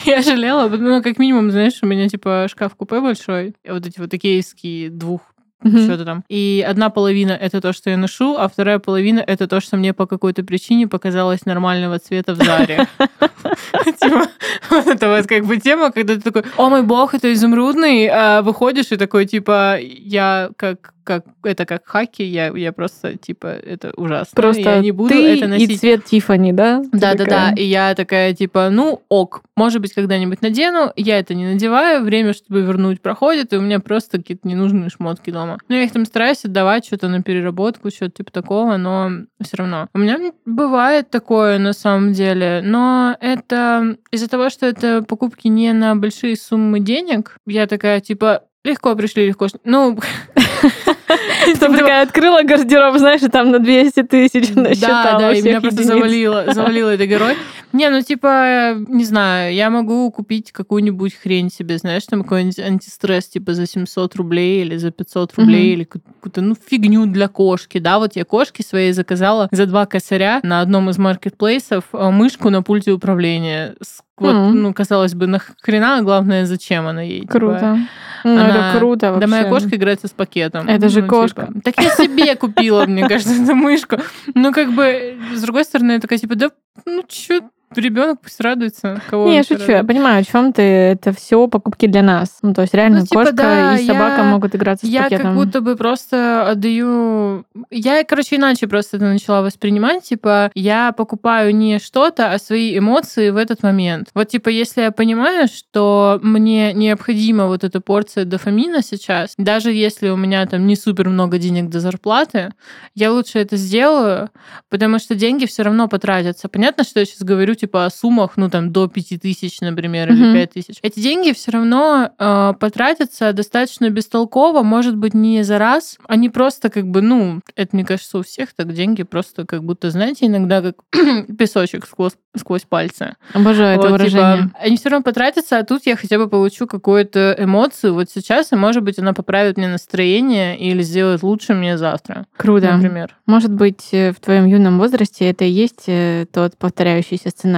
Я 0.06 0.22
жалела, 0.22 0.70
ну, 0.70 1.02
как 1.02 1.18
минимум, 1.18 1.50
знаешь, 1.50 1.80
у 1.82 1.88
меня, 1.88 2.08
типа, 2.08 2.46
шкаф-купе 2.48 3.02
большой, 3.02 3.56
вот 3.68 3.84
эти 3.84 4.00
вот 4.00 4.14
икеевские 4.14 4.92
двух 4.92 5.22
Мгм. 5.64 5.80
что-то 5.80 6.06
там. 6.06 6.24
И 6.30 6.64
одна 6.68 6.90
половина 6.90 7.32
это 7.32 7.60
то, 7.60 7.74
что 7.74 7.90
я 7.90 7.98
ношу, 7.98 8.38
а 8.38 8.48
вторая 8.48 8.80
половина 8.80 9.20
это 9.20 9.48
то, 9.48 9.60
что 9.60 9.76
мне 9.76 9.94
по 9.94 10.06
какой-то 10.06 10.44
причине 10.44 10.88
показалось 10.88 11.46
нормального 11.46 12.00
цвета 12.00 12.34
в 12.34 12.38
Заре. 12.38 12.88
Типа, 14.00 14.28
вот 14.70 14.88
это 14.88 15.10
вот 15.10 15.28
как 15.28 15.46
бы 15.46 15.58
тема, 15.58 15.92
когда 15.92 16.16
ты 16.16 16.22
такой, 16.22 16.44
о 16.58 16.70
мой 16.70 16.84
бог, 16.84 17.14
это 17.14 17.34
изумрудный, 17.34 18.08
а 18.08 18.42
выходишь 18.42 18.92
и 18.92 18.98
такой, 18.98 19.26
типа, 19.26 19.78
я 19.82 20.50
как 20.56 20.94
как 21.10 21.26
это 21.44 21.66
как 21.66 21.88
хаки, 21.88 22.22
я, 22.22 22.56
я 22.56 22.72
просто, 22.72 23.18
типа, 23.18 23.48
это 23.48 23.92
ужасно. 23.98 24.36
Просто 24.36 24.62
я 24.62 24.80
не 24.80 24.92
буду 24.92 25.10
ты 25.10 25.38
это 25.38 25.48
носить. 25.48 25.72
и 25.72 25.78
цвет 25.78 26.06
Тифани, 26.06 26.54
да? 26.54 26.84
Ты 26.84 27.00
Да, 27.00 27.14
да, 27.14 27.16
да. 27.16 27.24
такая, 27.26 27.56
И 27.56 27.64
я 27.64 27.96
такая, 27.96 28.36
типа, 28.36 28.70
ну, 28.70 29.02
ок, 29.10 29.42
может 29.56 29.82
быть, 29.82 29.92
когда-нибудь 29.96 30.44
надену. 30.44 30.94
Я 30.96 31.18
это 31.18 31.34
не 31.34 31.48
надеваю, 31.48 32.04
время, 32.04 32.34
чтобы 32.34 32.62
вернуть, 32.62 33.02
проходит, 33.02 33.54
и 33.54 33.58
у 33.58 33.62
меня 33.62 33.80
просто 33.80 34.20
какие-то 34.20 34.48
ненужные 34.48 34.92
шмотки 34.92 35.32
дома. 35.32 35.58
Ну, 35.68 35.76
я 35.76 35.82
их 35.82 35.92
там 35.92 36.06
стараюсь 36.06 36.46
отдавать 36.46 36.86
что-то 36.86 37.08
на 37.08 37.24
переработку, 37.24 37.90
что-то 37.90 38.18
типа 38.18 38.32
такого, 38.32 38.78
но 38.78 39.10
все 39.42 39.58
равно. 39.58 39.88
У 39.96 39.98
меня 39.98 40.20
бывает 40.46 41.10
такое 41.10 41.58
на 41.58 41.74
самом 41.74 42.14
деле, 42.14 42.62
но 42.64 43.18
это 43.20 43.98
из-за 44.12 44.30
того, 44.30 44.52
что 44.52 44.68
это 44.68 45.02
покупки 45.02 45.48
не 45.48 45.74
на 45.74 45.96
большие 45.96 46.38
суммы 46.38 46.80
денег, 46.80 47.38
я 47.48 47.66
такая, 47.66 48.00
типа, 48.00 48.44
легко 48.64 48.96
пришли, 48.96 49.28
легко... 49.28 49.48
Ну, 49.64 49.98
Потом 51.54 51.78
такая 51.78 52.04
открыла 52.04 52.44
гардероб, 52.44 52.98
знаешь, 52.98 53.22
и 53.22 53.30
там 53.30 53.52
на 53.52 53.60
200 53.60 54.04
тысяч 54.04 54.50
Да, 54.54 54.62
насчитала 54.62 55.20
да, 55.20 55.32
и 55.32 55.36
всех 55.36 55.46
меня 55.46 55.62
просто 55.62 55.84
завалило, 55.84 56.46
завалило 56.54 56.90
этой 56.90 57.08
горой. 57.08 57.36
Не, 57.72 57.90
ну 57.90 58.02
типа, 58.02 58.76
не 58.88 59.06
знаю, 59.06 59.54
я 59.54 59.70
могу 59.70 60.10
купить 60.12 60.52
какую-нибудь 60.52 61.16
хрень 61.16 61.52
себе, 61.52 61.78
знаешь, 61.78 62.04
там 62.06 62.24
какой-нибудь 62.24 62.60
антистресс, 62.60 63.28
типа 63.28 63.54
за 63.54 63.68
700 63.68 64.16
рублей 64.16 64.62
или 64.64 64.78
за 64.78 64.92
500 64.92 65.36
рублей, 65.38 65.74
или 65.74 65.84
какую-то, 65.84 66.42
ну, 66.42 66.56
фигню 66.56 67.06
для 67.06 67.28
кошки, 67.28 67.78
да, 67.78 68.00
вот 68.00 68.16
я 68.16 68.26
кошки 68.26 68.62
своей 68.62 68.92
заказала 68.92 69.48
за 69.52 69.66
два 69.66 69.86
косаря 69.86 70.40
на 70.44 70.62
одном 70.62 70.90
из 70.90 70.98
маркетплейсов 70.98 71.86
э, 71.94 72.10
мышку 72.10 72.50
на 72.50 72.64
пульте 72.64 72.92
управления. 72.92 73.76
Вот, 74.18 74.34
ну, 74.54 74.74
казалось 74.74 75.14
бы, 75.14 75.28
нахрена, 75.28 75.98
а 75.98 76.02
главное, 76.02 76.46
зачем 76.46 76.88
она 76.88 77.02
ей? 77.02 77.22
типа. 77.22 77.78
Ну, 78.24 78.34
Она- 78.34 78.70
это 78.72 78.80
круто 78.80 79.00
Да 79.08 79.12
вообще. 79.14 79.28
моя 79.28 79.44
кошка 79.46 79.76
играется 79.76 80.08
с 80.08 80.12
пакетом. 80.12 80.68
Это 80.68 80.90
же 80.90 81.02
Ну, 81.02 81.08
кошка. 81.08 81.48
типа, 81.48 81.62
Так 81.64 81.80
я 81.84 81.90
себе 81.96 82.36
купила, 82.36 82.86
мне 82.86 83.08
кажется, 83.08 83.34
эту 83.34 83.56
мышку. 83.56 83.98
Ну, 84.36 84.52
как 84.54 84.72
бы, 84.74 85.18
с 85.36 85.42
другой 85.42 85.64
стороны, 85.66 85.94
я 85.94 86.00
такая, 86.00 86.20
типа, 86.20 86.36
да, 86.36 86.50
ну, 86.86 87.04
чё, 87.08 87.42
ребенок 87.76 88.20
пусть 88.22 88.40
радуется. 88.42 89.02
Кого 89.10 89.28
Не, 89.30 89.38
я 89.38 89.44
шучу, 89.44 89.62
я 89.62 89.68
радует? 89.80 89.88
понимаю, 89.88 90.22
о 90.22 90.24
чем 90.24 90.54
ты. 90.54 90.62
Это 90.62 91.14
все 91.14 91.48
покупки 91.48 91.88
для 91.88 92.02
нас. 92.02 92.40
Ну, 92.42 92.54
то 92.54 92.62
есть 92.62 92.74
реально 92.74 93.00
Ну, 93.02 93.06
типа, 93.06 93.20
кошка 93.22 93.34
да, 93.36 93.78
и 93.78 93.86
собака 93.86 94.18
я- 94.18 94.24
могут 94.24 94.56
играться 94.56 94.86
с 94.86 94.90
Я 94.90 95.04
пакетом. 95.04 95.28
как 95.28 95.36
будто 95.36 95.62
бы 95.62 95.76
просто 95.76 96.50
отдаю... 96.50 97.46
Я, 97.70 98.04
короче, 98.04 98.36
иначе 98.38 98.68
просто 98.68 98.98
это 98.98 99.06
начала 99.06 99.42
воспринимать. 99.42 100.04
Типа, 100.04 100.52
я 100.56 100.92
покупаю 100.92 101.56
не 101.56 101.80
что-то, 101.80 102.32
а 102.34 102.40
свои 102.40 102.78
эмоции 102.78 103.30
в 103.30 103.38
этот 103.38 103.64
момент. 103.64 104.10
Вот, 104.14 104.28
типа, 104.30 104.50
если 104.50 104.82
я 104.82 104.92
понимаю, 104.92 105.48
что 105.48 106.20
мне 106.24 106.74
необходима 106.74 107.48
вот 107.48 107.64
эта 107.64 107.82
порция 107.82 108.26
дофамина 108.26 108.82
сейчас, 108.82 109.34
даже 109.38 109.72
если 109.72 110.10
у 110.10 110.16
меня 110.18 110.46
там 110.46 110.66
не 110.68 110.76
супер 110.76 111.10
много 111.10 111.38
денег 111.38 111.70
до 111.70 111.80
зарплаты, 111.80 112.52
я 112.96 113.12
лучше 113.12 113.40
это 113.40 113.58
сделаю, 113.58 114.30
потому 114.70 115.00
что 115.00 115.16
деньги 115.16 115.46
все 115.46 115.64
равно 115.64 115.88
потратятся. 115.88 116.48
Понятно, 116.50 116.84
что 116.84 117.00
я 117.00 117.06
сейчас 117.06 117.22
говорю, 117.22 117.56
типа, 117.60 117.86
о 117.86 117.90
суммах, 117.90 118.34
ну, 118.38 118.50
там, 118.50 118.72
до 118.72 118.88
5 118.88 119.18
тысяч, 119.18 119.62
например, 119.62 120.12
или 120.12 120.24
Мгм. 120.24 120.34
5 120.34 120.52
тысяч. 120.54 120.78
Эти 120.82 121.00
деньги 121.00 121.32
все 121.34 121.52
равно 121.52 122.10
э, 122.18 122.54
потратятся 122.60 123.34
достаточно 123.34 123.90
бестолково, 123.90 124.64
может 124.64 124.96
быть, 124.96 125.14
не 125.14 125.44
за 125.44 125.58
раз. 125.58 125.98
Они 126.08 126.30
просто 126.30 126.70
как 126.70 126.88
бы, 126.88 127.02
ну, 127.02 127.42
это, 127.56 127.76
мне 127.76 127.86
кажется, 127.86 128.18
у 128.20 128.24
всех 128.24 128.54
так 128.54 128.74
деньги 128.74 129.04
просто 129.04 129.46
как 129.46 129.64
будто, 129.64 129.92
знаете, 129.92 130.26
иногда 130.28 130.62
как 130.62 130.76
песочек 131.38 131.86
сквозь, 131.86 132.14
сквозь 132.38 132.64
пальцы. 132.64 133.16
Обожаю 133.34 133.78
это 133.78 133.82
Вот, 133.90 133.92
выражение. 133.92 134.44
типа, 134.44 134.58
они 134.60 134.78
все 134.78 134.90
равно 134.90 135.04
потратятся, 135.04 135.58
а 135.60 135.64
тут 135.64 135.86
я 135.86 135.96
хотя 135.96 136.18
бы 136.18 136.30
получу 136.30 136.68
какую-то 136.68 137.36
эмоцию 137.38 137.94
вот 137.94 138.10
сейчас, 138.10 138.52
и, 138.52 138.56
может 138.56 138.84
быть, 138.84 139.00
она 139.00 139.14
поправит 139.14 139.58
мне 139.58 139.68
настроение 139.68 140.58
или 140.58 140.82
сделает 140.84 141.24
лучше 141.24 141.54
мне 141.54 141.78
завтра, 141.78 142.26
Круто. 142.38 142.72
например. 142.74 143.16
Может 143.26 143.52
быть, 143.52 143.90
э, 143.92 144.12
в 144.12 144.20
твоем 144.20 144.46
юном 144.46 144.78
возрасте 144.80 145.26
это 145.30 145.44
и 145.46 145.50
есть 145.50 145.84
э, 145.88 146.26
тот 146.32 146.58
повторяющийся 146.58 147.30
сценарий. 147.30 147.49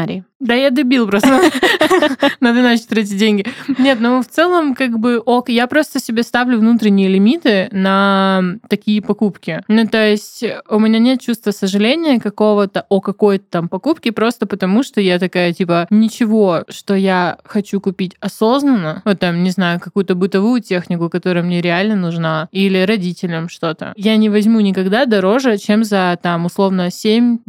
Да 0.41 0.56
я 0.56 0.71
дебил 0.71 1.08
просто. 1.08 1.30
Надо 2.39 2.62
иначе 2.62 2.84
тратить 2.89 3.17
деньги. 3.17 3.45
Нет, 3.77 3.99
ну 4.01 4.21
в 4.23 4.27
целом, 4.27 4.73
как 4.73 4.97
бы, 4.97 5.19
ок, 5.19 5.49
я 5.49 5.67
просто 5.67 5.99
себе 5.99 6.23
ставлю 6.23 6.58
внутренние 6.58 7.10
лимиты 7.10 7.69
на 7.71 8.41
такие 8.67 9.04
покупки. 9.04 9.62
Ну, 9.67 9.88
то 9.88 10.04
есть 10.04 10.43
у 10.67 10.80
меня 10.80 10.97
нет 10.97 11.21
чувства 11.21 11.51
сожаления 11.51 12.19
какого-то 12.19 12.88
о 12.89 13.01
какой-то 13.01 13.45
там 13.49 13.69
покупке, 13.69 14.12
просто 14.12 14.47
потому 14.47 14.82
что 14.82 14.99
я 14.99 15.19
такая, 15.19 15.54
типа, 15.54 15.86
ничего, 15.91 16.63
что 16.69 16.95
я 16.95 17.38
хочу 17.45 17.80
купить 17.80 18.15
осознанно, 18.19 19.04
вот 19.06 19.19
там, 19.19 19.43
не 19.43 19.51
знаю, 19.51 19.80
какую-то 19.80 20.15
бытовую 20.15 20.62
технику, 20.62 21.10
которая 21.10 21.43
мне 21.43 21.62
реально 21.62 21.95
нужна, 21.95 22.49
или 22.51 22.80
родителям 22.80 23.47
что-то, 23.47 23.93
я 23.95 24.17
не 24.17 24.30
возьму 24.30 24.60
никогда 24.62 25.06
дороже, 25.06 25.60
чем 25.60 25.84
за, 25.84 26.17
там, 26.21 26.45
условно, 26.45 26.88
7-10 26.88 27.39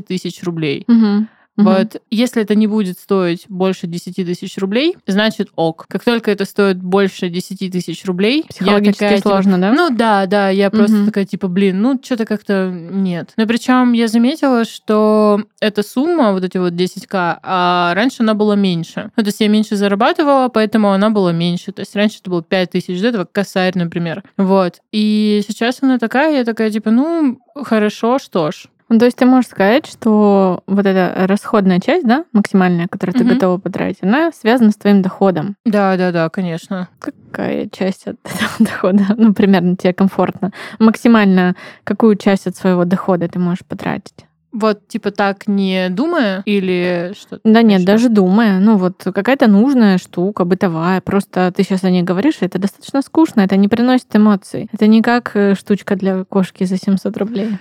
тысяч 0.00 0.42
рублей. 0.42 0.84
Мгм. 0.88 1.28
Мгм. 1.56 1.66
Вот, 1.68 2.02
если 2.10 2.42
это 2.42 2.54
не 2.54 2.66
будет 2.66 2.98
стоить 2.98 3.44
больше 3.48 3.86
10 3.86 4.24
тысяч 4.24 4.56
рублей, 4.56 4.96
значит 5.06 5.50
ок. 5.54 5.84
Как 5.88 6.02
только 6.02 6.30
это 6.30 6.46
стоит 6.46 6.78
больше 6.82 7.28
10 7.28 7.70
тысяч 7.70 8.04
рублей, 8.06 8.38
я 8.38 8.48
Психологически 8.48 8.98
такая, 8.98 9.16
типа, 9.18 9.28
сложно, 9.28 9.58
да? 9.60 9.72
ну 9.72 9.90
да, 9.90 10.24
да, 10.26 10.48
я 10.48 10.70
просто 10.70 10.96
Мгм. 10.96 11.06
такая, 11.06 11.26
типа, 11.26 11.48
блин, 11.48 11.82
ну 11.82 12.00
что-то 12.02 12.24
как-то 12.24 12.70
нет. 12.72 13.32
Но 13.36 13.46
причем 13.46 13.92
я 13.92 14.08
заметила, 14.08 14.64
что 14.64 15.42
эта 15.60 15.82
сумма, 15.82 16.32
вот 16.32 16.42
эти 16.42 16.56
вот 16.56 16.72
10к, 16.72 17.38
а 17.42 17.92
раньше 17.94 18.22
она 18.22 18.32
была 18.32 18.56
меньше. 18.56 19.10
Ну, 19.16 19.22
то 19.22 19.28
есть 19.28 19.40
я 19.40 19.48
меньше 19.48 19.76
зарабатывала, 19.76 20.48
поэтому 20.48 20.90
она 20.92 21.10
была 21.10 21.32
меньше. 21.32 21.72
То 21.72 21.80
есть 21.80 21.94
раньше 21.94 22.18
это 22.20 22.30
было 22.30 22.42
5 22.42 22.70
тысяч, 22.70 23.00
до 23.00 23.08
этого 23.08 23.28
косарь, 23.30 23.76
например. 23.76 24.22
Вот. 24.38 24.80
И 24.90 25.42
сейчас 25.46 25.82
она 25.82 25.98
такая, 25.98 26.38
я 26.38 26.44
такая, 26.44 26.70
типа, 26.70 26.90
ну, 26.90 27.40
хорошо, 27.62 28.18
что 28.18 28.50
ж. 28.50 28.68
Ну, 28.92 28.98
То 28.98 29.06
есть 29.06 29.16
ты 29.16 29.24
можешь 29.24 29.48
сказать, 29.50 29.86
что 29.86 30.62
вот 30.66 30.84
эта 30.84 31.26
расходная 31.26 31.80
часть, 31.80 32.06
да, 32.06 32.26
максимальная, 32.32 32.88
которую 32.88 33.14
ты 33.14 33.24
Мгм. 33.24 33.34
готова 33.34 33.56
потратить, 33.56 34.02
она 34.02 34.30
связана 34.32 34.70
с 34.70 34.76
твоим 34.76 35.00
доходом. 35.00 35.56
Да, 35.64 35.96
да, 35.96 36.12
да, 36.12 36.28
конечно. 36.28 36.88
Какая 36.98 37.70
часть 37.72 38.06
от 38.06 38.16
этого 38.22 38.50
дохода, 38.58 39.04
ну, 39.16 39.32
примерно 39.32 39.76
тебе 39.76 39.94
комфортно? 39.94 40.52
Максимально 40.78 41.56
какую 41.84 42.16
часть 42.16 42.46
от 42.46 42.54
своего 42.54 42.84
дохода 42.84 43.28
ты 43.28 43.38
можешь 43.38 43.64
потратить? 43.66 44.26
Вот, 44.52 44.86
типа, 44.86 45.10
так 45.10 45.46
не 45.46 45.88
думая 45.88 46.42
или 46.44 47.14
что-то? 47.18 47.40
Да 47.44 47.62
нет, 47.62 47.80
еще? 47.80 47.86
даже 47.86 48.10
думая, 48.10 48.58
ну 48.60 48.76
вот 48.76 49.02
какая-то 49.02 49.46
нужная 49.46 49.96
штука, 49.96 50.44
бытовая, 50.44 51.00
просто 51.00 51.50
ты 51.56 51.62
сейчас 51.62 51.84
о 51.84 51.90
ней 51.90 52.02
говоришь, 52.02 52.36
это 52.40 52.58
достаточно 52.58 53.00
скучно, 53.00 53.40
это 53.40 53.56
не 53.56 53.68
приносит 53.68 54.14
эмоций. 54.14 54.68
Это 54.70 54.86
не 54.86 55.00
как 55.00 55.30
э, 55.34 55.54
штучка 55.54 55.96
для 55.96 56.24
кошки 56.24 56.64
за 56.64 56.76
700 56.76 57.16
рублей. 57.16 57.56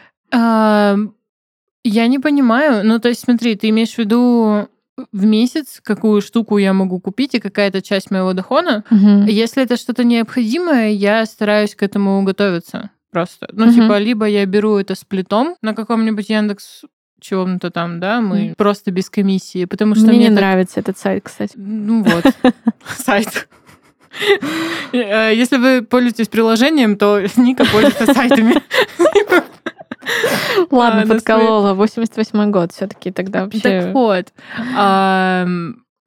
Я 1.83 2.07
не 2.07 2.19
понимаю. 2.19 2.85
Ну, 2.85 2.99
то 2.99 3.09
есть, 3.09 3.21
смотри, 3.21 3.55
ты 3.55 3.69
имеешь 3.69 3.93
в 3.95 3.97
виду 3.97 4.67
в 5.11 5.25
месяц, 5.25 5.79
какую 5.83 6.21
штуку 6.21 6.57
я 6.59 6.73
могу 6.73 6.99
купить 6.99 7.33
и 7.33 7.39
какая-то 7.39 7.81
часть 7.81 8.11
моего 8.11 8.33
дохода. 8.33 8.83
Мгм. 8.91 9.25
Если 9.25 9.63
это 9.63 9.77
что-то 9.77 10.03
необходимое, 10.03 10.91
я 10.91 11.25
стараюсь 11.25 11.73
к 11.75 11.81
этому 11.81 12.21
готовиться 12.23 12.91
просто. 13.11 13.47
Ну, 13.51 13.65
Мгм. 13.65 13.73
типа, 13.75 13.97
либо 13.97 14.25
я 14.27 14.45
беру 14.45 14.77
это 14.77 14.93
с 14.95 15.03
плитом 15.03 15.55
на 15.61 15.73
каком-нибудь 15.73 16.29
Яндекс 16.29 16.83
чем-то 17.19 17.71
там, 17.71 17.99
да, 17.99 18.19
мы 18.21 18.45
Мгм. 18.45 18.55
просто 18.57 18.91
без 18.91 19.09
комиссии, 19.09 19.65
потому 19.65 19.95
что 19.95 20.05
Мне 20.07 20.13
мне, 20.17 20.23
не 20.29 20.35
так- 20.35 20.35
нравится 20.39 20.79
этот 20.79 20.97
сайт, 20.97 21.23
кстати. 21.23 21.53
Ну 21.55 22.03
вот, 22.03 22.23
сайт. 22.97 23.47
Э, 24.91 25.31
Если 25.33 25.57
вы 25.57 25.81
пользуетесь 25.83 26.27
приложением, 26.27 26.95
то 26.97 27.19
Ника 27.37 27.65
пользуется 27.65 28.13
сайтами. 28.13 28.55
Ладно, 30.71 31.03
А, 31.03 31.07
подколола. 31.07 31.73
88 31.73 32.51
год 32.51 32.71
все 32.71 32.87
таки 32.87 33.11
тогда 33.11 33.43
вообще... 33.43 33.59
Так 33.61 33.93
вот, 33.93 34.31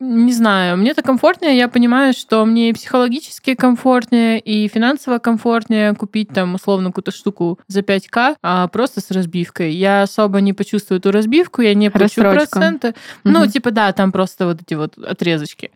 не 0.00 0.32
знаю, 0.32 0.76
мне 0.76 0.90
это 0.90 1.02
комфортнее, 1.02 1.56
я 1.56 1.68
понимаю, 1.68 2.12
что 2.12 2.44
мне 2.44 2.70
и 2.70 2.72
психологически 2.72 3.54
комфортнее, 3.54 4.38
и 4.40 4.68
финансово 4.68 5.18
комфортнее 5.18 5.94
купить 5.94 6.28
там 6.30 6.56
условно 6.56 6.88
какую-то 6.90 7.12
штуку 7.12 7.58
за 7.68 7.80
5к, 7.80 8.36
а 8.42 8.68
просто 8.68 9.00
с 9.00 9.10
разбивкой. 9.12 9.72
Я 9.72 10.02
особо 10.02 10.40
не 10.40 10.52
почувствую 10.52 10.98
эту 10.98 11.10
разбивку, 11.12 11.62
я 11.62 11.74
не 11.74 11.90
плачу 11.90 12.20
проценты. 12.22 12.94
Ну, 13.22 13.40
Мгм. 13.42 13.50
типа, 13.50 13.70
да, 13.70 13.92
там 13.92 14.10
просто 14.12 14.46
вот 14.46 14.60
эти 14.60 14.74
вот 14.74 14.98
отрезочки. 14.98 15.70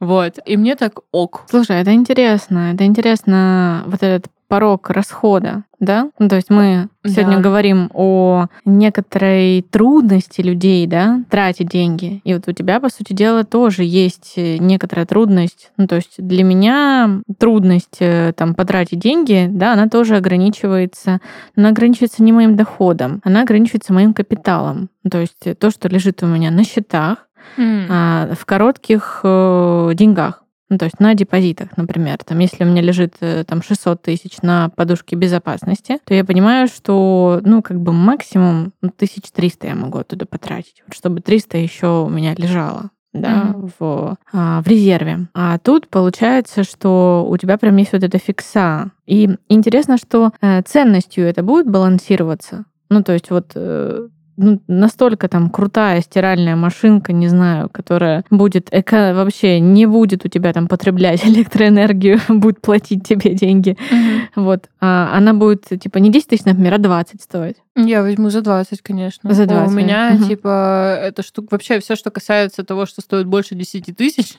Вот. 0.00 0.34
И 0.44 0.56
мне 0.56 0.74
так 0.74 1.00
ок. 1.12 1.44
Слушай, 1.48 1.80
это 1.80 1.92
интересно. 1.94 2.72
Это 2.74 2.84
интересно, 2.84 3.84
вот 3.86 4.02
этот 4.02 4.26
порог 4.50 4.90
расхода, 4.90 5.62
да? 5.78 6.10
Ну, 6.18 6.28
то 6.28 6.34
есть 6.34 6.50
мы 6.50 6.88
сегодня 7.06 7.36
Да. 7.36 7.42
говорим 7.42 7.88
о 7.94 8.46
некоторой 8.64 9.64
трудности 9.70 10.40
людей, 10.40 10.88
да, 10.88 11.22
тратить 11.30 11.68
деньги. 11.68 12.20
И 12.24 12.34
вот 12.34 12.48
у 12.48 12.52
тебя, 12.52 12.80
по 12.80 12.88
сути 12.88 13.12
дела, 13.12 13.44
тоже 13.44 13.84
есть 13.84 14.32
э, 14.36 14.56
некоторая 14.58 15.06
трудность. 15.06 15.70
Ну, 15.76 15.86
то 15.86 15.94
есть 15.94 16.14
для 16.18 16.42
меня 16.42 17.20
трудность 17.38 17.98
э, 18.00 18.32
там 18.36 18.54
потратить 18.54 18.98
деньги, 18.98 19.46
да, 19.48 19.74
она 19.74 19.88
тоже 19.88 20.16
ограничивается. 20.16 21.20
Она 21.56 21.68
ограничивается 21.68 22.24
не 22.24 22.32
моим 22.32 22.56
доходом, 22.56 23.20
она 23.22 23.42
ограничивается 23.42 23.92
моим 23.92 24.14
капиталом. 24.14 24.90
Ну, 25.04 25.10
То 25.10 25.18
есть 25.18 25.46
э, 25.46 25.54
то, 25.54 25.70
что 25.70 25.88
лежит 25.88 26.24
у 26.24 26.26
меня 26.26 26.50
на 26.50 26.64
счетах, 26.64 27.28
а, 27.56 28.28
в 28.34 28.44
коротких 28.44 29.20
деньгах. 29.22 30.42
Ну, 30.70 30.78
то 30.78 30.86
есть 30.86 31.00
на 31.00 31.14
депозитах, 31.14 31.76
например. 31.76 32.18
Там, 32.24 32.38
если 32.38 32.64
у 32.64 32.66
меня 32.66 32.80
лежит 32.80 33.16
э, 33.20 33.44
там 33.44 33.60
600 33.62 34.02
тысяч 34.02 34.40
на 34.40 34.70
подушке 34.70 35.16
безопасности, 35.16 35.98
то 36.04 36.14
я 36.14 36.24
понимаю, 36.24 36.68
что, 36.68 37.40
ну, 37.44 37.60
как 37.60 37.80
бы 37.80 37.92
максимум 37.92 38.72
ну, 38.80 38.88
1300 38.88 39.66
я 39.66 39.74
могу 39.74 39.98
оттуда 39.98 40.26
потратить, 40.26 40.82
вот 40.86 40.94
чтобы 40.94 41.20
300 41.20 41.58
еще 41.58 42.04
у 42.04 42.08
меня 42.08 42.34
лежало 42.34 42.90
да, 43.12 43.54
в, 43.78 44.16
а, 44.32 44.62
в 44.62 44.66
резерве. 44.68 45.26
А 45.34 45.58
тут 45.58 45.88
получается, 45.88 46.62
что 46.62 47.26
у 47.28 47.36
тебя 47.36 47.58
прям 47.58 47.76
есть 47.76 47.92
вот 47.92 48.04
эта 48.04 48.18
фикса. 48.18 48.92
И 49.06 49.30
интересно, 49.48 49.98
что 49.98 50.32
э, 50.40 50.62
ценностью 50.62 51.24
это 51.24 51.42
будет 51.42 51.68
балансироваться. 51.68 52.66
Ну, 52.88 53.02
то 53.02 53.12
есть 53.12 53.30
вот 53.30 53.52
э, 53.54 54.08
ну, 54.40 54.60
настолько 54.68 55.28
там 55.28 55.50
крутая 55.50 56.00
стиральная 56.00 56.56
машинка, 56.56 57.12
не 57.12 57.28
знаю, 57.28 57.68
которая 57.70 58.24
будет 58.30 58.68
эко- 58.72 59.14
вообще 59.14 59.60
не 59.60 59.86
будет 59.86 60.24
у 60.24 60.28
тебя 60.28 60.52
там 60.52 60.66
потреблять 60.66 61.24
электроэнергию, 61.26 62.18
будет 62.28 62.60
платить 62.60 63.06
тебе 63.06 63.34
деньги. 63.34 63.76
Мгм. 63.90 64.44
Вот. 64.44 64.68
А 64.80 65.10
она 65.14 65.34
будет 65.34 65.66
типа 65.66 65.98
не 65.98 66.10
10 66.10 66.28
тысяч, 66.28 66.44
например, 66.44 66.74
а 66.74 66.78
20 66.78 67.22
стоить. 67.22 67.56
Я 67.86 68.02
возьму 68.02 68.30
за 68.30 68.42
20, 68.42 68.82
конечно. 68.82 69.32
За 69.32 69.44
У 69.44 69.46
20, 69.46 69.74
меня, 69.74 70.10
мгм. 70.12 70.28
типа, 70.28 70.98
эта 71.02 71.22
штука... 71.22 71.48
Вообще, 71.52 71.80
все, 71.80 71.96
что 71.96 72.10
касается 72.10 72.64
того, 72.64 72.86
что 72.86 73.00
стоит 73.00 73.26
больше 73.26 73.54
10 73.54 73.96
тысяч, 73.96 74.34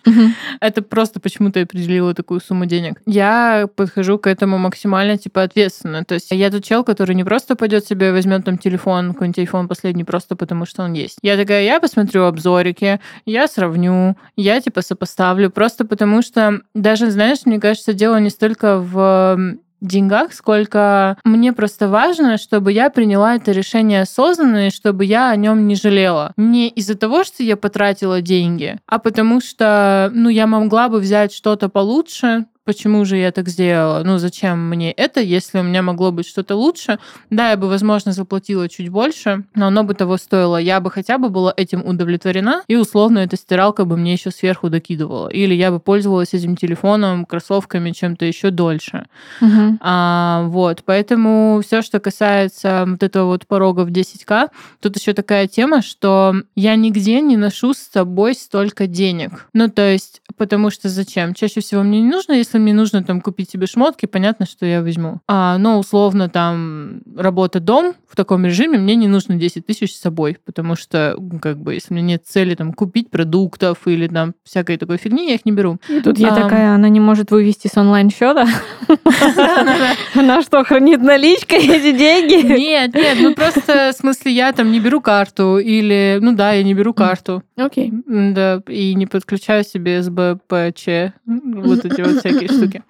это 0.60 0.82
просто 0.82 1.20
почему-то 1.20 1.60
я 1.60 1.66
определила 1.66 2.14
такую 2.14 2.42
сумму 2.42 2.66
денег. 2.66 3.02
Я 3.06 3.68
подхожу 3.76 4.18
к 4.18 4.28
этому 4.28 4.58
максимально, 4.58 5.18
типа, 5.18 5.44
ответственно. 5.44 6.04
То 6.04 6.16
есть 6.16 6.28
я 6.32 6.50
тот 6.50 6.64
чел, 6.64 6.84
который 6.84 7.16
не 7.16 7.24
просто 7.24 7.56
пойдет 7.56 7.86
себе 7.86 8.10
и 8.10 8.12
возьмет 8.12 8.46
там 8.46 8.58
телефон, 8.58 9.14
какой-нибудь 9.14 9.36
телефон 9.36 9.68
последний, 9.68 10.04
просто 10.04 10.36
потому 10.36 10.66
что 10.66 10.84
он 10.84 10.94
есть. 10.94 11.18
Я 11.22 11.38
такая, 11.38 11.64
я 11.64 11.80
посмотрю 11.80 12.24
обзорики, 12.24 13.00
я 13.26 13.48
сравню, 13.48 14.18
я, 14.36 14.62
типа, 14.62 14.82
сопоставлю, 14.82 15.50
просто 15.50 15.86
потому 15.86 16.22
что 16.22 16.62
даже, 16.74 17.12
знаешь, 17.12 17.40
мне 17.46 17.60
кажется, 17.60 17.94
дело 17.94 18.20
не 18.20 18.30
столько 18.30 18.78
в 18.80 19.58
деньгах, 19.82 20.34
сколько 20.34 21.18
мне 21.24 21.54
просто 21.54 21.90
важно, 21.90 22.38
чтобы 22.38 22.72
я 22.72 22.90
приняла 22.90 23.36
это 23.36 23.52
решение 23.52 24.02
осознанно, 24.02 24.68
и 24.68 24.72
чтобы 24.72 25.06
я 25.06 25.30
о 25.30 25.36
нем 25.36 25.68
не 25.68 25.76
жалела. 25.76 26.34
Не 26.38 26.70
из-за 26.70 26.96
того, 26.96 27.24
что 27.24 27.44
я 27.44 27.58
потратила 27.58 28.22
деньги, 28.22 28.78
а 28.86 29.00
потому 29.00 29.42
что, 29.42 30.12
ну, 30.14 30.30
я 30.30 30.48
могла 30.48 30.90
бы 30.90 31.00
взять 31.00 31.34
что-то 31.34 31.70
получше, 31.70 32.46
Почему 32.64 33.06
же 33.06 33.18
я 33.18 33.32
так 33.32 33.50
сделала? 33.50 34.04
Ну, 34.04 34.20
зачем 34.20 34.70
мне 34.70 34.92
это, 34.92 35.20
если 35.20 35.60
у 35.60 35.64
меня 35.64 35.82
могло 35.82 36.12
быть 36.12 36.28
что-то 36.28 36.56
лучше? 36.56 37.00
Да, 37.32 37.50
я 37.50 37.58
бы, 37.58 37.68
возможно, 37.68 38.12
заплатила 38.12 38.70
чуть 38.70 38.90
больше, 38.90 39.46
но 39.56 39.68
оно 39.68 39.84
бы 39.84 39.96
того 39.96 40.18
стоило. 40.18 40.58
Я 40.58 40.80
бы 40.80 40.92
хотя 40.92 41.18
бы 41.18 41.30
была 41.30 41.54
этим 41.58 41.84
удовлетворена, 41.84 42.62
и 42.68 42.76
условно 42.76 43.20
эта 43.20 43.36
стиралка 43.36 43.84
бы 43.86 43.98
мне 43.98 44.14
еще 44.14 44.30
сверху 44.30 44.70
докидывала. 44.70 45.28
Или 45.30 45.56
я 45.56 45.72
бы 45.72 45.80
пользовалась 45.80 46.34
этим 46.34 46.56
телефоном, 46.56 47.26
кроссовками, 47.26 47.92
чем-то 47.92 48.26
еще 48.26 48.52
дольше. 48.52 49.08
Мгм. 49.42 49.80
А, 49.82 50.44
вот, 50.48 50.84
поэтому 50.86 51.62
все, 51.66 51.82
что 51.82 52.00
касается 52.00 52.86
вот 52.88 53.02
этого 53.02 53.26
вот 53.26 53.48
порога 53.48 53.82
в 53.86 53.90
10к, 53.90 54.50
тут 54.80 54.98
еще 54.98 55.14
такая 55.14 55.48
тема, 55.48 55.82
что 55.82 56.36
я 56.56 56.76
нигде 56.76 57.22
не 57.22 57.38
ношу 57.38 57.74
с 57.74 57.80
собой 57.80 58.36
столько 58.36 58.86
денег. 58.86 59.48
Ну, 59.54 59.68
то 59.68 59.92
есть, 59.92 60.22
потому 60.38 60.70
что 60.70 60.90
зачем? 60.90 61.34
Чаще 61.34 61.62
всего 61.62 61.82
мне 61.82 62.02
не 62.02 62.10
нужно, 62.10 62.34
если 62.34 62.61
мне 62.62 62.74
нужно 62.74 63.04
там 63.04 63.22
купить 63.22 63.50
себе 63.50 63.68
шмотки, 63.68 64.06
понятно, 64.06 64.46
что 64.46 64.66
я 64.66 64.82
возьму. 64.82 65.20
А, 65.28 65.58
но 65.58 65.80
условно 65.80 66.30
там 66.30 67.02
работа-дом 67.16 67.96
в 68.08 68.16
таком 68.16 68.46
режиме, 68.46 68.78
мне 68.78 68.96
не 68.96 69.08
нужно 69.08 69.36
10 69.36 69.66
тысяч 69.66 69.96
с 69.96 70.02
собой, 70.02 70.38
потому 70.46 70.76
что, 70.76 71.16
как 71.42 71.58
бы, 71.58 71.74
если 71.74 71.94
у 71.94 71.98
меня 71.98 72.08
нет 72.08 72.24
цели 72.26 72.56
там 72.56 72.74
купить 72.74 73.10
продуктов 73.10 73.88
или 73.88 74.08
там 74.08 74.34
всякой 74.44 74.78
такой 74.78 74.98
фигни, 74.98 75.30
я 75.30 75.36
их 75.36 75.46
не 75.46 75.52
беру. 75.52 75.78
И 75.90 76.02
тут 76.02 76.18
я 76.20 76.30
Ам. 76.30 76.42
такая, 76.42 76.76
она 76.76 76.90
не 76.90 77.00
может 77.00 77.32
вывести 77.32 77.68
с 77.68 77.78
онлайн-счета. 77.78 78.48
Она 80.16 80.42
что, 80.42 80.64
хранит 80.64 81.02
наличкой 81.02 81.60
эти 81.60 81.98
деньги? 81.98 82.46
Нет, 82.46 82.94
нет, 82.94 83.18
ну 83.22 83.34
просто 83.34 83.92
в 83.94 83.96
смысле 83.96 84.32
я 84.34 84.52
там 84.52 84.72
не 84.72 84.80
беру 84.80 85.02
карту 85.02 85.58
или, 85.58 86.20
ну 86.22 86.34
да, 86.34 86.52
я 86.54 86.64
не 86.64 86.74
беру 86.74 86.94
карту, 86.94 87.44
Окей. 87.56 87.94
Да, 88.08 88.62
и 88.68 88.94
не 88.96 89.06
подключаю 89.06 89.64
себе 89.64 90.02
СБПЧ, 90.02 91.14
вот 91.26 91.86
эти 91.86 92.02
вот 92.02 92.20
всякие 92.20 92.41
штуки. 92.48 92.84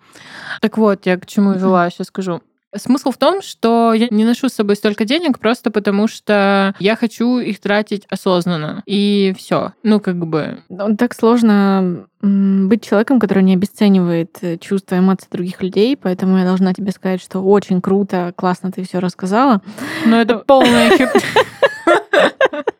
Так 0.61 0.77
вот, 0.77 1.05
я 1.05 1.17
к 1.17 1.25
чему 1.25 1.53
вела, 1.53 1.89
сейчас 1.89 2.07
скажу. 2.07 2.41
Смысл 2.73 3.11
в 3.11 3.17
том, 3.17 3.41
что 3.41 3.91
я 3.93 4.07
не 4.11 4.23
ношу 4.23 4.47
с 4.47 4.53
собой 4.53 4.77
столько 4.77 5.03
денег 5.03 5.39
просто 5.39 5.71
потому, 5.71 6.07
что 6.07 6.73
я 6.79 6.95
хочу 6.95 7.39
их 7.39 7.59
тратить 7.59 8.05
осознанно. 8.09 8.81
И 8.85 9.35
все. 9.37 9.73
Ну, 9.83 9.99
как 9.99 10.15
бы... 10.25 10.59
Так 10.97 11.13
сложно 11.13 12.07
быть 12.21 12.85
человеком, 12.85 13.19
который 13.19 13.43
не 13.43 13.55
обесценивает 13.55 14.37
э, 14.41 14.57
чувства 14.57 14.95
и 14.95 14.99
эмоции 14.99 15.27
других 15.31 15.61
людей, 15.61 15.97
поэтому 15.97 16.37
я 16.37 16.45
должна 16.45 16.73
тебе 16.73 16.91
сказать, 16.91 17.19
что 17.19 17.39
очень 17.39 17.81
круто, 17.81 18.31
классно 18.37 18.71
ты 18.71 18.83
все 18.83 18.99
рассказала. 18.99 19.61
Ну, 20.05 20.15
это 20.15 20.37
полная. 20.37 20.91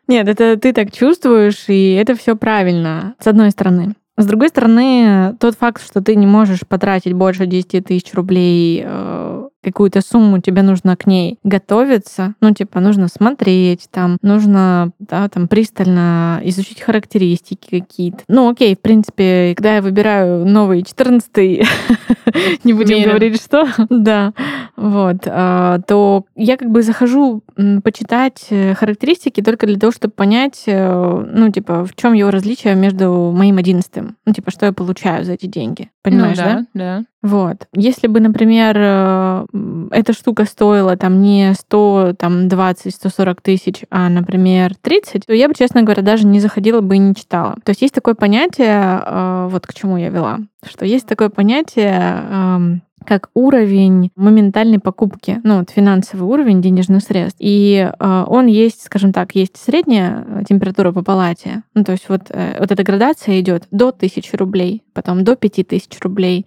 Нет, 0.06 0.28
это 0.28 0.56
ты 0.56 0.72
так 0.72 0.92
чувствуешь, 0.92 1.64
и 1.68 1.94
это 1.94 2.14
все 2.14 2.36
правильно, 2.36 3.14
с 3.18 3.26
одной 3.26 3.50
стороны. 3.50 3.94
С 4.16 4.26
другой 4.26 4.48
стороны, 4.48 5.36
тот 5.40 5.54
факт, 5.54 5.82
что 5.82 6.02
ты 6.02 6.16
не 6.16 6.26
можешь 6.26 6.66
потратить 6.66 7.14
больше 7.14 7.46
10 7.46 7.86
тысяч 7.86 8.12
рублей 8.12 8.82
э, 8.84 9.48
какую-то 9.62 10.00
сумму, 10.00 10.40
тебе 10.40 10.62
нужно 10.62 10.96
к 10.96 11.06
ней 11.06 11.38
готовиться, 11.44 12.34
ну, 12.40 12.52
типа, 12.52 12.80
нужно 12.80 13.08
смотреть, 13.08 13.88
там, 13.90 14.18
нужно, 14.22 14.90
да, 14.98 15.28
там, 15.28 15.48
пристально 15.48 16.40
изучить 16.44 16.80
характеристики 16.80 17.80
какие-то. 17.80 18.24
Ну, 18.28 18.50
окей, 18.50 18.74
в 18.74 18.80
принципе, 18.80 19.54
когда 19.56 19.76
я 19.76 19.82
выбираю 19.82 20.44
новый 20.44 20.82
14 20.82 21.30
не 22.64 22.72
будем 22.72 23.02
говорить, 23.04 23.42
что, 23.42 23.68
да, 23.88 24.32
вот, 24.76 25.26
а, 25.26 25.80
то 25.86 26.24
я 26.36 26.56
как 26.56 26.70
бы 26.70 26.82
захожу 26.82 27.42
почитать 27.84 28.46
э, 28.50 28.74
характеристики 28.74 29.42
только 29.42 29.66
для 29.66 29.78
того, 29.78 29.92
чтобы 29.92 30.12
понять, 30.12 30.64
э, 30.66 31.26
ну, 31.32 31.50
типа, 31.50 31.84
в 31.84 31.94
чем 31.94 32.12
его 32.12 32.30
различие 32.30 32.74
между 32.74 33.32
моим 33.32 33.58
одиннадцатым, 33.58 34.16
ну, 34.26 34.32
типа, 34.32 34.50
что 34.50 34.66
я 34.66 34.72
получаю 34.72 35.24
за 35.24 35.32
эти 35.32 35.46
деньги. 35.46 35.90
Понимаешь, 36.02 36.36
ну, 36.36 36.44
да? 36.44 36.66
Да, 36.74 37.04
Вот. 37.22 37.68
Если 37.74 38.08
бы, 38.08 38.18
например, 38.18 38.76
э, 38.76 39.46
эта 39.92 40.12
штука 40.12 40.44
стоила 40.44 40.96
там 40.96 41.20
не 41.20 41.54
100, 41.54 42.14
там 42.18 42.48
20, 42.48 42.94
140 42.94 43.40
тысяч, 43.40 43.84
а, 43.90 44.08
например, 44.08 44.74
30, 44.80 45.26
то 45.26 45.32
я 45.32 45.46
бы, 45.46 45.54
честно 45.54 45.82
говоря, 45.82 46.02
даже 46.02 46.26
не 46.26 46.40
заходила 46.40 46.80
бы 46.80 46.96
и 46.96 46.98
не 46.98 47.14
читала. 47.14 47.54
То 47.64 47.70
есть 47.70 47.82
есть 47.82 47.94
такое 47.94 48.14
понятие, 48.14 49.00
э, 49.04 49.48
вот 49.48 49.66
к 49.66 49.74
чему 49.74 49.96
я 49.96 50.08
вела, 50.08 50.40
что 50.68 50.84
есть 50.84 51.06
такое 51.06 51.28
понятие 51.28 52.24
эм, 52.28 52.82
как 53.06 53.30
уровень 53.34 54.10
моментальной 54.16 54.78
покупки, 54.78 55.40
ну, 55.44 55.58
вот 55.58 55.70
финансовый 55.70 56.24
уровень 56.24 56.62
денежных 56.62 57.02
средств. 57.02 57.38
И 57.40 57.90
э, 57.98 58.24
он 58.26 58.46
есть, 58.46 58.84
скажем 58.84 59.12
так, 59.12 59.34
есть 59.34 59.56
средняя 59.56 60.44
температура 60.48 60.92
по 60.92 61.02
палате. 61.02 61.62
Ну, 61.74 61.84
то 61.84 61.92
есть 61.92 62.08
вот, 62.08 62.22
э, 62.30 62.56
вот 62.58 62.70
эта 62.70 62.82
градация 62.82 63.40
идет 63.40 63.66
до 63.70 63.88
1000 63.88 64.36
рублей, 64.36 64.82
потом 64.92 65.24
до 65.24 65.36
5000 65.36 66.00
рублей, 66.00 66.46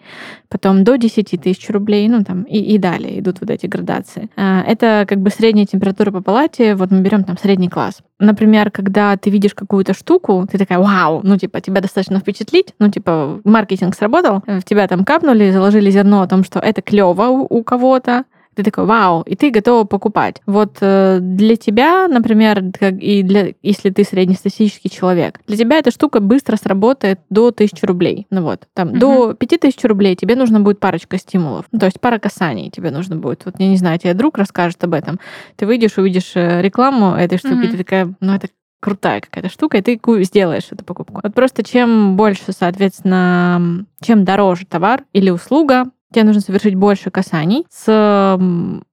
потом 0.49 0.83
до 0.83 0.97
10 0.97 1.41
тысяч 1.41 1.69
рублей, 1.69 2.07
ну, 2.07 2.23
там, 2.23 2.43
и, 2.43 2.57
и 2.57 2.77
далее 2.77 3.19
идут 3.19 3.41
вот 3.41 3.49
эти 3.49 3.65
градации. 3.65 4.29
Э, 4.35 4.61
это 4.61 5.05
как 5.07 5.19
бы 5.19 5.29
средняя 5.29 5.65
температура 5.65 6.11
по 6.11 6.21
палате, 6.21 6.75
вот 6.75 6.91
мы 6.91 7.01
берем 7.01 7.23
там 7.23 7.37
средний 7.37 7.69
класс. 7.69 8.01
Например, 8.19 8.71
когда 8.71 9.17
ты 9.17 9.29
видишь 9.29 9.53
какую-то 9.53 9.93
штуку, 9.93 10.47
ты 10.49 10.57
такая, 10.57 10.79
вау, 10.79 11.19
ну, 11.23 11.37
типа, 11.37 11.59
тебя 11.59 11.81
достаточно 11.81 12.19
впечатлить, 12.19 12.73
ну, 12.79 12.89
типа, 12.89 13.41
маркетинг 13.43 13.93
сработал, 13.93 14.41
в 14.47 14.63
тебя 14.63 14.87
там 14.87 15.03
капнули, 15.03 15.51
заложили 15.51 15.89
зерно 15.91 16.21
о 16.21 16.27
том, 16.27 16.45
что 16.45 16.59
это 16.59 16.81
клево 16.81 17.27
у, 17.27 17.63
кого-то, 17.63 18.23
ты 18.55 18.63
такой, 18.63 18.85
вау, 18.85 19.21
и 19.21 19.35
ты 19.35 19.51
готова 19.51 19.83
покупать. 19.83 20.41
Вот 20.45 20.77
э, 20.81 21.19
для 21.21 21.55
тебя, 21.55 22.07
например, 22.07 22.63
как 22.77 22.93
и 22.93 23.21
для, 23.23 23.53
если 23.61 23.89
ты 23.89 24.03
среднестатистический 24.03 24.89
человек, 24.89 25.39
для 25.47 25.57
тебя 25.57 25.77
эта 25.77 25.91
штука 25.91 26.19
быстро 26.19 26.55
сработает 26.55 27.19
до 27.29 27.47
1000 27.47 27.85
рублей. 27.85 28.27
Ну 28.29 28.43
вот, 28.43 28.67
там, 28.73 28.89
угу. 28.89 28.97
до 28.97 29.33
5000 29.33 29.83
рублей 29.85 30.15
тебе 30.15 30.35
нужно 30.35 30.59
будет 30.59 30.79
парочка 30.79 31.17
стимулов. 31.17 31.65
Ну, 31.71 31.79
то 31.79 31.85
есть 31.85 31.99
пара 31.99 32.17
касаний 32.17 32.69
тебе 32.69 32.91
нужно 32.91 33.17
будет. 33.17 33.45
Вот, 33.45 33.55
я 33.59 33.67
не 33.67 33.77
знаю, 33.77 33.99
тебе 33.99 34.13
друг 34.13 34.37
расскажет 34.37 34.83
об 34.83 34.93
этом. 34.93 35.19
Ты 35.55 35.65
выйдешь, 35.65 35.97
увидишь 35.97 36.31
э, 36.35 36.61
рекламу 36.61 37.15
этой 37.15 37.37
штуки, 37.37 37.65
угу. 37.65 37.71
ты 37.71 37.77
такая, 37.77 38.15
ну, 38.21 38.33
это 38.33 38.47
крутая 38.85 39.19
какая-то 39.19 39.49
штука, 39.49 39.79
и 39.79 39.81
ты 39.81 39.99
сделаешь 40.23 40.67
эту 40.69 40.85
покупку. 40.85 41.19
Вот 41.23 41.33
просто 41.33 41.63
чем 41.63 42.15
больше, 42.15 42.51
соответственно, 42.51 43.85
чем 43.99 44.23
дороже 44.23 44.67
товар 44.67 45.03
или 45.11 45.31
услуга, 45.31 45.85
тебе 46.15 46.23
нужно 46.23 46.41
совершить 46.41 46.75
больше 46.75 47.11
касаний 47.11 47.65
с 47.69 48.39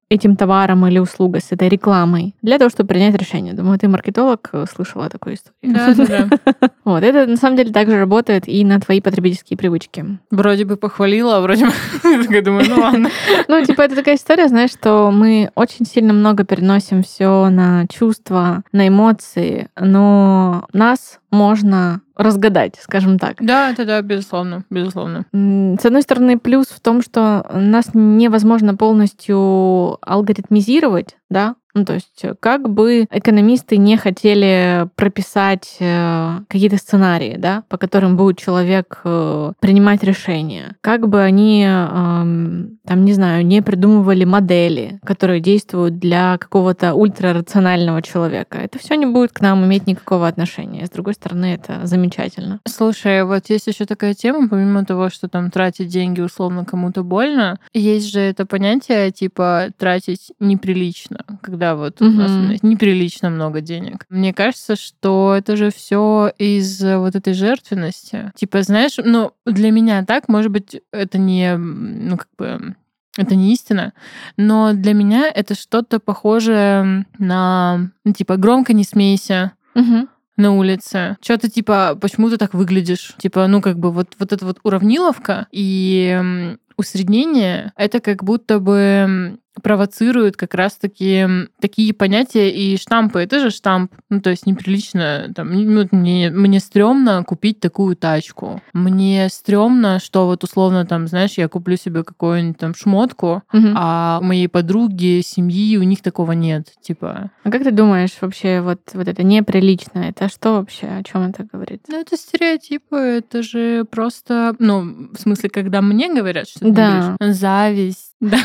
этим 0.09 0.35
товаром 0.35 0.85
или 0.85 0.99
услугой, 0.99 1.41
с 1.41 1.51
этой 1.51 1.69
рекламой, 1.69 2.35
для 2.41 2.57
того, 2.57 2.69
чтобы 2.69 2.89
принять 2.89 3.15
решение. 3.15 3.53
Думаю, 3.53 3.79
ты 3.79 3.87
маркетолог, 3.87 4.49
э, 4.51 4.65
слышала 4.71 5.09
такую 5.09 5.35
историю. 5.35 5.73
Да, 5.73 5.93
да, 5.93 6.27
да. 6.29 6.69
Вот, 6.83 7.03
это 7.03 7.25
на 7.25 7.37
самом 7.37 7.55
деле 7.57 7.71
также 7.71 7.97
работает 7.97 8.47
и 8.47 8.63
на 8.65 8.79
твои 8.79 9.01
потребительские 9.01 9.57
привычки. 9.57 10.05
Вроде 10.29 10.65
бы 10.65 10.75
похвалила, 10.77 11.37
а 11.37 11.41
вроде 11.41 11.65
бы... 11.67 12.41
Думаю, 12.41 12.65
ну 12.69 12.81
ладно. 12.81 13.09
Ну, 13.47 13.63
типа, 13.63 13.81
это 13.81 13.95
такая 13.95 14.15
история, 14.15 14.47
знаешь, 14.47 14.71
что 14.71 15.11
мы 15.11 15.49
очень 15.55 15.85
сильно 15.85 16.13
много 16.13 16.43
переносим 16.43 17.03
все 17.03 17.49
на 17.49 17.87
чувства, 17.87 18.63
на 18.71 18.87
эмоции, 18.87 19.69
но 19.79 20.65
нас 20.73 21.19
можно 21.31 22.01
разгадать, 22.15 22.75
скажем 22.79 23.17
так. 23.17 23.37
Да, 23.39 23.71
это 23.71 23.85
да, 23.85 24.01
безусловно, 24.01 24.63
безусловно. 24.69 25.25
С 25.33 25.85
одной 25.85 26.03
стороны, 26.03 26.37
плюс 26.37 26.67
в 26.67 26.79
том, 26.79 27.01
что 27.01 27.45
нас 27.51 27.89
невозможно 27.93 28.75
полностью 28.75 29.92
алгоритмизировать, 30.01 31.17
да, 31.29 31.55
ну, 31.73 31.85
то 31.85 31.93
есть, 31.93 32.19
э, 32.23 32.35
как 32.39 32.69
бы 32.69 33.07
экономисты 33.09 33.77
не 33.77 33.97
хотели 33.97 34.87
прописать 34.95 35.77
э, 35.79 36.39
какие-то 36.47 36.77
сценарии, 36.77 37.35
да, 37.37 37.63
по 37.67 37.77
которым 37.77 38.15
будет 38.15 38.37
человек 38.37 39.01
э, 39.03 39.53
принимать 39.59 40.03
решения, 40.03 40.75
как 40.81 41.07
бы 41.07 41.21
они, 41.21 41.63
там, 41.63 43.05
не 43.05 43.13
знаю, 43.13 43.45
не 43.45 43.61
придумывали 43.61 44.23
модели, 44.23 44.99
которые 45.03 45.39
действуют 45.39 45.99
для 45.99 46.37
какого-то 46.37 46.93
ультрарационального 46.93 48.01
человека. 48.01 48.57
Это 48.57 48.77
все 48.77 48.95
не 48.95 49.05
будет 49.05 49.31
к 49.31 49.41
нам 49.41 49.65
иметь 49.65 49.87
никакого 49.87 50.27
отношения. 50.27 50.85
С 50.85 50.89
другой 50.89 51.13
стороны, 51.13 51.53
это 51.53 51.85
замечательно. 51.85 52.59
Слушай, 52.67 53.23
вот 53.23 53.49
есть 53.49 53.67
еще 53.67 53.85
такая 53.85 54.13
тема, 54.13 54.47
помимо 54.47 54.85
того, 54.85 55.09
что 55.09 55.27
там 55.27 55.49
тратить 55.49 55.87
деньги 55.87 56.21
условно 56.21 56.65
кому-то 56.65 57.03
больно, 57.03 57.59
есть 57.73 58.11
же 58.11 58.19
это 58.19 58.45
понятие 58.45 59.11
типа 59.11 59.69
тратить 59.77 60.31
неприлично, 60.39 61.25
когда 61.41 61.62
когда 61.63 61.75
вот 61.75 62.01
угу. 62.01 62.09
у 62.09 62.13
нас 62.13 62.61
неприлично 62.61 63.29
много 63.29 63.61
денег. 63.61 64.05
Мне 64.09 64.33
кажется, 64.33 64.75
что 64.75 65.33
это 65.37 65.55
же 65.55 65.71
все 65.71 66.31
из 66.37 66.81
вот 66.81 67.15
этой 67.15 67.33
жертвенности. 67.33 68.31
Типа, 68.35 68.61
знаешь, 68.61 68.97
ну, 68.97 69.31
для 69.45 69.71
меня 69.71 70.03
так, 70.05 70.27
может 70.27 70.51
быть, 70.51 70.81
это 70.91 71.17
не, 71.17 71.55
ну, 71.57 72.17
как 72.17 72.27
бы, 72.37 72.75
это 73.17 73.35
не 73.35 73.53
истина, 73.53 73.93
но 74.37 74.73
для 74.73 74.93
меня 74.93 75.31
это 75.33 75.55
что-то 75.55 75.99
похожее 75.99 77.05
на, 77.17 77.91
ну, 78.03 78.13
типа, 78.13 78.37
громко 78.37 78.73
не 78.73 78.83
смейся. 78.83 79.53
Угу 79.75 80.07
на 80.35 80.51
улице. 80.51 81.15
Что-то 81.21 81.47
типа, 81.47 81.95
почему 82.01 82.27
ты 82.27 82.37
так 82.37 82.55
выглядишь? 82.55 83.13
Типа, 83.19 83.45
ну, 83.45 83.61
как 83.61 83.77
бы 83.77 83.91
вот, 83.91 84.15
вот 84.17 84.33
эта 84.33 84.43
вот 84.43 84.57
уравниловка 84.63 85.45
и 85.51 86.57
усреднение, 86.75 87.71
это 87.77 87.99
как 87.99 88.23
будто 88.23 88.59
бы 88.59 89.37
провоцируют 89.61 90.35
как 90.35 90.53
раз-таки 90.53 91.27
такие 91.59 91.93
понятия 91.93 92.49
и 92.49 92.77
штампы. 92.77 93.21
Это 93.21 93.39
же 93.39 93.49
штамп. 93.49 93.93
Ну, 94.09 94.21
то 94.21 94.29
есть 94.29 94.45
неприлично. 94.45 95.31
Там, 95.35 95.51
ну, 95.51 95.87
мне, 95.91 96.29
мне 96.29 96.59
стрёмно 96.59 97.23
купить 97.23 97.59
такую 97.59 97.95
тачку. 97.95 98.61
Мне 98.73 99.27
стрёмно, 99.29 99.99
что 99.99 100.25
вот 100.25 100.43
условно 100.43 100.85
там, 100.85 101.07
знаешь, 101.07 101.33
я 101.37 101.47
куплю 101.47 101.77
себе 101.77 102.03
какую-нибудь 102.03 102.57
там 102.57 102.75
шмотку, 102.75 103.43
угу. 103.53 103.67
а 103.75 104.19
у 104.21 104.25
моей 104.25 104.47
подруги, 104.47 105.21
семьи, 105.23 105.77
у 105.77 105.83
них 105.83 106.01
такого 106.01 106.31
нет. 106.31 106.73
Типа. 106.81 107.31
А 107.43 107.51
как 107.51 107.63
ты 107.63 107.71
думаешь 107.71 108.17
вообще 108.21 108.61
вот, 108.61 108.81
вот 108.93 109.07
это 109.07 109.23
неприлично? 109.23 109.99
Это 109.99 110.29
что 110.29 110.53
вообще? 110.53 110.87
О 110.87 111.03
чем 111.03 111.29
это 111.29 111.47
говорит? 111.51 111.83
Ну, 111.87 111.99
это 111.99 112.17
стереотипы. 112.17 112.95
Это 112.95 113.43
же 113.43 113.85
просто... 113.85 114.55
Ну, 114.59 115.09
в 115.13 115.19
смысле, 115.19 115.49
когда 115.49 115.81
мне 115.81 116.13
говорят, 116.13 116.47
что 116.47 116.69
да. 116.71 117.15
зависть, 117.19 118.12
да. 118.23 118.39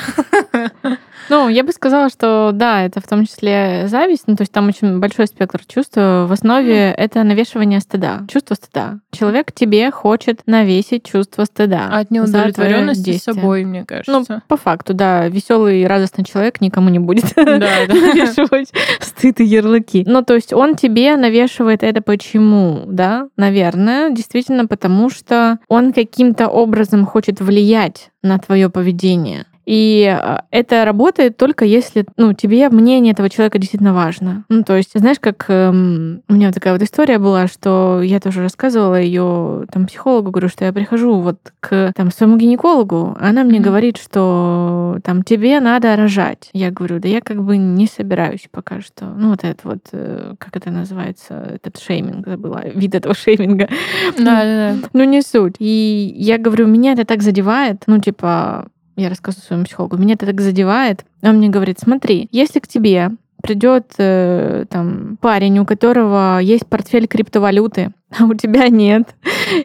Ну, 1.31 1.49
я 1.49 1.63
бы 1.63 1.73
сказала, 1.73 2.09
что 2.09 2.53
да, 2.55 2.85
это 2.85 3.01
в 3.01 3.07
том 3.07 3.27
числе 3.27 3.85
зависть, 3.87 4.25
ну, 4.27 4.37
то 4.37 4.43
есть 4.43 4.53
там 4.53 4.69
очень 4.69 4.99
большой 4.99 5.27
спектр 5.27 5.61
чувств. 5.67 5.97
В 5.97 6.33
основе 6.33 6.91
это 6.93 7.23
навешивание 7.23 7.81
стыда, 7.81 8.23
чувство 8.33 8.55
стыда. 8.55 9.01
Человек 9.11 9.53
тебе 9.53 9.91
хочет 9.91 10.41
навесить 10.47 11.05
чувство 11.05 11.45
стыда. 11.45 11.89
От 11.91 12.11
неудовлетворенности 12.11 13.19
собой, 13.19 13.65
мне 13.65 13.85
кажется. 13.85 14.25
Ну, 14.29 14.41
по 14.49 14.57
факту, 14.57 14.95
да. 14.95 15.29
Веселый 15.29 15.83
и 15.83 15.87
радостный 15.87 16.25
человек 16.25 16.61
никому 16.61 16.89
не 16.89 16.99
будет 16.99 17.25
навешивать 17.37 18.73
стыд 19.01 19.41
и 19.41 19.45
ярлыки. 19.45 20.05
Ну, 20.07 20.23
то 20.23 20.35
есть 20.35 20.53
он 20.53 20.77
тебе 20.77 21.15
навешивает 21.17 21.83
это 21.83 22.01
почему, 22.01 22.85
да? 22.87 23.29
Наверное, 23.37 24.11
действительно 24.11 24.67
потому, 24.67 25.11
что 25.11 25.59
он 25.69 25.93
каким-то 25.93 26.49
образом 26.49 27.05
хочет 27.05 27.41
влиять 27.41 28.11
на 28.23 28.39
твое 28.39 28.69
поведение. 28.69 29.47
И 29.69 30.07
а, 30.07 30.45
это 30.51 30.87
работает 30.87 31.37
только 31.37 31.67
если, 31.67 32.07
ну, 32.17 32.33
тебе 32.33 32.71
мнение 32.71 33.13
этого 33.13 33.29
человека 33.29 33.59
действительно 33.59 33.93
важно. 33.93 34.45
Ну, 34.49 34.63
то 34.63 34.75
есть, 34.75 34.93
знаешь, 34.99 35.19
как 35.21 35.45
эм, 35.49 36.23
у 36.27 36.33
меня 36.33 36.47
вот 36.47 36.55
такая 36.55 36.73
вот 36.73 36.81
история 36.81 37.19
была, 37.19 37.49
что 37.49 38.01
я 38.03 38.19
тоже 38.19 38.41
рассказывала 38.41 38.99
ее 38.99 39.67
там 39.71 39.87
психологу, 39.87 40.31
говорю, 40.31 40.49
что 40.49 40.65
я 40.65 40.73
прихожу 40.73 41.21
вот 41.21 41.53
к 41.61 41.93
там 41.95 42.11
своему 42.11 42.39
гинекологу, 42.39 43.15
она 43.21 43.45
мне 43.45 43.59
mm-hmm. 43.59 43.63
говорит, 43.63 43.99
что 43.99 45.01
там 45.05 45.23
тебе 45.23 45.61
надо 45.61 45.95
рожать. 45.97 46.49
Я 46.55 46.71
говорю, 46.71 46.99
да 46.99 47.09
я 47.09 47.21
как 47.21 47.45
бы 47.45 47.59
не 47.59 47.87
собираюсь 47.87 48.49
пока 48.51 48.81
что. 48.81 49.05
Ну, 49.05 49.33
вот 49.33 49.45
это 49.45 49.61
вот, 49.65 49.81
э, 49.93 50.35
как 50.39 50.57
это 50.57 50.71
называется, 50.71 51.35
этот 51.63 51.79
шейминг, 51.79 52.27
забыла, 52.27 52.63
вид 52.75 52.95
этого 52.95 53.15
шейминга. 53.15 53.69
Да, 54.17 54.45
да, 54.45 54.77
да. 54.81 54.89
Ну, 54.95 55.05
не 55.05 55.21
суть. 55.21 55.57
И 55.59 56.11
я 56.17 56.39
говорю, 56.39 56.67
меня 56.69 56.95
это 56.95 57.05
так 57.05 57.21
задевает, 57.21 57.83
ну, 57.87 58.01
типа, 58.09 58.69
я 58.97 59.09
рассказываю 59.09 59.45
своему 59.45 59.65
психологу, 59.65 59.97
меня 59.97 60.15
это 60.15 60.27
так 60.27 60.41
задевает. 60.41 61.05
Он 61.23 61.37
мне 61.37 61.49
говорит, 61.49 61.79
смотри, 61.79 62.29
если 62.33 62.59
к 62.59 62.69
тебе 62.69 63.11
придет 63.43 63.93
э, 63.99 64.65
там 64.71 65.19
парень, 65.21 65.59
у 65.59 65.67
которого 65.67 66.39
есть 66.39 66.67
портфель 66.67 67.07
криптовалюты, 67.07 67.93
а 68.17 68.25
у 68.25 68.35
тебя 68.35 68.69
нет. 68.69 69.15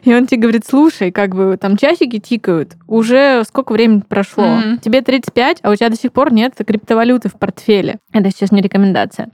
И 0.02 0.14
он 0.14 0.26
тебе 0.26 0.42
говорит, 0.42 0.64
слушай, 0.66 1.10
как 1.10 1.34
бы 1.34 1.56
там 1.60 1.76
часики 1.76 2.18
тикают, 2.18 2.74
уже 2.86 3.42
сколько 3.46 3.72
времени 3.72 4.02
прошло? 4.06 4.44
Mm-hmm. 4.44 4.78
Тебе 4.80 5.02
35, 5.02 5.58
а 5.62 5.70
у 5.70 5.74
тебя 5.74 5.88
до 5.88 5.96
сих 5.96 6.12
пор 6.12 6.32
нет 6.32 6.54
криптовалюты 6.56 7.28
в 7.28 7.34
портфеле. 7.34 7.98
Это 8.12 8.30
сейчас 8.30 8.52
не 8.52 8.60
рекомендация. 8.60 9.28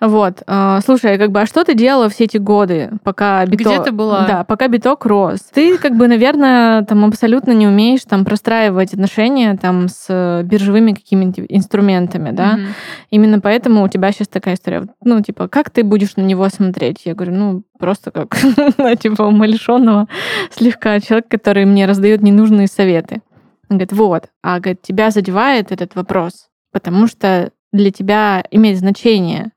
Вот. 0.00 0.42
А, 0.46 0.80
слушай, 0.80 1.18
как 1.18 1.30
бы, 1.30 1.40
а 1.40 1.46
что 1.46 1.64
ты 1.64 1.74
делала 1.74 2.08
все 2.08 2.24
эти 2.24 2.36
годы, 2.36 2.90
пока 3.04 3.44
биток... 3.46 3.66
Где 3.66 3.82
ты 3.82 3.92
была? 3.92 4.26
Да, 4.26 4.44
пока 4.44 4.68
биток 4.68 5.06
рос. 5.06 5.40
Ты, 5.52 5.78
как 5.78 5.96
бы, 5.96 6.08
наверное, 6.08 6.82
там 6.82 7.04
абсолютно 7.04 7.52
не 7.52 7.66
умеешь 7.66 8.02
там 8.08 8.24
простраивать 8.24 8.92
отношения 8.92 9.56
там 9.56 9.88
с 9.88 10.42
биржевыми 10.44 10.92
какими-нибудь 10.92 11.46
инструментами, 11.48 12.30
да? 12.30 12.56
Mm-hmm. 12.56 12.66
Именно 13.10 13.40
поэтому 13.40 13.84
у 13.84 13.88
тебя 13.88 14.12
сейчас 14.12 14.28
такая 14.28 14.54
история. 14.54 14.86
Ну, 15.04 15.20
типа, 15.20 15.48
как 15.48 15.70
ты 15.70 15.84
будешь 15.84 16.16
на 16.16 16.22
него 16.22 16.48
смотреть? 16.48 17.02
Я 17.04 17.14
говорю, 17.14 17.34
ну, 17.34 17.62
просто 17.78 18.10
как, 18.10 18.36
ну, 18.78 18.94
типа, 18.94 19.22
умалишенного 19.22 20.08
слегка 20.50 21.00
человек, 21.00 21.28
который 21.28 21.64
мне 21.64 21.86
раздает 21.86 22.22
ненужные 22.22 22.66
советы. 22.66 23.22
Он 23.68 23.78
говорит, 23.78 23.92
вот, 23.92 24.28
а 24.42 24.60
говорит, 24.60 24.82
тебя 24.82 25.10
задевает 25.10 25.72
этот 25.72 25.94
вопрос, 25.94 26.48
потому 26.72 27.06
что 27.06 27.50
для 27.72 27.90
тебя 27.90 28.44
имеет 28.50 28.78
значение 28.78 29.52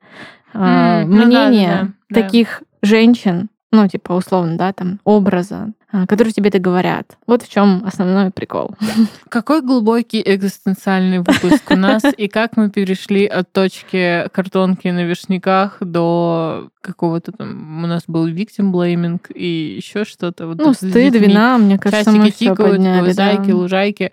mm, 0.54 1.06
мнение 1.06 1.82
ну 1.82 1.88
да, 1.88 1.94
да, 2.10 2.22
таких 2.22 2.64
женщин, 2.82 3.50
ну, 3.72 3.88
типа, 3.88 4.14
условно, 4.14 4.58
да, 4.58 4.74
там, 4.74 5.00
образа, 5.04 5.56
а, 5.58 5.79
которые 6.08 6.34
тебе 6.34 6.50
это 6.50 6.60
говорят. 6.60 7.18
Вот 7.26 7.44
в 7.44 7.50
чем 7.50 7.84
основной 7.86 8.32
прикол. 8.32 8.76
Какой 9.30 9.62
глубокий 9.62 10.22
экзистенциальный 10.24 11.20
выпуск 11.20 11.72
у 11.72 11.76
нас, 11.76 12.04
и 12.16 12.28
как 12.28 12.58
мы 12.58 12.70
перешли 12.70 13.26
от 13.26 13.52
точки 13.52 14.28
картонки 14.32 14.88
на 14.88 15.04
вишняках 15.04 15.78
до 15.82 16.70
какого-то 16.82 17.32
там... 17.32 17.84
У 17.84 17.88
нас 17.88 18.04
был 18.08 18.28
victim 18.28 18.72
blaming 18.72 19.20
и 19.34 19.76
еще 19.78 20.06
что-то. 20.06 20.48
Вот 20.48 20.58
ну, 20.58 20.74
стыд, 20.74 21.16
вина, 21.16 21.58
мне 21.58 21.78
кажется, 21.78 22.12
мы 22.12 22.32
все 22.32 22.56
подняли. 22.56 23.08
Лужайки, 23.08 23.48
да. 23.48 23.56
лужайки. 23.56 24.12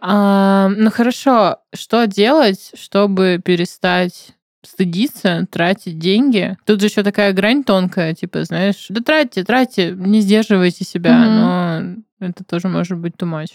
А, 0.00 0.68
ну, 0.68 0.90
хорошо, 0.90 1.58
что 1.74 2.06
делать, 2.06 2.72
чтобы 2.74 3.40
перестать 3.44 4.34
стыдиться, 4.62 5.46
тратить 5.50 5.98
деньги. 5.98 6.56
Тут 6.64 6.80
же 6.80 6.86
еще 6.86 7.02
такая 7.02 7.32
грань 7.32 7.64
тонкая, 7.64 8.14
типа, 8.14 8.44
знаешь, 8.44 8.86
да 8.88 9.00
тратьте, 9.00 9.44
тратьте, 9.44 9.92
не 9.92 10.20
сдерживайте 10.20 10.84
себя, 10.84 11.12
mm-hmm. 11.12 12.00
но 12.20 12.26
это 12.26 12.44
тоже 12.44 12.68
может 12.68 12.98
быть 12.98 13.14
too 13.14 13.30
much. 13.30 13.52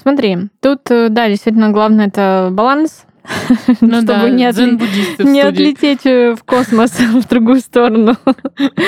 Смотри, 0.00 0.48
тут, 0.60 0.90
э, 0.90 1.08
да, 1.10 1.28
действительно, 1.28 1.70
главное 1.70 2.06
это 2.06 2.48
баланс, 2.52 3.04
ну 3.80 4.00
чтобы 4.00 4.04
да, 4.04 4.30
не, 4.30 4.46
отли... 4.46 5.22
не 5.24 5.40
отлететь 5.40 6.06
э, 6.06 6.34
в 6.34 6.42
космос 6.44 6.92
в 6.98 7.28
другую 7.28 7.60
сторону. 7.60 8.16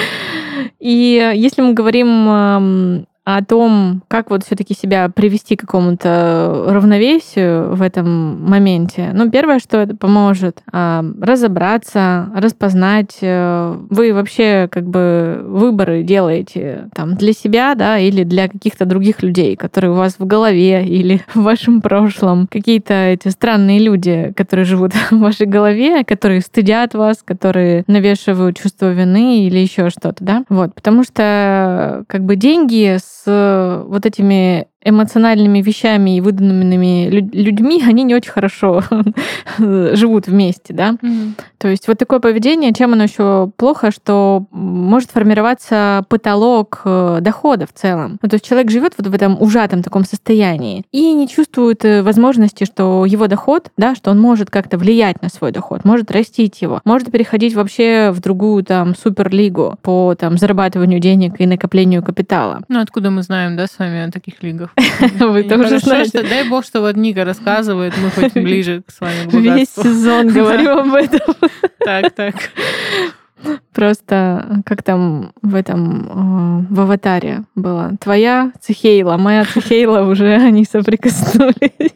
И 0.78 1.32
если 1.34 1.62
мы 1.62 1.74
говорим 1.74 3.06
о 3.24 3.44
том, 3.44 4.02
как 4.08 4.30
вот 4.30 4.44
все-таки 4.44 4.74
себя 4.74 5.08
привести 5.08 5.54
к 5.54 5.60
какому-то 5.60 6.66
равновесию 6.68 7.74
в 7.74 7.82
этом 7.82 8.42
моменте. 8.48 9.10
Ну, 9.14 9.30
первое, 9.30 9.60
что 9.60 9.78
это 9.78 9.96
поможет, 9.96 10.62
а, 10.72 11.04
разобраться, 11.20 12.30
распознать. 12.34 13.18
Э, 13.20 13.76
вы 13.90 14.12
вообще 14.12 14.68
как 14.70 14.86
бы 14.86 15.40
выборы 15.44 16.02
делаете 16.02 16.88
там 16.94 17.14
для 17.14 17.32
себя, 17.32 17.74
да, 17.76 17.98
или 17.98 18.24
для 18.24 18.48
каких-то 18.48 18.86
других 18.86 19.22
людей, 19.22 19.54
которые 19.54 19.92
у 19.92 19.96
вас 19.96 20.16
в 20.18 20.26
голове 20.26 20.84
или 20.84 21.22
в 21.34 21.42
вашем 21.42 21.80
прошлом. 21.80 22.48
Какие-то 22.50 22.94
эти 22.94 23.28
странные 23.28 23.78
люди, 23.78 24.32
которые 24.36 24.64
живут 24.64 24.94
в 25.10 25.18
вашей 25.18 25.46
голове, 25.46 26.04
которые 26.04 26.40
стыдят 26.40 26.94
вас, 26.94 27.22
которые 27.24 27.84
навешивают 27.86 28.58
чувство 28.58 28.92
вины 28.92 29.46
или 29.46 29.58
еще 29.58 29.90
что-то, 29.90 30.24
да. 30.24 30.44
Вот, 30.48 30.74
потому 30.74 31.04
что 31.04 32.04
как 32.08 32.24
бы 32.24 32.34
деньги 32.34 32.98
с 32.98 33.21
с 33.24 33.84
вот 33.86 34.06
этими 34.06 34.68
эмоциональными 34.84 35.60
вещами 35.60 36.16
и 36.16 36.20
выданными 36.20 37.08
людьми, 37.10 37.82
они 37.86 38.04
не 38.04 38.14
очень 38.14 38.30
хорошо 38.30 38.82
живут 39.58 40.26
вместе, 40.26 40.72
да. 40.72 40.96
Mm-hmm. 41.02 41.32
То 41.58 41.68
есть 41.68 41.88
вот 41.88 41.98
такое 41.98 42.20
поведение, 42.20 42.72
чем 42.72 42.92
оно 42.92 43.04
еще 43.04 43.50
плохо, 43.56 43.90
что 43.90 44.46
может 44.50 45.10
формироваться 45.10 46.04
потолок 46.08 46.82
э, 46.84 47.18
дохода 47.20 47.66
в 47.66 47.72
целом. 47.72 48.18
Ну, 48.20 48.28
то 48.28 48.34
есть 48.34 48.46
человек 48.46 48.70
живет 48.70 48.94
вот 48.96 49.06
в 49.06 49.14
этом 49.14 49.40
ужатом 49.40 49.82
таком 49.82 50.04
состоянии 50.04 50.84
и 50.90 51.12
не 51.12 51.28
чувствует 51.28 51.84
э, 51.84 52.02
возможности, 52.02 52.64
что 52.64 53.06
его 53.06 53.28
доход, 53.28 53.70
да, 53.76 53.94
что 53.94 54.10
он 54.10 54.20
может 54.20 54.50
как-то 54.50 54.78
влиять 54.78 55.22
на 55.22 55.28
свой 55.28 55.52
доход, 55.52 55.84
может 55.84 56.10
растить 56.10 56.60
его, 56.62 56.80
может 56.84 57.10
переходить 57.12 57.54
вообще 57.54 58.10
в 58.10 58.20
другую 58.20 58.64
там 58.64 58.96
суперлигу 58.96 59.76
по 59.82 60.14
там 60.18 60.38
зарабатыванию 60.38 61.00
денег 61.00 61.40
и 61.40 61.46
накоплению 61.46 62.02
капитала. 62.02 62.62
Ну 62.68 62.80
откуда 62.80 63.10
мы 63.10 63.22
знаем, 63.22 63.56
да, 63.56 63.66
с 63.66 63.78
вами 63.78 64.06
о 64.06 64.10
таких 64.10 64.42
лигах? 64.42 64.71
Вы 65.18 65.44
тоже 65.44 65.78
знаете. 65.78 66.22
Дай 66.22 66.48
бог, 66.48 66.64
что 66.64 66.80
вот 66.80 66.96
Ника 66.96 67.24
рассказывает, 67.24 67.94
мы 67.98 68.10
хоть 68.10 68.32
ближе 68.34 68.82
с 68.88 69.00
вами 69.00 69.28
к 69.28 69.32
Весь 69.32 69.70
сезон 69.70 70.28
говорю 70.32 70.78
об 70.78 70.94
этом. 70.94 71.34
Так, 71.78 72.12
так. 72.12 72.34
Просто 73.74 74.62
как 74.64 74.82
там 74.84 75.32
в 75.42 75.54
этом 75.56 76.66
в 76.70 76.80
аватаре 76.80 77.42
было. 77.56 77.92
Твоя 78.00 78.52
Цихейла, 78.60 79.16
моя 79.16 79.44
Цихейла 79.44 80.02
уже 80.02 80.34
они 80.34 80.64
соприкоснулись. 80.64 81.90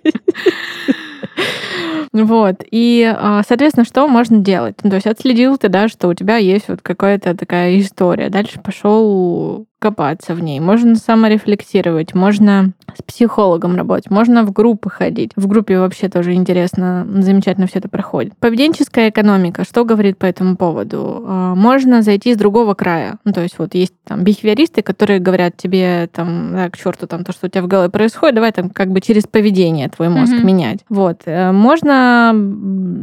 Вот. 2.13 2.65
И, 2.71 3.15
а, 3.15 3.43
соответственно, 3.47 3.85
что 3.85 4.09
можно 4.09 4.39
делать? 4.39 4.77
Ну, 4.83 4.89
то 4.91 4.97
есть 4.97 5.07
отследил 5.07 5.59
ты, 5.59 5.69
да, 5.69 5.89
что 5.89 6.09
у 6.09 6.15
тебя 6.15 6.37
есть 6.39 6.69
вот 6.69 6.81
какая-то 6.81 7.37
такая 7.37 7.79
история. 7.79 8.31
Дальше 8.31 8.59
пошел 8.61 9.67
копаться 9.79 10.35
в 10.35 10.43
ней, 10.43 10.59
можно 10.59 10.97
саморефлексировать, 10.97 12.15
можно 12.15 12.73
с 12.97 13.03
психологом 13.03 13.77
работать, 13.77 14.11
можно 14.11 14.43
в 14.45 14.53
группы 14.53 14.89
ходить. 14.89 15.33
В 15.37 15.47
группе 15.47 15.79
вообще 15.79 16.09
тоже 16.09 16.33
интересно, 16.33 17.07
замечательно 17.19 17.67
все 17.67 17.81
это 17.81 17.89
проходит. 17.89 18.37
Поведенческая 18.39 19.11
экономика, 19.11 19.65
что 19.65 19.85
говорит 19.85 20.17
по 20.17 20.25
этому 20.25 20.57
поводу? 20.57 21.23
А, 21.27 21.55
можно 21.55 22.01
зайти 22.01 22.35
с 22.35 22.39
другого 22.39 22.75
края. 22.75 23.19
Ну, 23.25 23.33
то 23.33 23.43
есть 23.43 23.59
вот 23.59 23.75
есть 23.75 23.95
там 24.05 24.25
бихевиористы, 24.25 24.83
которые 24.83 25.19
говорят 25.19 25.57
тебе 25.57 26.09
там, 26.13 26.53
да, 26.53 26.71
к 26.71 26.79
черту 26.79 27.07
там 27.07 27.25
то, 27.25 27.33
что 27.33 27.47
у 27.47 27.51
тебя 27.51 27.63
в 27.63 27.69
голове 27.69 27.91
происходит, 27.91 28.37
давай 28.37 28.53
там 28.53 28.71
как 28.71 28.91
бы 28.91 29.01
через 29.01 29.25
поведение 29.25 29.89
твой 29.91 30.09
мозг 30.09 30.33
mm-hmm. 30.33 30.45
менять. 30.45 30.79
Вот. 30.89 31.23
Э, 31.27 31.53
можно 31.53 32.35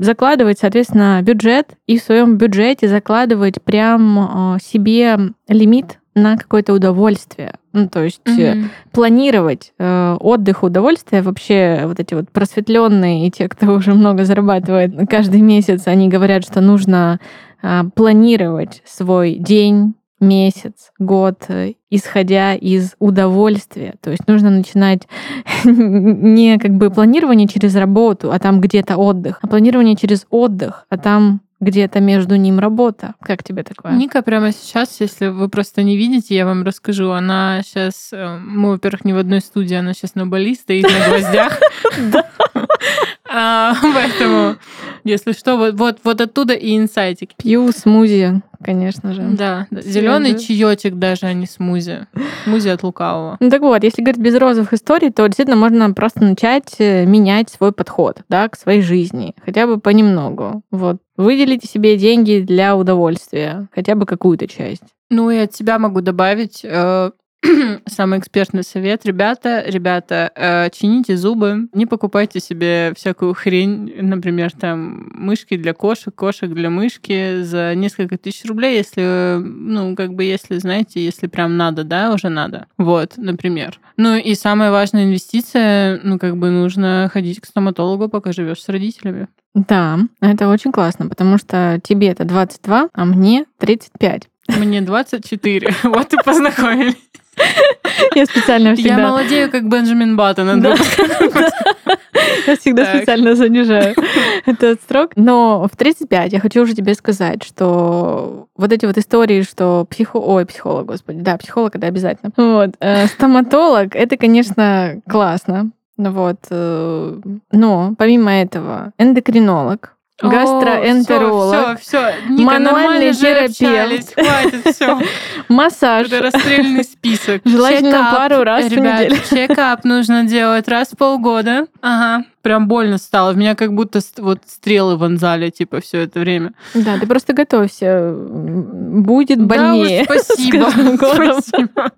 закладывать, 0.02 0.60
соответственно, 0.60 1.22
бюджет 1.22 1.76
и 1.86 2.00
в 2.00 2.04
своем 2.04 2.38
бюджете 2.38 2.88
закладывать 2.88 3.62
прям 3.62 4.20
а, 4.20 4.58
себе 4.60 5.20
лимит 5.48 6.00
на 6.16 6.38
какое-то 6.38 6.74
удовольствие. 6.74 7.56
Ну, 7.72 7.90
то 7.90 8.04
есть 8.04 8.22
mm-hmm. 8.26 8.66
планировать 8.92 9.74
э, 9.80 10.18
отдых, 10.20 10.64
удовольствие, 10.64 11.22
вообще 11.22 11.82
вот 11.86 12.00
эти 12.00 12.14
вот 12.14 12.30
просветленные 12.30 13.28
и 13.28 13.32
те, 13.32 13.50
кто 13.50 13.74
уже 13.74 13.94
много 13.94 14.26
зарабатывает 14.26 15.10
каждый 15.10 15.42
месяц, 15.42 15.88
они 15.88 16.10
говорят, 16.10 16.44
что 16.46 16.62
нужно 16.62 17.20
э, 17.62 17.82
планировать 17.96 18.82
свой 18.86 19.36
день, 19.36 19.96
месяц, 20.24 20.92
год, 20.98 21.44
э, 21.50 21.74
исходя 21.90 22.56
из 22.56 22.96
удовольствия. 23.00 23.96
То 24.02 24.12
есть 24.12 24.28
нужно 24.28 24.50
начинать 24.50 25.08
не 25.66 26.58
как 26.58 26.72
бы 26.72 26.90
планирование 26.90 27.48
через 27.48 27.76
работу, 27.76 28.32
а 28.32 28.40
там 28.40 28.62
где-то 28.62 28.98
отдых, 28.98 29.40
а 29.42 29.48
планирование 29.48 29.96
через 29.96 30.26
отдых, 30.30 30.86
а 30.90 30.98
там 30.98 31.42
где-то 31.64 32.00
между 32.00 32.36
ним 32.36 32.60
работа. 32.60 33.16
Как 33.22 33.44
тебе 33.44 33.64
такое? 33.64 33.94
Ника 33.94 34.22
прямо 34.22 34.52
сейчас, 34.52 35.00
если 35.00 35.28
вы 35.28 35.50
просто 35.50 35.84
не 35.84 35.98
видите, 35.98 36.36
я 36.36 36.46
вам 36.46 36.64
расскажу. 36.64 37.12
Она 37.12 37.62
сейчас, 37.64 38.10
э, 38.12 38.38
мы, 38.38 38.72
во-первых, 38.72 39.06
не 39.06 39.14
в 39.14 39.18
одной 39.18 39.42
студии, 39.42 39.76
она 39.76 39.94
сейчас 39.94 40.16
на 40.16 40.28
Бали 40.28 40.54
стоит 40.54 40.84
на 40.84 41.08
гвоздях. 41.08 41.60
А, 43.30 43.74
поэтому, 43.82 44.58
если 45.04 45.32
что, 45.32 45.58
вот, 45.58 45.76
вот, 45.76 46.00
вот 46.04 46.22
оттуда 46.22 46.54
и 46.54 46.78
инсайтики. 46.78 47.36
Пью 47.38 47.72
смузи, 47.72 48.42
конечно 48.64 49.14
же. 49.14 49.22
Да, 49.22 49.68
да. 49.72 49.82
зеленый 49.82 50.38
чаечек 50.38 50.96
даже, 50.96 51.28
а 51.28 51.34
не 51.34 51.46
смузи. 51.46 52.08
Смузи 52.44 52.70
от 52.70 52.84
лукавого. 52.84 53.38
Ну 53.40 53.50
так 53.50 53.62
вот, 53.62 53.84
если 53.84 54.02
говорить 54.02 54.22
без 54.22 54.36
розовых 54.36 54.74
историй, 54.74 55.12
то 55.12 55.26
действительно 55.26 55.58
можно 55.58 55.92
просто 55.94 56.24
начать 56.24 56.76
э, 56.80 57.06
менять 57.06 57.50
свой 57.50 57.72
подход 57.72 58.22
да, 58.30 58.50
к 58.50 58.58
своей 58.58 58.82
жизни, 58.82 59.36
хотя 59.44 59.68
бы 59.68 59.80
понемногу. 59.80 60.62
Вот. 60.72 60.98
Выделите 61.16 61.68
себе 61.68 61.98
деньги 61.98 62.44
для 62.46 62.76
удовольствия, 62.76 63.68
хотя 63.74 63.96
бы 63.96 64.06
какую-то 64.06 64.48
часть. 64.48 64.84
Ну 65.10 65.30
и 65.30 65.38
от 65.38 65.54
себя 65.54 65.78
могу 65.80 66.02
добавить, 66.02 66.62
э, 66.64 67.12
самый 67.88 68.20
экспертный 68.20 68.64
совет. 68.64 69.06
Ребята, 69.06 69.64
ребята, 69.66 70.32
э, 70.36 70.70
чините 70.72 71.18
зубы, 71.18 71.68
не 71.74 71.86
покупайте 71.86 72.40
себе 72.40 72.94
всякую 72.96 73.34
хрень, 73.34 73.94
например, 74.02 74.52
там 74.52 75.10
мышки 75.14 75.58
для 75.58 75.74
кошек, 75.74 76.14
кошек 76.14 76.50
для 76.50 76.70
мышки 76.70 77.42
за 77.42 77.76
несколько 77.76 78.18
тысяч 78.18 78.46
рублей, 78.46 78.78
если, 78.78 79.38
ну, 79.42 79.96
как 79.96 80.14
бы, 80.14 80.24
если, 80.24 80.58
знаете, 80.58 81.04
если 81.04 81.28
прям 81.28 81.58
надо, 81.58 81.84
да, 81.84 82.14
уже 82.14 82.30
надо. 82.30 82.68
Вот, 82.78 83.14
например. 83.18 83.80
Ну 83.98 84.16
и 84.16 84.34
самая 84.36 84.72
важная 84.72 85.06
инвестиция, 85.06 86.00
ну, 86.04 86.18
как 86.20 86.38
бы 86.38 86.50
нужно 86.50 87.10
ходить 87.12 87.42
к 87.42 87.46
стоматологу, 87.46 88.10
пока 88.10 88.32
живешь 88.32 88.62
с 88.62 88.70
родителями. 88.70 89.28
Да, 89.54 90.00
это 90.20 90.48
очень 90.50 90.72
классно, 90.72 91.08
потому 91.08 91.38
что 91.38 91.80
тебе 91.84 92.08
это 92.08 92.26
22, 92.26 92.90
а 92.92 93.06
мне 93.06 93.46
35. 93.60 94.30
Мне 94.58 94.82
24. 94.82 95.76
Вот 95.84 96.14
и 96.14 96.18
познакомились. 96.24 96.96
Я 98.16 98.26
специально 98.26 98.76
всегда... 98.76 98.98
Я 98.98 99.08
молодею, 99.08 99.52
как 99.52 99.68
Бенджамин 99.68 100.16
Баттон. 100.16 100.62
Да. 100.62 100.76
Я 102.48 102.56
всегда 102.58 102.86
Так. 102.86 102.98
специально 102.98 103.36
занижаю 103.36 103.96
этот 104.46 104.80
срок. 104.88 105.12
Но 105.16 105.68
в 105.72 105.76
35 105.78 106.34
я 106.34 106.40
хочу 106.40 106.62
уже 106.64 106.74
тебе 106.74 106.94
сказать, 106.94 107.44
что 107.44 108.48
вот 108.56 108.72
эти 108.72 108.86
вот 108.86 108.98
истории, 108.98 109.42
что 109.44 109.86
психо... 109.90 110.18
Ой, 110.18 110.46
психолог, 110.46 110.86
господи, 110.86 111.20
да, 111.22 111.38
психолог 111.38 111.76
это 111.76 111.88
обязательно. 111.88 112.32
Вот. 112.38 112.72
э, 112.80 113.08
Стоматолог, 113.08 113.96
это, 113.96 114.18
конечно, 114.18 115.02
классно. 115.08 115.72
Вот. 115.98 116.38
э, 116.50 117.20
Но 117.52 117.94
помимо 117.98 118.32
этого, 118.32 118.94
эндокринолог, 118.98 119.96
гастроэнтеролог, 120.22 121.80
Все, 121.80 121.98
все, 121.98 122.30
Ника, 122.30 122.44
мануальный 122.44 123.14
терапевт. 123.14 124.14
Хватит, 124.14 124.76
все. 124.76 125.00
массаж. 125.50 126.08
Это 126.08 126.22
расстрельный 126.22 126.84
список. 126.84 127.42
Желательно 127.46 127.92
Чекап. 127.92 128.18
пару 128.18 128.44
раз 128.44 128.66
в 128.66 128.72
неделю. 128.72 129.16
чекап 129.30 129.84
нужно 129.84 130.24
делать 130.24 130.68
раз 130.68 130.90
в 130.90 130.98
полгода. 130.98 131.68
Ага. 131.82 132.26
Прям 132.42 132.68
больно 132.68 132.98
стало. 132.98 133.32
В 133.32 133.38
меня 133.38 133.56
как 133.56 133.74
будто 133.74 134.02
вот 134.18 134.40
стрелы 134.48 134.98
вонзали, 134.98 135.50
типа, 135.50 135.82
все 135.82 136.02
это 136.02 136.20
время. 136.20 136.54
Да, 136.74 136.98
ты 137.00 137.08
просто 137.08 137.34
готовься. 137.34 138.14
Будет 138.14 139.42
больнее. 139.42 140.06
Да 140.08 140.14
уж, 140.14 140.22
спасибо. 140.22 140.70
Спасибо. 140.98 141.92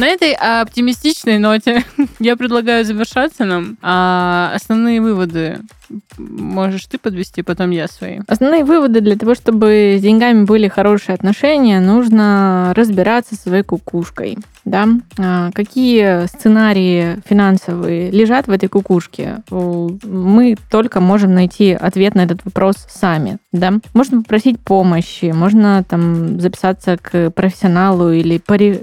На 0.00 0.06
этой 0.06 0.32
оптимистичной 0.32 1.36
ноте 1.36 1.84
я 2.20 2.34
предлагаю 2.34 2.86
завершаться 2.86 3.44
нам. 3.44 3.76
А 3.82 4.50
основные 4.54 4.98
выводы 5.02 5.60
можешь 6.18 6.86
ты 6.86 6.98
подвести, 6.98 7.42
потом 7.42 7.70
я 7.70 7.88
свои. 7.88 8.20
Основные 8.26 8.64
выводы 8.64 9.00
для 9.00 9.16
того, 9.16 9.34
чтобы 9.34 9.96
с 9.98 10.02
деньгами 10.02 10.44
были 10.44 10.68
хорошие 10.68 11.14
отношения, 11.14 11.80
нужно 11.80 12.72
разбираться 12.74 13.34
со 13.34 13.42
своей 13.42 13.62
кукушкой. 13.62 14.38
Да? 14.64 14.86
А, 15.18 15.50
Какие 15.52 16.26
сценарии 16.26 17.18
финансовые 17.28 18.10
лежат 18.10 18.46
в 18.46 18.50
этой 18.50 18.68
кукушке? 18.68 19.42
Мы 19.50 20.56
только 20.70 21.00
можем 21.00 21.34
найти 21.34 21.72
ответ 21.72 22.14
на 22.14 22.22
этот 22.22 22.44
вопрос 22.44 22.76
сами. 22.88 23.38
Да? 23.52 23.74
Можно 23.94 24.22
попросить 24.22 24.60
помощи, 24.60 25.32
можно 25.34 25.84
там 25.88 26.40
записаться 26.40 26.96
к 26.96 27.30
профессионалу 27.30 28.10
или 28.12 28.40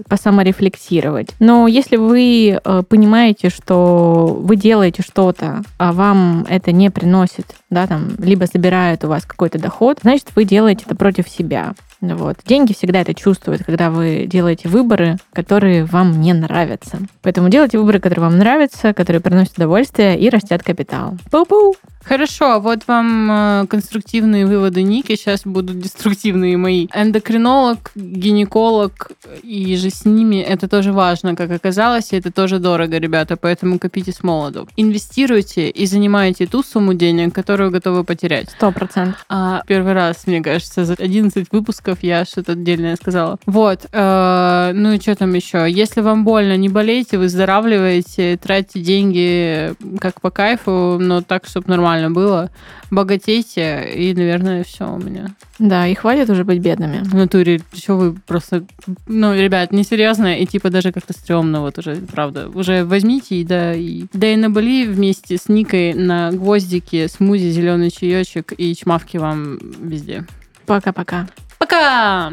посаморефлексировать. 0.08 1.30
Но 1.40 1.68
если 1.68 1.98
вы 1.98 2.60
э, 2.64 2.84
понимаете, 2.88 3.50
что 3.50 4.38
вы 4.40 4.56
делаете 4.56 5.04
что-то, 5.04 5.62
а 5.78 5.94
вам 5.94 6.46
это 6.50 6.72
не 6.72 6.90
приносит, 6.98 7.56
да, 7.70 7.86
там, 7.86 8.16
либо 8.18 8.48
забирает 8.48 9.04
у 9.04 9.08
вас 9.08 9.24
какой-то 9.24 9.60
доход, 9.60 10.00
значит, 10.02 10.32
вы 10.36 10.46
делаете 10.46 10.84
это 10.88 10.96
против 10.96 11.30
себя. 11.30 11.76
Вот. 12.02 12.38
Деньги 12.46 12.74
всегда 12.74 13.02
это 13.02 13.14
чувствуют, 13.14 13.64
когда 13.64 13.90
вы 13.90 14.26
делаете 14.28 14.70
выборы, 14.70 15.18
которые 15.34 15.86
вам 15.86 16.22
не 16.22 16.34
нравятся. 16.34 17.00
Поэтому 17.22 17.50
делайте 17.50 17.78
выборы, 17.78 18.00
которые 18.00 18.26
вам 18.30 18.38
нравятся, 18.38 18.94
которые 18.94 19.22
приносят 19.22 19.58
удовольствие 19.58 20.20
и 20.20 20.30
растят 20.30 20.64
капитал. 20.64 21.18
Пу-пу! 21.32 21.76
Хорошо, 22.08 22.62
вот 22.62 22.88
вам 22.88 23.30
э, 23.30 23.68
конструктивные 23.68 24.46
выводы 24.46 24.82
Ники, 24.82 25.18
сейчас 25.18 25.42
будут 25.44 25.82
деструктивные 25.82 26.56
мои. 26.56 26.88
Эндокринолог, 26.94 27.92
гинеколог 27.96 29.12
и 29.44 29.76
же 29.76 29.90
с 29.90 30.06
ними, 30.06 30.38
это 30.38 30.70
тоже 30.70 30.94
важно, 30.94 31.36
как 31.36 31.52
оказалось, 31.52 32.14
и 32.14 32.16
это 32.16 32.32
тоже 32.32 32.60
дорого, 32.60 32.98
ребята, 32.98 33.36
поэтому 33.36 33.78
копите 33.78 34.14
с 34.14 34.24
молоду. 34.24 34.70
Инвестируйте 34.78 35.70
и 35.70 35.86
занимайте 35.86 36.48
ту 36.48 36.64
сумму 36.64 36.94
денег, 36.94 37.36
которую 37.36 37.72
готовы 37.72 38.06
потерять. 38.06 38.52
Сто 38.52 38.72
процентов. 38.72 39.26
А, 39.28 39.64
первый 39.68 39.92
раз, 39.92 40.28
мне 40.28 40.42
кажется, 40.42 40.86
за 40.86 40.94
11 40.94 41.48
выпусков 41.52 41.87
я 42.02 42.26
что-то 42.26 42.54
отдельное 42.54 42.96
сказала. 42.96 43.38
Вот. 43.46 43.86
э, 43.92 44.72
ну 44.74 44.94
и 44.94 45.00
что 45.00 45.16
там 45.16 45.34
еще? 45.34 45.68
Если 45.70 46.02
вам 46.02 46.24
больно, 46.24 46.58
не 46.58 46.70
болейте, 46.70 47.18
выздоравливайте, 47.18 48.38
тратьте 48.38 48.80
деньги 48.80 49.74
как 50.00 50.22
по 50.22 50.32
кайфу, 50.32 50.98
но 51.00 51.22
так, 51.22 51.46
чтобы 51.46 51.70
нормально 51.70 52.12
было. 52.12 52.50
Богатейте, 52.90 53.92
и, 53.96 54.14
наверное, 54.14 54.64
все 54.64 54.90
у 54.90 54.98
меня. 54.98 55.36
Да, 55.60 55.88
и 55.88 55.94
хватит 55.94 56.30
уже 56.30 56.46
быть 56.46 56.60
бедными. 56.60 57.02
В 57.04 57.16
натуре, 57.16 57.62
что 57.74 57.98
вы 57.98 58.14
просто... 58.14 58.66
Ну, 59.08 59.36
ребят, 59.36 59.74
несерьезно, 59.74 60.38
и 60.38 60.46
типа 60.46 60.70
даже 60.70 60.92
как-то 60.92 61.14
стрёмно, 61.14 61.62
вот 61.62 61.78
уже, 61.78 61.96
правда. 61.96 62.50
Уже 62.54 62.86
возьмите 62.86 63.36
и 63.36 63.44
да, 63.44 63.74
и... 63.74 64.06
Да 64.14 64.28
и 64.28 64.36
на 64.38 64.50
Бали 64.50 64.86
вместе 64.86 65.38
с 65.38 65.50
Никой 65.50 65.94
на 65.94 66.32
гвоздике, 66.32 67.08
смузи, 67.08 67.50
зеленый 67.50 67.92
чаечек 67.92 68.54
и 68.58 68.74
чмавки 68.76 69.18
вам 69.18 69.60
везде. 69.82 70.26
Пока-пока. 70.66 71.28
Пока! 71.58 72.32